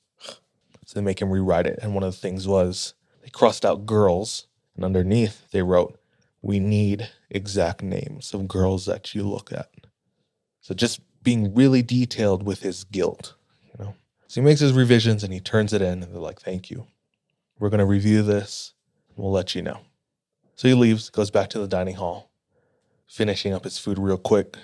So 0.86 0.96
they 0.96 1.02
make 1.02 1.22
him 1.22 1.30
rewrite 1.30 1.68
it. 1.68 1.80
And 1.82 1.94
one 1.94 2.04
of 2.04 2.12
the 2.12 2.20
things 2.20 2.48
was 2.48 2.94
they 3.22 3.30
crossed 3.30 3.66
out 3.66 3.86
girls, 3.86 4.48
and 4.76 4.84
underneath 4.84 5.50
they 5.52 5.62
wrote, 5.62 6.00
We 6.42 6.60
need 6.60 7.10
exact 7.30 7.84
names 7.84 8.34
of 8.34 8.48
girls 8.48 8.86
that 8.86 9.14
you 9.14 9.24
look 9.24 9.52
at. 9.52 9.70
So 10.62 10.74
just 10.74 11.02
being 11.24 11.54
really 11.54 11.82
detailed 11.82 12.44
with 12.44 12.62
his 12.62 12.84
guilt, 12.86 13.36
you 13.64 13.84
know. 13.84 13.96
So 14.28 14.42
he 14.42 14.46
makes 14.46 14.60
his 14.60 14.74
revisions 14.74 15.24
and 15.24 15.34
he 15.34 15.40
turns 15.40 15.74
it 15.74 15.82
in, 15.82 16.04
and 16.04 16.14
they're 16.14 16.22
like, 16.22 16.40
Thank 16.42 16.70
you. 16.70 16.88
We're 17.60 17.70
going 17.70 17.80
to 17.80 17.86
review 17.86 18.22
this, 18.24 18.74
we'll 19.18 19.32
let 19.32 19.54
you 19.54 19.62
know. 19.62 19.82
So 20.56 20.68
he 20.68 20.74
leaves, 20.74 21.10
goes 21.10 21.30
back 21.30 21.50
to 21.50 21.60
the 21.60 21.68
dining 21.68 21.96
hall, 21.96 22.32
finishing 23.08 23.54
up 23.54 23.66
his 23.66 23.78
food 23.78 24.00
real 24.00 24.18
quick, 24.18 24.58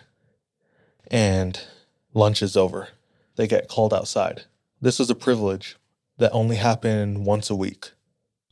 and 1.11 1.59
lunch 2.13 2.41
is 2.41 2.55
over. 2.55 2.89
They 3.35 3.47
get 3.47 3.67
called 3.67 3.93
outside. 3.93 4.43
This 4.81 4.99
was 4.99 5.09
a 5.09 5.15
privilege 5.15 5.77
that 6.17 6.31
only 6.31 6.55
happened 6.55 7.25
once 7.25 7.49
a 7.49 7.55
week, 7.55 7.91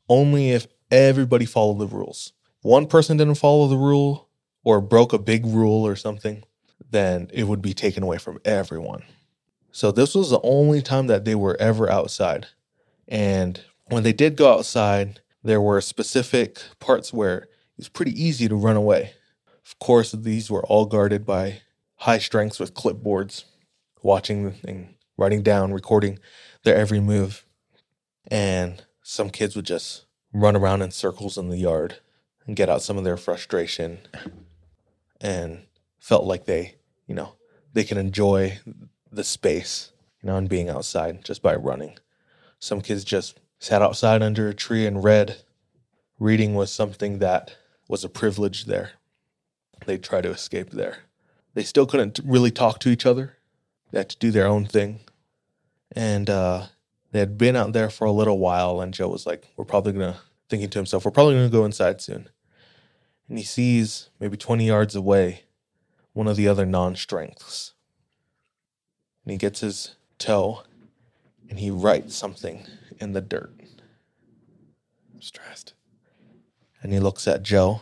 only 0.10 0.52
if 0.52 0.68
everybody 0.92 1.46
followed 1.46 1.80
the 1.80 1.88
rules. 1.88 2.34
One 2.62 2.86
person 2.86 3.18
didn't 3.18 3.36
follow 3.36 3.68
the 3.68 3.78
rule, 3.78 4.30
or 4.64 4.82
broke 4.82 5.14
a 5.14 5.20
big 5.20 5.46
rule 5.46 5.86
or 5.86 5.96
something, 5.96 6.44
then 6.92 7.30
it 7.34 7.46
would 7.46 7.62
be 7.62 7.74
taken 7.74 8.04
away 8.04 8.18
from 8.18 8.40
everyone. 8.46 9.04
So 9.72 9.92
this 9.92 10.14
was 10.14 10.30
the 10.30 10.42
only 10.44 10.82
time 10.82 11.08
that 11.08 11.26
they 11.26 11.36
were 11.36 11.58
ever 11.60 11.90
outside. 11.92 12.48
And 13.08 13.60
when 13.86 14.04
they 14.04 14.14
did 14.14 14.36
go 14.36 14.54
outside, 14.54 15.22
there 15.44 15.62
were 15.62 15.82
specific 15.82 16.62
parts 16.80 17.12
where 17.12 17.38
it 17.38 17.50
was 17.78 17.90
pretty 17.90 18.12
easy 18.12 18.48
to 18.48 18.56
run 18.56 18.76
away. 18.76 19.14
Of 19.66 19.80
course, 19.80 20.12
these 20.12 20.52
were 20.52 20.66
all 20.66 20.86
guarded 20.86 21.26
by 21.26 21.62
high 21.98 22.20
strengths 22.20 22.60
with 22.60 22.74
clipboards, 22.74 23.46
watching 24.02 24.56
and 24.66 24.94
writing 25.18 25.42
down, 25.42 25.74
recording 25.74 26.20
their 26.64 26.76
every 26.76 27.00
move. 27.00 27.46
And 28.30 28.84
some 29.02 29.30
kids 29.30 29.56
would 29.56 29.66
just 29.66 30.06
run 30.34 30.56
around 30.56 30.82
in 30.82 30.92
circles 30.92 31.38
in 31.38 31.50
the 31.50 31.58
yard 31.58 31.98
and 32.46 32.56
get 32.56 32.70
out 32.70 32.82
some 32.82 32.98
of 32.98 33.04
their 33.04 33.18
frustration 33.18 34.00
and 35.22 35.64
felt 36.04 36.26
like 36.26 36.44
they, 36.44 36.76
you 37.08 37.16
know, 37.16 37.32
they 37.72 37.86
can 37.86 37.98
enjoy 37.98 38.60
the 39.10 39.24
space, 39.24 39.94
you 40.22 40.28
know, 40.28 40.36
and 40.36 40.50
being 40.50 40.68
outside 40.68 41.24
just 41.24 41.42
by 41.42 41.56
running. 41.56 41.98
Some 42.60 42.82
kids 42.82 43.06
just 43.06 43.40
sat 43.58 43.82
outside 43.82 44.22
under 44.22 44.50
a 44.50 44.54
tree 44.54 44.86
and 44.86 45.02
read. 45.02 45.38
Reading 46.20 46.56
was 46.56 46.74
something 46.74 47.20
that 47.20 47.56
was 47.88 48.04
a 48.04 48.10
privilege 48.10 48.66
there. 48.66 48.92
They 49.86 49.98
try 49.98 50.20
to 50.20 50.30
escape 50.30 50.72
there. 50.72 51.04
They 51.54 51.64
still 51.64 51.86
couldn't 51.86 52.20
really 52.26 52.52
talk 52.52 52.80
to 52.80 52.90
each 52.90 53.06
other. 53.06 53.38
They 53.92 54.00
had 54.00 54.10
to 54.10 54.18
do 54.18 54.30
their 54.30 54.48
own 54.48 54.66
thing. 54.66 55.00
And 55.96 56.30
uh, 56.30 56.66
they 57.14 57.20
had 57.20 57.38
been 57.38 57.56
out 57.56 57.72
there 57.72 57.90
for 57.90 58.04
a 58.04 58.12
little 58.12 58.40
while, 58.40 58.82
and 58.82 58.94
Joe 58.94 59.08
was 59.08 59.26
like, 59.26 59.48
We're 59.56 59.64
probably 59.64 59.94
going 59.94 60.14
to, 60.14 60.20
thinking 60.50 60.70
to 60.70 60.80
himself, 60.80 61.06
We're 61.06 61.12
probably 61.12 61.36
going 61.36 61.50
to 61.50 61.58
go 61.58 61.64
inside 61.64 62.02
soon. 62.02 62.28
And 63.30 63.38
he 63.38 63.46
sees, 63.46 64.10
maybe 64.20 64.36
20 64.36 64.68
yards 64.68 64.96
away, 64.96 65.43
one 66.14 66.28
of 66.28 66.38
the 66.38 66.48
other 66.48 66.66
non 66.66 66.96
strengths. 66.96 67.74
And 69.24 69.32
he 69.32 69.38
gets 69.38 69.60
his 69.60 69.96
toe 70.18 70.64
and 71.50 71.60
he 71.60 71.70
writes 71.70 72.16
something 72.16 72.66
in 73.00 73.14
the 73.14 73.22
dirt. 73.22 73.54
I'm 75.14 75.22
stressed. 75.22 75.74
And 76.82 76.94
he 76.94 77.00
looks 77.00 77.28
at 77.28 77.44
Joe 77.44 77.82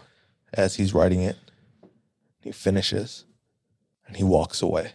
as 0.53 0.75
he's 0.75 0.93
writing 0.93 1.21
it. 1.21 1.37
He 2.39 2.51
finishes 2.51 3.25
and 4.07 4.17
he 4.17 4.23
walks 4.23 4.61
away. 4.61 4.93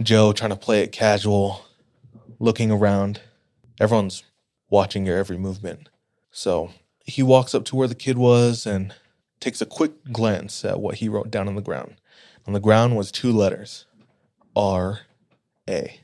Joe 0.00 0.32
trying 0.32 0.50
to 0.50 0.56
play 0.56 0.80
it 0.82 0.92
casual, 0.92 1.66
looking 2.38 2.70
around. 2.70 3.20
Everyone's 3.78 4.22
watching 4.70 5.04
your 5.04 5.18
every 5.18 5.36
movement. 5.36 5.88
So 6.30 6.70
he 7.04 7.22
walks 7.22 7.54
up 7.54 7.64
to 7.66 7.76
where 7.76 7.88
the 7.88 7.94
kid 7.94 8.16
was 8.16 8.66
and 8.66 8.94
takes 9.40 9.60
a 9.60 9.66
quick 9.66 9.92
glance 10.12 10.64
at 10.64 10.80
what 10.80 10.96
he 10.96 11.08
wrote 11.08 11.30
down 11.30 11.48
on 11.48 11.54
the 11.54 11.62
ground. 11.62 11.96
On 12.46 12.52
the 12.52 12.60
ground 12.60 12.96
was 12.96 13.10
two 13.10 13.32
letters 13.32 13.86
R 14.56 15.00
A, 15.68 16.00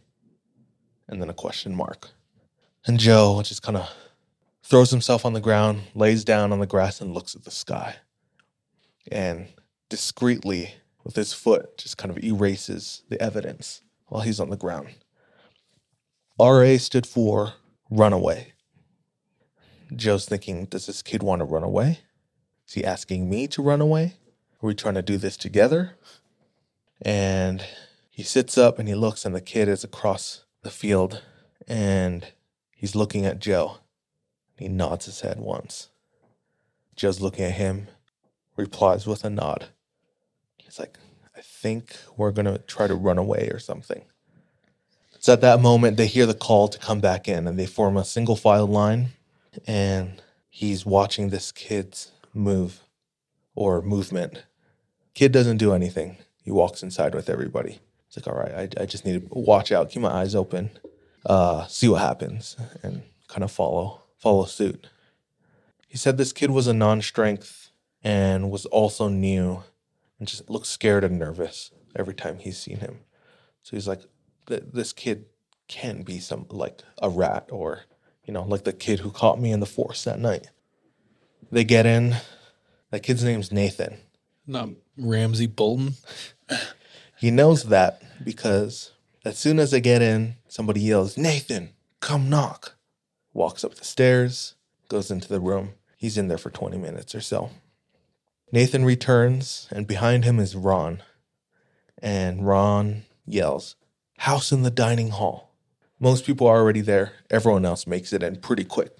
and 1.08 1.20
then 1.20 1.30
a 1.30 1.34
question 1.34 1.74
mark. 1.74 2.10
And 2.86 2.98
Joe 3.00 3.42
just 3.42 3.62
kind 3.62 3.76
of 3.76 3.90
throws 4.62 4.90
himself 4.90 5.24
on 5.24 5.32
the 5.32 5.40
ground, 5.40 5.82
lays 5.94 6.24
down 6.24 6.52
on 6.52 6.60
the 6.60 6.66
grass, 6.66 7.00
and 7.00 7.14
looks 7.14 7.34
at 7.34 7.44
the 7.44 7.50
sky. 7.50 7.96
And 9.10 9.48
discreetly, 9.88 10.74
with 11.04 11.16
his 11.16 11.32
foot, 11.32 11.78
just 11.78 11.98
kind 11.98 12.10
of 12.10 12.22
erases 12.22 13.02
the 13.08 13.20
evidence 13.20 13.82
while 14.06 14.22
he's 14.22 14.40
on 14.40 14.50
the 14.50 14.56
ground. 14.56 14.88
RA 16.38 16.76
stood 16.78 17.06
for 17.06 17.54
runaway. 17.90 18.52
Joe's 19.94 20.26
thinking, 20.26 20.64
does 20.66 20.86
this 20.86 21.02
kid 21.02 21.22
want 21.22 21.40
to 21.40 21.44
run 21.44 21.62
away? 21.62 22.00
Is 22.66 22.74
he 22.74 22.84
asking 22.84 23.30
me 23.30 23.46
to 23.48 23.62
run 23.62 23.80
away? 23.80 24.14
Are 24.62 24.66
we 24.66 24.74
trying 24.74 24.94
to 24.94 25.02
do 25.02 25.16
this 25.16 25.36
together? 25.36 25.92
And 27.00 27.64
he 28.10 28.22
sits 28.22 28.56
up 28.56 28.78
and 28.78 28.88
he 28.88 28.94
looks, 28.94 29.24
and 29.24 29.34
the 29.34 29.40
kid 29.40 29.68
is 29.68 29.84
across 29.84 30.44
the 30.62 30.70
field 30.70 31.22
and 31.68 32.26
he's 32.74 32.96
looking 32.96 33.26
at 33.26 33.38
Joe. 33.38 33.78
He 34.56 34.68
nods 34.68 35.06
his 35.06 35.20
head 35.20 35.38
once. 35.38 35.90
Joe's 36.94 37.20
looking 37.20 37.44
at 37.44 37.52
him, 37.52 37.88
replies 38.56 39.06
with 39.06 39.24
a 39.24 39.30
nod. 39.30 39.66
He's 40.56 40.78
like, 40.78 40.98
I 41.36 41.40
think 41.42 41.96
we're 42.16 42.30
going 42.30 42.46
to 42.46 42.58
try 42.58 42.86
to 42.86 42.94
run 42.94 43.18
away 43.18 43.48
or 43.52 43.58
something. 43.58 44.02
So 45.18 45.34
at 45.34 45.42
that 45.42 45.60
moment, 45.60 45.96
they 45.96 46.06
hear 46.06 46.24
the 46.24 46.34
call 46.34 46.68
to 46.68 46.78
come 46.78 47.00
back 47.00 47.28
in 47.28 47.46
and 47.46 47.58
they 47.58 47.66
form 47.66 47.96
a 47.96 48.04
single 48.04 48.36
file 48.36 48.66
line. 48.66 49.08
And 49.66 50.22
he's 50.48 50.86
watching 50.86 51.28
this 51.28 51.52
kid's 51.52 52.12
move 52.36 52.82
or 53.54 53.82
movement. 53.82 54.44
Kid 55.14 55.32
doesn't 55.32 55.56
do 55.56 55.72
anything. 55.72 56.18
He 56.42 56.50
walks 56.50 56.82
inside 56.82 57.14
with 57.14 57.28
everybody. 57.28 57.80
It's 58.06 58.16
like, 58.16 58.26
all 58.26 58.40
right, 58.40 58.70
I, 58.78 58.82
I 58.82 58.86
just 58.86 59.04
need 59.04 59.28
to 59.28 59.38
watch 59.38 59.72
out, 59.72 59.90
keep 59.90 60.02
my 60.02 60.12
eyes 60.12 60.34
open, 60.34 60.70
uh, 61.24 61.66
see 61.66 61.88
what 61.88 62.00
happens, 62.00 62.56
and 62.82 63.02
kind 63.28 63.42
of 63.42 63.50
follow 63.50 64.02
follow 64.18 64.44
suit. 64.44 64.88
He 65.88 65.96
said 65.98 66.16
this 66.16 66.32
kid 66.32 66.50
was 66.50 66.66
a 66.66 66.74
non-strength 66.74 67.70
and 68.02 68.50
was 68.50 68.66
also 68.66 69.08
new 69.08 69.62
and 70.18 70.28
just 70.28 70.48
looked 70.48 70.66
scared 70.66 71.04
and 71.04 71.18
nervous 71.18 71.70
every 71.94 72.14
time 72.14 72.38
he's 72.38 72.58
seen 72.58 72.78
him. 72.78 73.00
So 73.62 73.76
he's 73.76 73.88
like, 73.88 74.02
this 74.46 74.92
kid 74.92 75.26
can't 75.68 76.04
be 76.04 76.20
some 76.20 76.46
like 76.50 76.82
a 77.02 77.10
rat 77.10 77.48
or 77.50 77.82
you 78.24 78.32
know 78.32 78.44
like 78.44 78.64
the 78.64 78.72
kid 78.72 79.00
who 79.00 79.10
caught 79.10 79.40
me 79.40 79.50
in 79.50 79.60
the 79.60 79.66
forest 79.66 80.04
that 80.04 80.20
night. 80.20 80.48
They 81.50 81.64
get 81.64 81.86
in. 81.86 82.16
That 82.90 83.02
kid's 83.02 83.24
name's 83.24 83.52
Nathan. 83.52 83.98
Not 84.46 84.70
Ramsey 84.96 85.46
Bolton. 85.46 85.94
He 87.18 87.30
knows 87.30 87.64
that 87.64 88.02
because 88.24 88.92
as 89.24 89.38
soon 89.38 89.58
as 89.58 89.70
they 89.70 89.80
get 89.80 90.02
in, 90.02 90.36
somebody 90.48 90.80
yells, 90.80 91.16
Nathan, 91.16 91.70
come 92.00 92.28
knock. 92.28 92.76
Walks 93.32 93.64
up 93.64 93.74
the 93.74 93.84
stairs, 93.84 94.54
goes 94.88 95.10
into 95.10 95.28
the 95.28 95.40
room. 95.40 95.74
He's 95.96 96.18
in 96.18 96.28
there 96.28 96.38
for 96.38 96.50
20 96.50 96.78
minutes 96.78 97.14
or 97.14 97.20
so. 97.20 97.50
Nathan 98.52 98.84
returns, 98.84 99.66
and 99.70 99.86
behind 99.86 100.24
him 100.24 100.38
is 100.38 100.54
Ron. 100.54 101.02
And 101.98 102.46
Ron 102.46 103.02
yells, 103.26 103.76
House 104.18 104.52
in 104.52 104.62
the 104.62 104.70
dining 104.70 105.10
hall. 105.10 105.54
Most 105.98 106.24
people 106.24 106.46
are 106.46 106.58
already 106.58 106.80
there. 106.80 107.12
Everyone 107.30 107.64
else 107.64 107.86
makes 107.86 108.12
it 108.12 108.22
in 108.22 108.36
pretty 108.36 108.64
quick. 108.64 108.96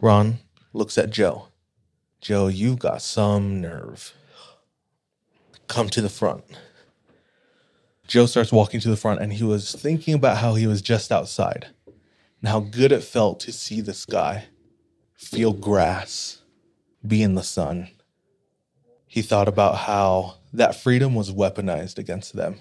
Ron 0.00 0.38
looks 0.72 0.98
at 0.98 1.10
Joe. 1.10 1.48
Joe, 2.20 2.48
you've 2.48 2.78
got 2.78 3.02
some 3.02 3.60
nerve. 3.60 4.12
Come 5.68 5.88
to 5.90 6.00
the 6.00 6.08
front. 6.08 6.44
Joe 8.06 8.26
starts 8.26 8.52
walking 8.52 8.80
to 8.80 8.90
the 8.90 8.96
front 8.96 9.20
and 9.20 9.32
he 9.32 9.44
was 9.44 9.72
thinking 9.72 10.14
about 10.14 10.38
how 10.38 10.54
he 10.54 10.66
was 10.66 10.82
just 10.82 11.12
outside 11.12 11.68
and 12.40 12.48
how 12.48 12.60
good 12.60 12.92
it 12.92 13.04
felt 13.04 13.38
to 13.40 13.52
see 13.52 13.80
the 13.80 13.94
sky, 13.94 14.46
feel 15.14 15.52
grass, 15.52 16.42
be 17.06 17.22
in 17.22 17.36
the 17.36 17.42
sun. 17.42 17.88
He 19.06 19.22
thought 19.22 19.48
about 19.48 19.76
how 19.76 20.36
that 20.52 20.74
freedom 20.74 21.14
was 21.14 21.32
weaponized 21.32 21.98
against 21.98 22.34
them. 22.34 22.56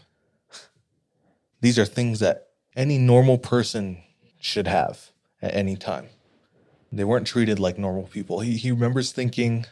These 1.61 1.80
are 1.80 1.86
things 1.86 2.19
that 2.19 2.49
any 2.76 2.98
normal 2.98 3.38
person 3.38 4.02
should 4.40 4.68
have 4.68 5.11
at 5.41 5.53
any 5.53 5.76
time. 5.76 6.10
They 6.91 7.03
weren't 7.03 7.28
treated 7.28 7.60
like 7.60 7.78
normal 7.78 8.07
people. 8.07 8.40
He, 8.40 8.57
he 8.57 8.72
remembers 8.72 9.11
thinking 9.11 9.66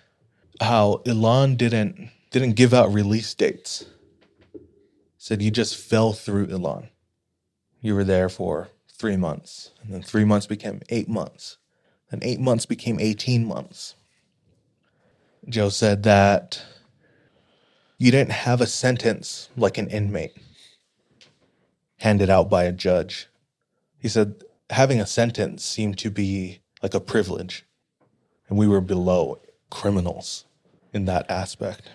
how 0.62 1.02
Elan 1.06 1.56
didn't 1.56 2.12
didn't 2.30 2.54
give 2.54 2.74
out 2.74 2.94
release 2.94 3.34
dates 3.34 3.86
said 5.28 5.42
you 5.42 5.52
just 5.52 5.76
fell 5.76 6.14
through 6.14 6.48
Elan. 6.48 6.88
You 7.82 7.96
were 7.96 8.06
there 8.06 8.30
for 8.30 8.70
three 8.90 9.18
months, 9.18 9.72
and 9.84 9.94
then 9.94 10.02
three 10.02 10.24
months 10.24 10.48
became 10.48 10.82
eight 10.88 11.10
months, 11.10 11.58
and 12.10 12.24
eight 12.24 12.40
months 12.40 12.66
became 12.66 12.98
18 12.98 13.46
months. 13.46 13.96
Joe 15.50 15.68
said 15.68 16.04
that 16.04 16.64
you 17.98 18.10
didn't 18.10 18.32
have 18.32 18.62
a 18.62 18.68
sentence 18.68 19.50
like 19.58 19.78
an 19.78 19.90
inmate 19.90 20.38
handed 21.98 22.30
out 22.30 22.50
by 22.50 22.64
a 22.64 22.72
judge. 22.72 23.28
He 24.00 24.08
said 24.08 24.44
having 24.70 25.02
a 25.02 25.06
sentence 25.06 25.66
seemed 25.66 25.98
to 25.98 26.10
be 26.10 26.60
like 26.82 26.94
a 26.94 27.00
privilege, 27.00 27.66
and 28.50 28.58
we 28.58 28.68
were 28.68 28.82
below 28.82 29.40
criminals 29.70 30.46
in 30.94 31.06
that 31.06 31.30
aspect. 31.30 31.90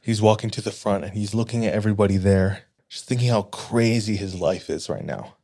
He's 0.00 0.20
walking 0.20 0.50
to 0.50 0.60
the 0.60 0.72
front 0.72 1.04
and 1.04 1.14
he's 1.14 1.34
looking 1.34 1.64
at 1.64 1.74
everybody 1.74 2.16
there, 2.16 2.64
just 2.88 3.04
thinking 3.04 3.28
how 3.28 3.42
crazy 3.42 4.16
his 4.16 4.34
life 4.34 4.68
is 4.68 4.88
right 4.88 5.04
now. 5.04 5.36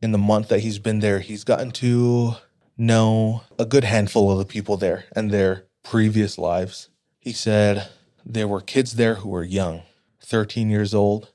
In 0.00 0.12
the 0.12 0.18
month 0.18 0.48
that 0.48 0.60
he's 0.60 0.78
been 0.78 1.00
there, 1.00 1.20
he's 1.20 1.44
gotten 1.44 1.70
to 1.72 2.36
know 2.76 3.42
a 3.58 3.64
good 3.64 3.84
handful 3.84 4.30
of 4.30 4.38
the 4.38 4.44
people 4.44 4.76
there 4.76 5.04
and 5.14 5.30
their 5.30 5.64
previous 5.82 6.38
lives. 6.38 6.88
He 7.18 7.32
said 7.32 7.88
there 8.24 8.48
were 8.48 8.60
kids 8.60 8.96
there 8.96 9.16
who 9.16 9.28
were 9.28 9.44
young, 9.44 9.82
13 10.20 10.70
years 10.70 10.94
old, 10.94 11.30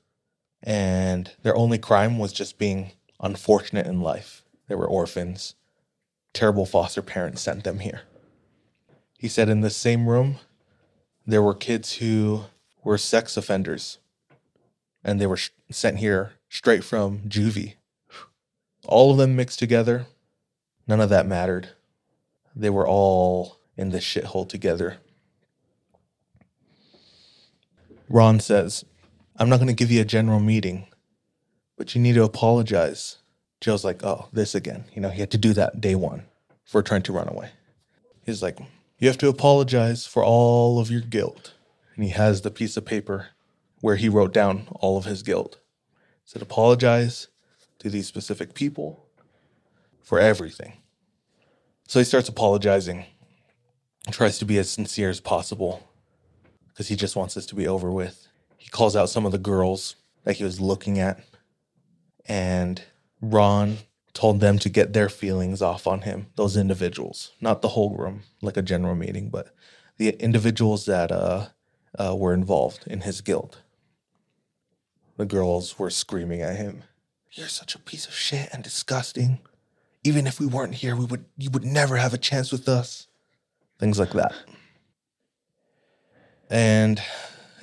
and 0.62 1.30
their 1.42 1.56
only 1.56 1.78
crime 1.78 2.18
was 2.18 2.32
just 2.32 2.58
being 2.58 2.92
unfortunate 3.20 3.86
in 3.86 4.00
life. 4.00 4.44
They 4.68 4.74
were 4.74 4.86
orphans. 4.86 5.54
Terrible 6.32 6.66
foster 6.66 7.02
parents 7.02 7.42
sent 7.42 7.64
them 7.64 7.80
here. 7.80 8.02
He 9.18 9.28
said 9.28 9.48
in 9.48 9.60
the 9.60 9.70
same 9.70 10.08
room, 10.08 10.36
there 11.26 11.42
were 11.42 11.54
kids 11.54 11.94
who 11.94 12.44
were 12.82 12.98
sex 12.98 13.36
offenders 13.36 13.98
and 15.04 15.20
they 15.20 15.26
were 15.26 15.36
sh- 15.36 15.50
sent 15.70 15.98
here 15.98 16.32
straight 16.48 16.84
from 16.84 17.20
juvie. 17.28 17.74
All 18.86 19.10
of 19.12 19.18
them 19.18 19.36
mixed 19.36 19.58
together. 19.58 20.06
None 20.86 21.00
of 21.00 21.10
that 21.10 21.26
mattered. 21.26 21.70
They 22.54 22.70
were 22.70 22.86
all 22.86 23.58
in 23.76 23.90
this 23.90 24.04
shithole 24.04 24.48
together. 24.48 24.98
Ron 28.08 28.40
says, 28.40 28.84
I'm 29.36 29.48
not 29.48 29.58
going 29.58 29.68
to 29.68 29.72
give 29.72 29.90
you 29.90 30.00
a 30.00 30.04
general 30.04 30.40
meeting, 30.40 30.88
but 31.76 31.94
you 31.94 32.00
need 32.00 32.14
to 32.14 32.24
apologize. 32.24 33.18
Joe's 33.60 33.84
like, 33.84 34.02
oh, 34.04 34.28
this 34.32 34.54
again. 34.54 34.84
You 34.94 35.02
know, 35.02 35.10
he 35.10 35.20
had 35.20 35.30
to 35.32 35.38
do 35.38 35.52
that 35.52 35.80
day 35.80 35.94
one 35.94 36.24
for 36.64 36.82
trying 36.82 37.02
to 37.02 37.12
run 37.12 37.28
away. 37.28 37.50
He's 38.24 38.42
like, 38.42 38.58
you 38.98 39.08
have 39.08 39.18
to 39.18 39.28
apologize 39.28 40.06
for 40.06 40.24
all 40.24 40.78
of 40.78 40.90
your 40.90 41.00
guilt. 41.00 41.54
And 41.94 42.04
he 42.04 42.10
has 42.10 42.40
the 42.40 42.50
piece 42.50 42.76
of 42.76 42.84
paper 42.84 43.28
where 43.80 43.96
he 43.96 44.08
wrote 44.08 44.32
down 44.32 44.68
all 44.76 44.96
of 44.96 45.04
his 45.04 45.22
guilt. 45.22 45.58
He 46.24 46.30
said, 46.30 46.42
apologize 46.42 47.28
to 47.78 47.90
these 47.90 48.06
specific 48.06 48.54
people 48.54 49.06
for 50.02 50.18
everything. 50.18 50.74
So 51.86 51.98
he 51.98 52.04
starts 52.04 52.28
apologizing, 52.28 53.04
and 54.06 54.14
tries 54.14 54.38
to 54.38 54.44
be 54.44 54.58
as 54.58 54.70
sincere 54.70 55.10
as 55.10 55.20
possible 55.20 55.88
because 56.68 56.88
he 56.88 56.96
just 56.96 57.16
wants 57.16 57.34
this 57.34 57.46
to 57.46 57.54
be 57.54 57.66
over 57.66 57.90
with. 57.90 58.28
He 58.56 58.70
calls 58.70 58.96
out 58.96 59.10
some 59.10 59.26
of 59.26 59.32
the 59.32 59.38
girls 59.38 59.96
that 60.24 60.36
he 60.36 60.44
was 60.44 60.60
looking 60.60 60.98
at, 60.98 61.24
and 62.26 62.82
Ron 63.20 63.78
told 64.12 64.40
them 64.40 64.58
to 64.58 64.68
get 64.68 64.92
their 64.92 65.08
feelings 65.08 65.62
off 65.62 65.86
on 65.86 66.02
him, 66.02 66.26
those 66.36 66.56
individuals, 66.56 67.32
not 67.40 67.62
the 67.62 67.68
whole 67.68 67.96
room, 67.96 68.22
like 68.42 68.56
a 68.56 68.62
general 68.62 68.94
meeting, 68.94 69.28
but 69.30 69.54
the 69.98 70.10
individuals 70.22 70.86
that 70.86 71.12
uh, 71.12 71.48
uh, 71.98 72.16
were 72.16 72.34
involved 72.34 72.84
in 72.86 73.02
his 73.02 73.20
guilt. 73.20 73.60
The 75.16 75.26
girls 75.26 75.78
were 75.78 75.90
screaming 75.90 76.40
at 76.40 76.56
him, 76.56 76.82
You're 77.32 77.48
such 77.48 77.74
a 77.74 77.78
piece 77.78 78.06
of 78.06 78.14
shit 78.14 78.48
and 78.52 78.64
disgusting. 78.64 79.40
Even 80.02 80.26
if 80.26 80.40
we 80.40 80.46
weren't 80.46 80.76
here, 80.76 80.96
we 80.96 81.04
would 81.04 81.26
you 81.36 81.50
would 81.50 81.64
never 81.64 81.96
have 81.98 82.14
a 82.14 82.18
chance 82.18 82.50
with 82.50 82.68
us. 82.68 83.06
Things 83.78 83.98
like 83.98 84.12
that. 84.12 84.32
And 86.48 87.02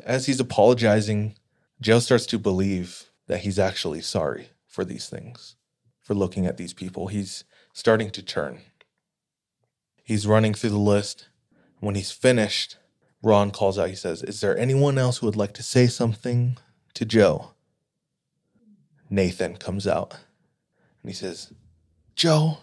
as 0.05 0.27
he's 0.27 0.39
apologizing, 0.39 1.35
Joe 1.81 1.99
starts 1.99 2.27
to 2.27 2.39
believe 2.39 3.09
that 3.25 3.41
he's 3.41 3.59
actually 3.59 4.01
sorry 4.01 4.49
for 4.77 4.85
these 4.85 5.09
things, 5.09 5.55
for 6.03 6.13
looking 6.13 6.45
at 6.45 6.57
these 6.57 6.71
people. 6.71 7.07
He's 7.07 7.45
starting 7.73 8.11
to 8.11 8.21
turn. 8.21 8.59
He's 10.03 10.27
running 10.27 10.53
through 10.53 10.69
the 10.69 10.77
list. 10.77 11.29
When 11.79 11.95
he's 11.95 12.11
finished, 12.11 12.77
Ron 13.23 13.49
calls 13.49 13.79
out, 13.79 13.89
he 13.89 13.95
says, 13.95 14.21
Is 14.21 14.39
there 14.39 14.55
anyone 14.55 14.99
else 14.99 15.17
who 15.17 15.25
would 15.25 15.35
like 15.35 15.55
to 15.55 15.63
say 15.63 15.87
something 15.87 16.59
to 16.93 17.05
Joe? 17.05 17.53
Nathan 19.09 19.57
comes 19.57 19.87
out 19.87 20.13
and 21.01 21.09
he 21.09 21.15
says, 21.15 21.51
Joe, 22.13 22.59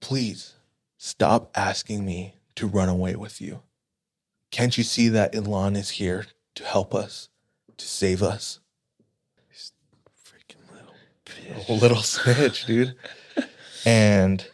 please 0.00 0.54
stop 0.96 1.50
asking 1.54 2.06
me 2.06 2.36
to 2.54 2.66
run 2.66 2.88
away 2.88 3.14
with 3.14 3.42
you. 3.42 3.60
Can't 4.50 4.78
you 4.78 4.84
see 4.84 5.10
that 5.10 5.34
Elan 5.34 5.76
is 5.76 5.90
here 5.90 6.28
to 6.54 6.64
help 6.64 6.94
us, 6.94 7.28
to 7.76 7.86
save 7.86 8.22
us? 8.22 8.60
A 11.68 11.72
little 11.72 11.96
snitch, 12.02 12.66
dude. 12.66 12.94
And 13.84 14.46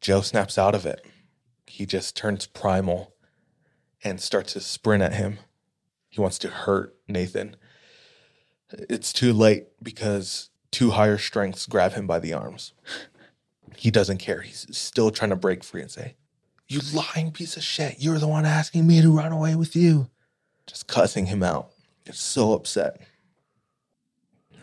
Joe 0.00 0.20
snaps 0.20 0.58
out 0.58 0.74
of 0.74 0.86
it. 0.86 1.04
He 1.66 1.86
just 1.86 2.16
turns 2.16 2.46
primal 2.46 3.14
and 4.02 4.20
starts 4.20 4.52
to 4.52 4.60
sprint 4.60 5.02
at 5.02 5.14
him. 5.14 5.38
He 6.08 6.20
wants 6.20 6.38
to 6.40 6.48
hurt 6.48 6.94
Nathan. 7.08 7.56
It's 8.70 9.12
too 9.12 9.32
late 9.32 9.68
because 9.82 10.50
two 10.70 10.90
higher 10.90 11.18
strengths 11.18 11.66
grab 11.66 11.92
him 11.92 12.06
by 12.06 12.18
the 12.18 12.32
arms. 12.32 12.72
He 13.76 13.90
doesn't 13.90 14.18
care. 14.18 14.42
He's 14.42 14.66
still 14.76 15.10
trying 15.10 15.30
to 15.30 15.36
break 15.36 15.64
free 15.64 15.80
and 15.80 15.90
say, 15.90 16.14
You 16.68 16.80
lying 16.92 17.32
piece 17.32 17.56
of 17.56 17.62
shit. 17.64 17.96
You're 17.98 18.18
the 18.18 18.28
one 18.28 18.46
asking 18.46 18.86
me 18.86 19.00
to 19.00 19.10
run 19.16 19.32
away 19.32 19.56
with 19.56 19.74
you. 19.74 20.10
Just 20.66 20.86
cussing 20.86 21.26
him 21.26 21.42
out. 21.42 21.70
Gets 22.04 22.20
so 22.20 22.52
upset. 22.52 23.00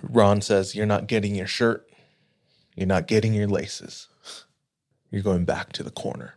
Ron 0.02 0.42
says, 0.42 0.76
You're 0.76 0.86
not 0.86 1.08
getting 1.08 1.36
your 1.36 1.48
shirt. 1.48 1.88
You're 2.76 2.88
not 2.88 3.08
getting 3.08 3.34
your 3.34 3.48
laces. 3.48 4.08
You're 5.10 5.22
going 5.22 5.46
back 5.46 5.74
to 5.74 5.84
the 5.84 5.92
corner. 5.92 6.36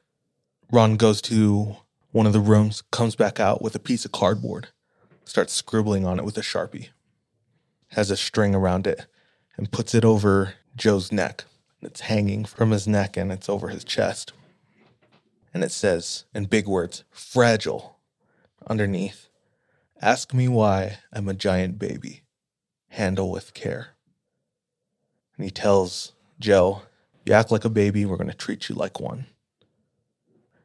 Ron 0.71 0.97
goes 0.97 1.23
to 1.23 1.77
one 2.11 2.27
of 2.27 2.33
the 2.33 2.41
rooms, 2.41 2.83
comes 2.91 3.15
back 3.17 3.39
out 3.39 3.63
with 3.63 3.75
a 3.75 3.81
piece 3.81 4.05
of 4.05 4.13
cardboard, 4.13 4.69
starts 5.25 5.53
scribbling 5.53 6.05
on 6.05 6.19
it 6.19 6.25
with 6.25 6.37
a 6.37 6.43
sharpie, 6.43 6.89
has 7.93 8.11
a 8.11 8.17
string 8.17 8.55
around 8.55 8.87
it, 8.87 9.07
and 9.57 9.71
puts 9.71 9.95
it 9.95 10.05
over 10.05 10.55
Joe's 10.77 11.13
neck. 11.13 11.45
It's 11.83 12.01
hanging 12.01 12.45
from 12.45 12.73
his 12.73 12.89
neck 12.89 13.17
and 13.17 13.31
it's 13.31 13.49
over 13.49 13.69
his 13.69 13.85
chest. 13.85 14.33
And 15.53 15.63
it 15.63 15.71
says 15.71 16.25
in 16.35 16.47
big 16.47 16.67
words, 16.67 17.05
fragile, 17.11 17.99
underneath. 18.67 19.29
Ask 20.03 20.35
me 20.35 20.49
why 20.49 20.99
I'm 21.13 21.29
a 21.29 21.35
giant 21.35 21.79
baby. 21.79 22.24
Handle 22.95 23.29
with 23.29 23.55
care. 23.55 23.89
And 25.37 25.45
he 25.45 25.51
tells 25.51 26.13
Joe, 26.39 26.83
You 27.27 27.33
act 27.33 27.51
like 27.51 27.65
a 27.65 27.69
baby, 27.69 28.07
we're 28.07 28.17
going 28.17 28.31
to 28.31 28.37
treat 28.37 28.69
you 28.69 28.77
like 28.77 29.01
one. 29.01 29.27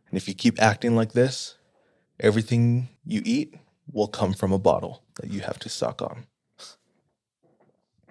And 0.08 0.16
if 0.16 0.28
you 0.28 0.36
keep 0.36 0.62
acting 0.62 0.96
like 0.96 1.14
this, 1.14 1.56
everything 2.20 2.90
you 3.04 3.24
eat 3.26 3.56
will 3.92 4.08
come 4.08 4.34
from 4.34 4.52
a 4.52 4.60
bottle 4.60 5.02
that 5.20 5.32
you 5.32 5.40
have 5.40 5.58
to 5.58 5.70
suck 5.70 6.04
on. 6.04 6.28
He 6.60 6.66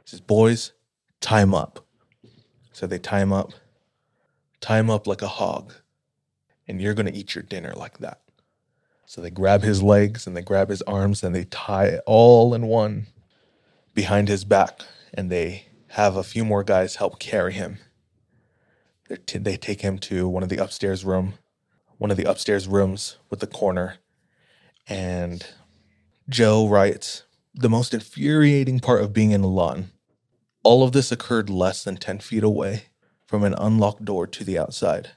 says, 0.05 0.21
Boys, 0.21 0.73
time 1.21 1.55
up. 1.55 1.87
So 2.73 2.89
they 2.89 2.99
tie 2.99 3.21
him 3.21 3.33
up, 3.33 3.53
tie 4.61 4.81
him 4.81 4.91
up 4.91 5.07
like 5.07 5.23
a 5.23 5.29
hog, 5.29 5.75
and 6.67 6.83
you're 6.83 6.95
going 6.95 7.07
to 7.07 7.17
eat 7.17 7.37
your 7.37 7.45
dinner 7.45 7.73
like 7.77 7.99
that. 7.99 8.21
So 9.07 9.21
they 9.21 9.31
grab 9.31 9.63
his 9.63 9.81
legs 9.81 10.27
and 10.27 10.37
they 10.37 10.43
grab 10.43 10.71
his 10.71 10.83
arms 10.83 11.23
and 11.23 11.37
they 11.37 11.45
tie 11.45 11.87
it 11.87 12.01
all 12.05 12.53
in 12.53 12.67
one 12.67 13.07
behind 13.99 14.29
his 14.29 14.45
back, 14.45 14.83
and 15.13 15.29
they 15.29 15.67
have 15.89 16.15
a 16.15 16.23
few 16.23 16.45
more 16.45 16.63
guys 16.63 16.95
help 16.95 17.19
carry 17.19 17.53
him. 17.53 17.79
T- 19.27 19.39
they 19.39 19.57
take 19.57 19.81
him 19.81 19.99
to 19.99 20.29
one 20.29 20.45
of 20.45 20.49
the 20.49 20.63
upstairs 20.63 21.05
room, 21.05 21.35
one 21.97 22.13
of 22.13 22.17
the 22.17 22.31
upstairs 22.31 22.69
rooms 22.69 23.17
with 23.29 23.41
the 23.41 23.47
corner, 23.49 23.97
and 24.87 25.45
Joe 26.29 26.69
writes, 26.69 27.25
"The 27.53 27.69
most 27.69 27.93
infuriating 27.93 28.79
part 28.79 29.03
of 29.03 29.13
being 29.13 29.33
in 29.33 29.43
Elan 29.43 29.91
all 30.63 30.85
of 30.85 30.93
this 30.93 31.11
occurred 31.11 31.51
less 31.51 31.83
than 31.83 31.97
10 31.97 32.21
feet 32.21 32.45
away 32.45 32.85
from 33.27 33.43
an 33.43 33.55
unlocked 33.59 34.05
door 34.05 34.29
to 34.29 34.45
the 34.45 34.61
outside. 34.61 35.11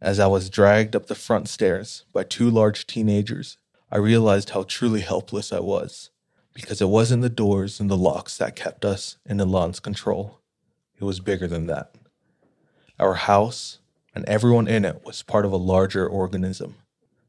As 0.00 0.18
I 0.18 0.26
was 0.26 0.50
dragged 0.50 0.96
up 0.96 1.06
the 1.06 1.14
front 1.14 1.48
stairs 1.48 2.04
by 2.12 2.24
two 2.24 2.50
large 2.50 2.88
teenagers, 2.88 3.58
I 3.92 3.98
realized 3.98 4.50
how 4.50 4.64
truly 4.64 5.02
helpless 5.02 5.52
I 5.52 5.60
was 5.60 6.10
because 6.56 6.80
it 6.80 6.88
wasn't 6.88 7.20
the 7.20 7.28
doors 7.28 7.80
and 7.80 7.90
the 7.90 7.98
locks 7.98 8.38
that 8.38 8.56
kept 8.56 8.82
us 8.82 9.18
in 9.26 9.38
Elan's 9.38 9.78
control. 9.78 10.40
It 10.98 11.04
was 11.04 11.20
bigger 11.20 11.46
than 11.46 11.66
that. 11.66 11.94
Our 12.98 13.12
house 13.12 13.80
and 14.14 14.24
everyone 14.24 14.66
in 14.66 14.86
it 14.86 15.02
was 15.04 15.22
part 15.22 15.44
of 15.44 15.52
a 15.52 15.58
larger 15.58 16.08
organism, 16.08 16.76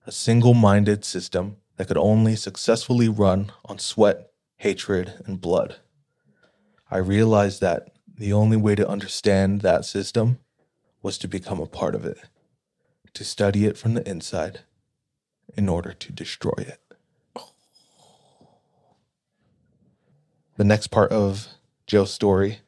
a 0.05 0.13
single 0.13 0.53
minded 0.53 1.03
system 1.03 1.57
that 1.75 1.89
could 1.89 1.97
only 1.97 2.37
successfully 2.37 3.09
run 3.09 3.51
on 3.65 3.79
sweat, 3.79 4.31
hatred, 4.59 5.15
and 5.25 5.41
blood. 5.41 5.75
I 6.89 6.99
realized 6.99 7.59
that 7.59 7.89
the 8.07 8.31
only 8.31 8.55
way 8.55 8.75
to 8.75 8.87
understand 8.87 9.59
that 9.59 9.83
system 9.83 10.39
was 11.01 11.17
to 11.17 11.27
become 11.27 11.59
a 11.59 11.67
part 11.67 11.95
of 11.95 12.05
it, 12.05 12.17
to 13.13 13.25
study 13.25 13.65
it 13.65 13.77
from 13.77 13.93
the 13.93 14.09
inside 14.09 14.61
in 15.57 15.67
order 15.67 15.91
to 15.91 16.13
destroy 16.13 16.55
it. 16.59 16.86
The 20.57 20.63
next 20.63 20.87
part 20.87 21.11
of 21.11 21.47
Joe's 21.85 22.11
story, 22.11 22.61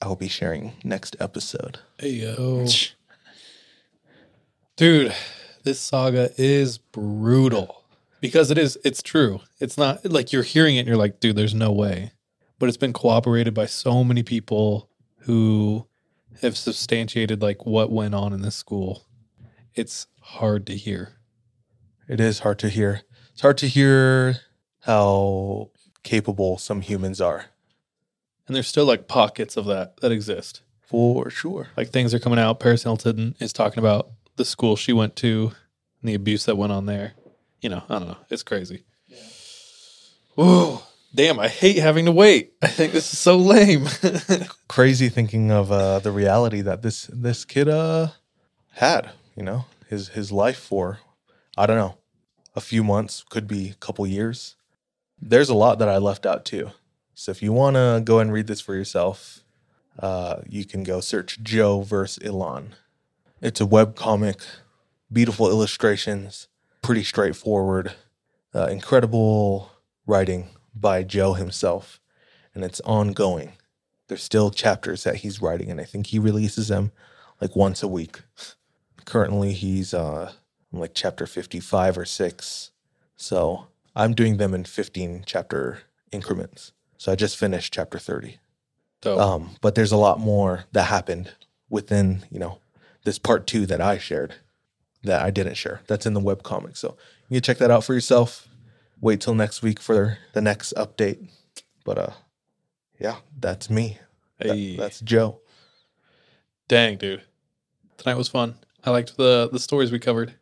I 0.00 0.08
will 0.08 0.16
be 0.16 0.28
sharing 0.28 0.72
next 0.82 1.14
episode. 1.20 1.80
Hey 1.98 2.12
yo. 2.12 2.66
Dude, 4.74 5.14
this 5.62 5.78
saga 5.78 6.30
is 6.38 6.78
brutal. 6.78 7.84
Because 8.22 8.50
it 8.50 8.56
is 8.56 8.78
it's 8.82 9.02
true. 9.02 9.40
It's 9.60 9.76
not 9.76 10.06
like 10.06 10.32
you're 10.32 10.42
hearing 10.42 10.76
it 10.76 10.80
and 10.80 10.88
you're 10.88 10.96
like, 10.96 11.20
dude, 11.20 11.36
there's 11.36 11.54
no 11.54 11.70
way. 11.70 12.12
But 12.58 12.70
it's 12.70 12.78
been 12.78 12.94
corroborated 12.94 13.52
by 13.52 13.66
so 13.66 14.02
many 14.02 14.22
people 14.22 14.88
who 15.18 15.86
have 16.40 16.56
substantiated 16.56 17.42
like 17.42 17.66
what 17.66 17.92
went 17.92 18.14
on 18.14 18.32
in 18.32 18.40
this 18.40 18.56
school. 18.56 19.04
It's 19.74 20.06
hard 20.20 20.66
to 20.68 20.76
hear. 20.78 21.16
It 22.08 22.20
is 22.20 22.38
hard 22.38 22.58
to 22.60 22.70
hear. 22.70 23.02
It's 23.32 23.42
hard 23.42 23.58
to 23.58 23.68
hear 23.68 24.36
how 24.80 25.70
capable 26.04 26.58
some 26.58 26.80
humans 26.82 27.20
are. 27.20 27.46
And 28.46 28.54
there's 28.54 28.68
still 28.68 28.84
like 28.84 29.08
pockets 29.08 29.56
of 29.56 29.64
that 29.66 29.96
that 29.98 30.12
exist. 30.12 30.60
For 30.82 31.28
sure. 31.30 31.68
Like 31.76 31.88
things 31.88 32.14
are 32.14 32.18
coming 32.20 32.38
out. 32.38 32.60
Paris 32.60 32.84
Hilton 32.84 33.34
is 33.40 33.52
talking 33.52 33.80
about 33.80 34.10
the 34.36 34.44
school 34.44 34.76
she 34.76 34.92
went 34.92 35.16
to 35.16 35.52
and 36.00 36.08
the 36.08 36.14
abuse 36.14 36.44
that 36.44 36.56
went 36.56 36.72
on 36.72 36.86
there. 36.86 37.14
you 37.60 37.70
know, 37.70 37.82
I 37.88 37.98
don't 37.98 38.08
know. 38.08 38.18
It's 38.30 38.42
crazy. 38.42 38.84
Whoa. 40.34 40.82
Damn, 41.14 41.38
I 41.38 41.46
hate 41.48 41.76
having 41.78 42.06
to 42.06 42.12
wait. 42.12 42.54
I 42.60 42.66
think 42.66 42.92
this 42.92 43.12
is 43.12 43.18
so 43.18 43.36
lame. 43.36 43.86
Crazy 44.68 45.08
thinking 45.08 45.52
of 45.52 45.70
uh, 45.70 46.00
the 46.00 46.10
reality 46.10 46.60
that 46.60 46.82
this 46.82 47.08
this 47.12 47.44
kid 47.44 47.68
uh 47.68 48.08
had, 48.72 49.10
you 49.36 49.44
know, 49.44 49.66
his 49.88 50.08
his 50.08 50.32
life 50.32 50.58
for 50.58 50.98
I 51.56 51.66
don't 51.66 51.76
know, 51.76 51.98
a 52.56 52.60
few 52.60 52.82
months, 52.82 53.24
could 53.30 53.46
be 53.46 53.70
a 53.70 53.74
couple 53.74 54.04
years. 54.08 54.56
There's 55.26 55.48
a 55.48 55.54
lot 55.54 55.78
that 55.78 55.88
I 55.88 55.96
left 55.96 56.26
out 56.26 56.44
too. 56.44 56.72
So 57.14 57.30
if 57.30 57.42
you 57.42 57.50
want 57.50 57.76
to 57.76 58.02
go 58.04 58.18
and 58.18 58.30
read 58.30 58.46
this 58.46 58.60
for 58.60 58.74
yourself, 58.74 59.42
uh, 59.98 60.42
you 60.46 60.66
can 60.66 60.82
go 60.82 61.00
search 61.00 61.42
Joe 61.42 61.80
versus 61.80 62.22
Elan. 62.22 62.74
It's 63.40 63.58
a 63.58 63.64
web 63.64 63.96
comic, 63.96 64.40
beautiful 65.10 65.48
illustrations, 65.48 66.48
pretty 66.82 67.04
straightforward, 67.04 67.94
uh, 68.54 68.66
incredible 68.66 69.70
writing 70.06 70.50
by 70.74 71.02
Joe 71.02 71.32
himself, 71.32 72.00
and 72.54 72.62
it's 72.62 72.82
ongoing. 72.82 73.52
There's 74.08 74.22
still 74.22 74.50
chapters 74.50 75.04
that 75.04 75.16
he's 75.16 75.40
writing, 75.40 75.70
and 75.70 75.80
I 75.80 75.84
think 75.84 76.08
he 76.08 76.18
releases 76.18 76.68
them 76.68 76.92
like 77.40 77.56
once 77.56 77.82
a 77.82 77.88
week. 77.88 78.20
Currently, 79.06 79.54
he's 79.54 79.94
uh, 79.94 80.32
like 80.70 80.92
chapter 80.92 81.26
55 81.26 81.96
or 81.96 82.04
6. 82.04 82.70
So 83.16 83.68
I'm 83.96 84.14
doing 84.14 84.36
them 84.38 84.54
in 84.54 84.64
15 84.64 85.24
chapter 85.26 85.80
increments. 86.12 86.72
So 86.98 87.12
I 87.12 87.14
just 87.16 87.36
finished 87.36 87.72
chapter 87.72 87.98
30. 87.98 88.38
Dope. 89.02 89.20
Um, 89.20 89.50
but 89.60 89.74
there's 89.74 89.92
a 89.92 89.96
lot 89.96 90.18
more 90.20 90.64
that 90.72 90.84
happened 90.84 91.32
within, 91.68 92.24
you 92.30 92.38
know, 92.38 92.58
this 93.04 93.18
part 93.18 93.46
two 93.46 93.66
that 93.66 93.80
I 93.80 93.98
shared 93.98 94.34
that 95.02 95.22
I 95.22 95.30
didn't 95.30 95.54
share. 95.56 95.82
That's 95.86 96.06
in 96.06 96.14
the 96.14 96.20
web 96.20 96.42
comic. 96.42 96.76
So 96.76 96.96
you 97.28 97.36
can 97.36 97.42
check 97.42 97.58
that 97.58 97.70
out 97.70 97.84
for 97.84 97.92
yourself. 97.94 98.48
Wait 99.00 99.20
till 99.20 99.34
next 99.34 99.60
week 99.62 99.78
for 99.80 100.16
the 100.32 100.40
next 100.40 100.72
update. 100.76 101.28
But 101.84 101.98
uh 101.98 102.12
yeah, 102.98 103.16
that's 103.38 103.68
me. 103.68 103.98
That- 104.38 104.56
that's 104.78 105.00
Joe. 105.00 105.40
Dang, 106.68 106.96
dude. 106.96 107.22
Tonight 107.98 108.16
was 108.16 108.28
fun. 108.28 108.54
I 108.84 108.90
liked 108.90 109.16
the 109.18 109.50
the 109.52 109.58
stories 109.58 109.92
we 109.92 109.98
covered. 109.98 110.32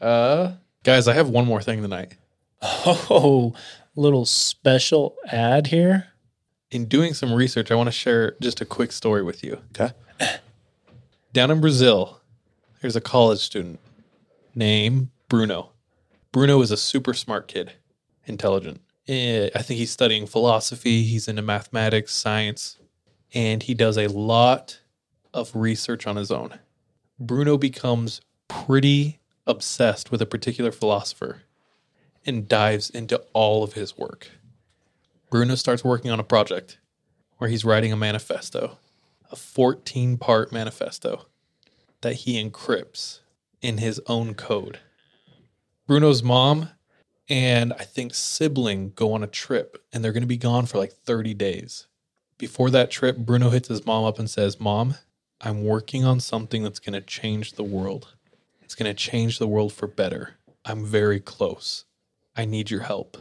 Uh 0.00 0.52
guys, 0.84 1.08
I 1.08 1.14
have 1.14 1.28
one 1.28 1.46
more 1.46 1.60
thing 1.60 1.82
tonight. 1.82 2.14
Oh, 2.62 3.54
little 3.94 4.24
special 4.24 5.16
ad 5.30 5.68
here. 5.68 6.08
In 6.70 6.86
doing 6.86 7.14
some 7.14 7.32
research, 7.32 7.70
I 7.70 7.74
want 7.74 7.86
to 7.88 7.92
share 7.92 8.36
just 8.40 8.60
a 8.60 8.64
quick 8.64 8.92
story 8.92 9.22
with 9.22 9.42
you. 9.42 9.60
Okay. 9.70 9.92
Down 11.32 11.50
in 11.50 11.60
Brazil, 11.60 12.20
there's 12.80 12.96
a 12.96 13.00
college 13.00 13.40
student 13.40 13.80
named 14.54 15.08
Bruno. 15.28 15.70
Bruno 16.32 16.60
is 16.60 16.70
a 16.70 16.76
super 16.76 17.14
smart 17.14 17.48
kid, 17.48 17.72
intelligent. 18.26 18.80
Eh, 19.06 19.48
I 19.54 19.62
think 19.62 19.78
he's 19.78 19.90
studying 19.90 20.26
philosophy, 20.26 21.02
he's 21.02 21.28
into 21.28 21.42
mathematics, 21.42 22.12
science, 22.12 22.78
and 23.32 23.62
he 23.62 23.72
does 23.74 23.96
a 23.96 24.08
lot 24.08 24.80
of 25.32 25.54
research 25.54 26.06
on 26.06 26.16
his 26.16 26.30
own. 26.30 26.58
Bruno 27.18 27.56
becomes 27.56 28.20
pretty 28.48 29.20
obsessed 29.46 30.10
with 30.10 30.20
a 30.20 30.26
particular 30.26 30.70
philosopher 30.70 31.42
and 32.28 32.46
dives 32.46 32.90
into 32.90 33.22
all 33.32 33.64
of 33.64 33.72
his 33.72 33.96
work. 33.96 34.28
Bruno 35.30 35.54
starts 35.54 35.82
working 35.82 36.10
on 36.10 36.20
a 36.20 36.24
project 36.24 36.78
where 37.38 37.48
he's 37.48 37.64
writing 37.64 37.92
a 37.92 37.96
manifesto, 37.96 38.78
a 39.32 39.36
14 39.36 40.18
part 40.18 40.52
manifesto 40.52 41.26
that 42.02 42.14
he 42.14 42.42
encrypts 42.42 43.20
in 43.62 43.78
his 43.78 44.00
own 44.06 44.34
code. 44.34 44.78
Bruno's 45.86 46.22
mom 46.22 46.68
and 47.30 47.72
I 47.72 47.84
think 47.84 48.14
sibling 48.14 48.92
go 48.94 49.12
on 49.12 49.22
a 49.22 49.26
trip 49.26 49.82
and 49.92 50.04
they're 50.04 50.12
going 50.12 50.22
to 50.22 50.26
be 50.26 50.36
gone 50.36 50.66
for 50.66 50.78
like 50.78 50.92
30 50.92 51.34
days. 51.34 51.86
Before 52.36 52.70
that 52.70 52.90
trip, 52.90 53.16
Bruno 53.16 53.50
hits 53.50 53.68
his 53.68 53.84
mom 53.84 54.04
up 54.04 54.18
and 54.18 54.30
says, 54.30 54.60
Mom, 54.60 54.94
I'm 55.40 55.64
working 55.64 56.04
on 56.04 56.20
something 56.20 56.62
that's 56.62 56.78
going 56.78 56.92
to 56.92 57.00
change 57.00 57.54
the 57.54 57.64
world. 57.64 58.14
It's 58.62 58.74
going 58.74 58.90
to 58.90 58.94
change 58.94 59.38
the 59.38 59.48
world 59.48 59.72
for 59.72 59.86
better. 59.86 60.36
I'm 60.64 60.84
very 60.84 61.20
close. 61.20 61.84
I 62.38 62.44
need 62.44 62.70
your 62.70 62.82
help. 62.82 63.18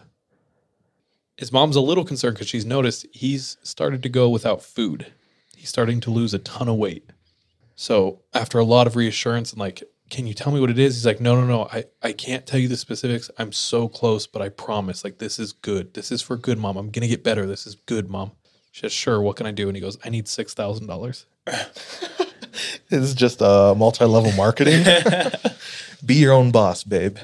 His 1.35 1.52
mom's 1.52 1.76
a 1.76 1.81
little 1.81 2.06
concerned 2.06 2.35
because 2.35 2.48
she's 2.48 2.65
noticed 2.65 3.06
he's 3.11 3.57
started 3.64 4.02
to 4.03 4.10
go 4.10 4.30
without 4.30 4.64
food. 4.64 5.07
He's 5.56 5.69
starting 5.69 5.99
to 6.02 6.11
lose 6.11 6.34
a 6.34 6.39
ton 6.39 6.69
of 6.69 6.77
weight. 6.77 7.10
So 7.76 8.22
after 8.34 8.60
a 8.60 8.64
lot 8.64 8.88
of 8.88 8.95
reassurance 8.95 9.52
and 9.52 9.60
like, 9.60 9.84
can 10.10 10.26
you 10.26 10.34
tell 10.34 10.53
me 10.53 10.60
what 10.60 10.69
it 10.69 10.80
is? 10.80 10.95
He's 10.95 11.06
like, 11.06 11.19
no, 11.19 11.35
no, 11.35 11.45
no. 11.45 11.68
I, 11.72 11.85
I 12.02 12.14
can't 12.14 12.45
tell 12.45 12.60
you 12.60 12.69
the 12.69 12.77
specifics. 12.77 13.30
I'm 13.38 13.52
so 13.52 13.89
close, 13.89 14.26
but 14.26 14.41
I 14.41 14.48
promise, 14.49 15.03
like, 15.03 15.18
this 15.18 15.38
is 15.38 15.52
good. 15.52 15.94
This 15.95 16.11
is 16.11 16.22
for 16.22 16.38
good, 16.38 16.57
mom. 16.57 16.77
I'm 16.77 16.91
going 16.91 17.02
to 17.02 17.07
get 17.10 17.26
better. 17.26 17.45
This 17.45 17.68
is 17.68 17.76
good, 17.76 18.10
mom. 18.10 18.31
She 18.72 18.81
says, 18.81 18.94
sure. 18.94 19.22
What 19.22 19.35
can 19.35 19.45
I 19.45 19.52
do? 19.52 19.68
And 19.68 19.76
he 19.76 19.81
goes, 19.81 19.98
I 20.06 20.10
need 20.10 20.26
$6,000. 20.26 21.26
This 22.89 23.03
is 23.03 23.14
just 23.14 23.41
uh, 23.41 23.76
multi-level 23.76 24.31
marketing. 24.34 24.84
Be 26.06 26.15
your 26.15 26.34
own 26.34 26.52
boss, 26.52 26.84
babe. 26.84 27.18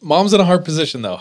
Mom's 0.00 0.32
in 0.32 0.40
a 0.40 0.44
hard 0.44 0.64
position 0.64 1.02
though, 1.02 1.20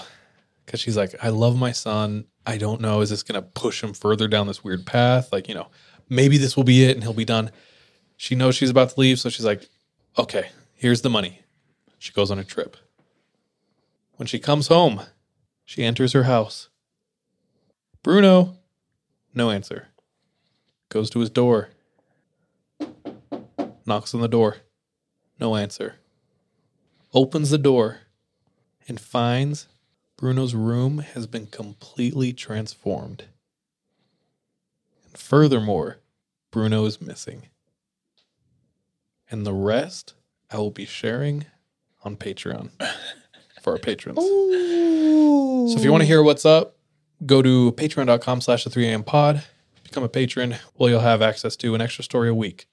because 0.69 0.81
she's 0.81 0.95
like, 0.95 1.15
I 1.19 1.29
love 1.29 1.57
my 1.57 1.71
son. 1.71 2.25
I 2.45 2.59
don't 2.59 2.79
know. 2.79 3.01
Is 3.01 3.09
this 3.09 3.23
going 3.23 3.41
to 3.41 3.49
push 3.49 3.83
him 3.83 3.91
further 3.91 4.27
down 4.27 4.45
this 4.45 4.63
weird 4.63 4.85
path? 4.85 5.33
Like, 5.33 5.49
you 5.49 5.55
know, 5.55 5.69
maybe 6.09 6.37
this 6.37 6.55
will 6.55 6.63
be 6.63 6.83
it 6.83 6.91
and 6.91 7.01
he'll 7.01 7.11
be 7.11 7.25
done. 7.25 7.49
She 8.17 8.35
knows 8.35 8.55
she's 8.55 8.69
about 8.69 8.91
to 8.91 8.99
leave. 8.99 9.19
So 9.19 9.29
she's 9.29 9.45
like, 9.45 9.67
okay, 10.15 10.51
here's 10.75 11.01
the 11.01 11.09
money. 11.09 11.41
She 11.97 12.13
goes 12.13 12.29
on 12.29 12.37
a 12.37 12.43
trip. 12.43 12.77
When 14.17 14.27
she 14.27 14.37
comes 14.37 14.67
home, 14.67 15.01
she 15.65 15.83
enters 15.83 16.13
her 16.13 16.25
house. 16.25 16.69
Bruno, 18.03 18.59
no 19.33 19.49
answer. 19.49 19.87
Goes 20.89 21.09
to 21.09 21.19
his 21.19 21.31
door. 21.31 21.69
Knocks 23.87 24.13
on 24.13 24.21
the 24.21 24.27
door. 24.27 24.57
No 25.39 25.55
answer. 25.55 25.95
Opens 27.11 27.49
the 27.49 27.57
door 27.57 28.01
and 28.87 28.99
finds 28.99 29.67
Bruno's 30.19 30.53
room 30.53 30.97
has 30.97 31.27
been 31.27 31.47
completely 31.47 32.33
transformed. 32.33 33.23
And 35.05 35.17
furthermore, 35.17 35.99
Bruno 36.51 36.83
is 36.83 37.01
missing. 37.01 37.43
And 39.31 39.45
the 39.45 39.53
rest 39.53 40.15
I 40.51 40.57
will 40.57 40.71
be 40.71 40.83
sharing 40.83 41.45
on 42.03 42.17
Patreon 42.17 42.69
for 43.61 43.71
our 43.71 43.79
patrons. 43.79 44.17
So 44.17 45.77
if 45.77 45.85
you 45.85 45.91
want 45.91 46.01
to 46.01 46.07
hear 46.07 46.21
what's 46.21 46.45
up, 46.45 46.75
go 47.25 47.41
to 47.41 47.71
patreon.com 47.71 48.41
slash 48.41 48.65
the 48.65 48.69
3am 48.69 49.05
pod, 49.05 49.43
become 49.85 50.03
a 50.03 50.09
patron, 50.09 50.57
where 50.73 50.89
you'll 50.89 50.99
have 50.99 51.21
access 51.21 51.55
to 51.55 51.73
an 51.75 51.79
extra 51.79 52.03
story 52.03 52.27
a 52.27 52.35
week. 52.35 52.67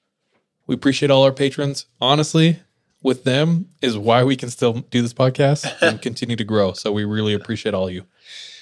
We 0.66 0.74
appreciate 0.74 1.12
all 1.12 1.23
our 1.23 1.32
patrons. 1.32 1.86
Honestly, 2.01 2.59
with 3.02 3.24
them 3.24 3.68
is 3.82 3.97
why 3.97 4.24
we 4.24 4.36
can 4.36 4.51
still 4.51 4.74
do 4.74 5.02
this 5.02 5.14
podcast 5.14 5.70
and 5.81 6.01
continue 6.02 6.36
to 6.36 6.44
grow. 6.44 6.73
So 6.73 6.93
we 6.93 7.05
really 7.05 7.35
appreciate 7.35 7.74
all 7.74 7.90
you. 7.90 8.05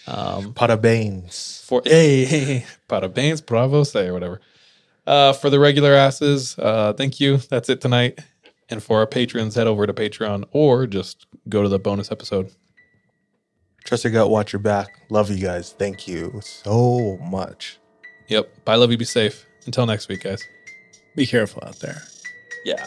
Um, 0.07 0.53
Pada 0.53 0.81
Baines. 0.81 1.63
For 1.67 1.83
hey, 1.85 2.25
hey, 2.25 2.41
hey, 2.41 2.67
Pada 2.89 3.13
Baines, 3.13 3.41
bravo, 3.41 3.85
say 3.85 4.09
or 4.09 4.13
whatever. 4.13 4.41
Uh, 5.07 5.33
for 5.33 5.51
the 5.51 5.59
regular 5.59 5.93
asses, 5.93 6.59
uh, 6.59 6.93
thank 6.95 7.21
you. 7.21 7.39
That's 7.39 7.69
it 7.69 7.81
tonight. 7.81 8.21
And 8.71 8.83
for 8.83 8.99
our 8.99 9.07
patrons, 9.07 9.55
head 9.55 9.67
over 9.67 9.87
to 9.87 9.93
Patreon 9.93 10.45
or 10.53 10.87
just 10.87 11.27
go 11.49 11.63
to 11.63 11.69
the 11.69 11.79
bonus 11.79 12.11
episode. 12.11 12.51
Trust 13.85 14.05
your 14.05 14.13
gut, 14.13 14.31
watch 14.31 14.53
your 14.53 14.61
back. 14.61 14.89
Love 15.11 15.31
you 15.31 15.37
guys. 15.37 15.73
Thank 15.73 16.09
you 16.09 16.41
so 16.43 17.19
much. 17.19 17.79
Yep. 18.29 18.65
Bye, 18.65 18.77
love 18.77 18.91
you. 18.91 18.97
Be 18.97 19.05
safe. 19.05 19.47
Until 19.67 19.85
next 19.85 20.09
week, 20.09 20.23
guys. 20.23 20.43
Be 21.15 21.27
careful 21.27 21.63
out 21.67 21.81
there. 21.81 22.03
Yeah. 22.65 22.87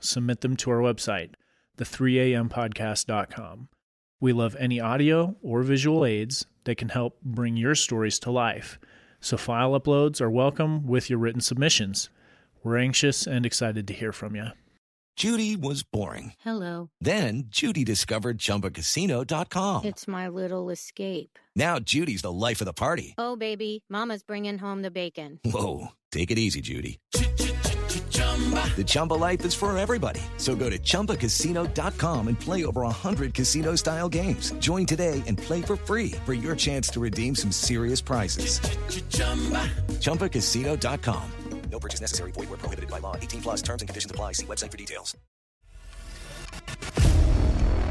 submit 0.00 0.40
them 0.40 0.56
to 0.56 0.70
our 0.70 0.78
website, 0.78 1.34
the3ampodcast.com. 1.76 3.68
We 4.20 4.32
love 4.32 4.56
any 4.58 4.80
audio 4.80 5.36
or 5.42 5.62
visual 5.62 6.04
aids 6.04 6.46
that 6.64 6.76
can 6.76 6.88
help 6.88 7.20
bring 7.22 7.56
your 7.56 7.74
stories 7.74 8.18
to 8.20 8.30
life. 8.30 8.78
So 9.20 9.36
file 9.36 9.78
uploads 9.78 10.20
are 10.20 10.30
welcome 10.30 10.86
with 10.86 11.08
your 11.08 11.18
written 11.18 11.40
submissions. 11.40 12.10
We're 12.64 12.78
anxious 12.78 13.26
and 13.26 13.46
excited 13.46 13.86
to 13.88 13.94
hear 13.94 14.12
from 14.12 14.34
you. 14.34 14.48
Judy 15.16 15.56
was 15.56 15.82
boring. 15.82 16.34
Hello. 16.40 16.90
Then 17.00 17.44
Judy 17.48 17.82
discovered 17.82 18.38
ChumbaCasino.com. 18.38 19.84
It's 19.84 20.06
my 20.06 20.28
little 20.28 20.70
escape. 20.70 21.40
Now 21.56 21.80
Judy's 21.80 22.22
the 22.22 22.30
life 22.32 22.60
of 22.60 22.66
the 22.66 22.72
party. 22.72 23.14
Oh, 23.18 23.34
baby, 23.34 23.82
Mama's 23.88 24.22
bringing 24.22 24.58
home 24.58 24.82
the 24.82 24.92
bacon. 24.92 25.40
Whoa, 25.44 25.88
take 26.12 26.30
it 26.30 26.38
easy, 26.38 26.60
Judy. 26.60 27.00
The 28.18 28.84
Chumba 28.86 29.14
life 29.14 29.44
is 29.44 29.54
for 29.54 29.76
everybody. 29.76 30.20
So 30.36 30.54
go 30.54 30.70
to 30.70 30.78
ChumbaCasino.com 30.78 32.28
and 32.28 32.38
play 32.38 32.64
over 32.64 32.82
100 32.82 33.34
casino 33.34 33.74
style 33.74 34.08
games. 34.08 34.52
Join 34.60 34.86
today 34.86 35.20
and 35.26 35.36
play 35.36 35.62
for 35.62 35.74
free 35.74 36.12
for 36.24 36.32
your 36.32 36.54
chance 36.54 36.88
to 36.90 37.00
redeem 37.00 37.34
some 37.34 37.50
serious 37.50 38.00
prizes. 38.00 38.60
ChumbaCasino.com. 39.98 41.30
No 41.70 41.78
purchase 41.78 42.00
necessary. 42.00 42.32
Void 42.32 42.48
where 42.48 42.58
prohibited 42.58 42.90
by 42.90 42.98
law. 42.98 43.14
18 43.16 43.42
plus 43.42 43.62
terms 43.62 43.82
and 43.82 43.88
conditions 43.88 44.10
apply. 44.10 44.32
See 44.32 44.46
website 44.46 44.70
for 44.70 44.78
details. 44.78 45.16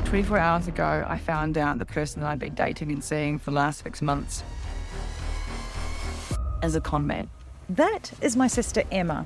24 0.06 0.38
hours 0.38 0.68
ago, 0.68 1.06
I 1.08 1.18
found 1.18 1.58
out 1.58 1.80
the 1.80 1.86
person 1.86 2.22
that 2.22 2.30
I'd 2.30 2.40
been 2.40 2.56
dating 2.56 2.91
and 2.91 3.04
seeing 3.04 3.38
for 3.38 3.52
the 3.52 3.58
last 3.58 3.84
six 3.84 4.02
months 4.02 4.41
as 6.64 6.76
a 6.76 6.82
con 6.82 7.06
man. 7.06 7.30
That 7.70 8.12
is 8.22 8.36
my 8.36 8.48
sister 8.48 8.84
Emma. 8.91 9.26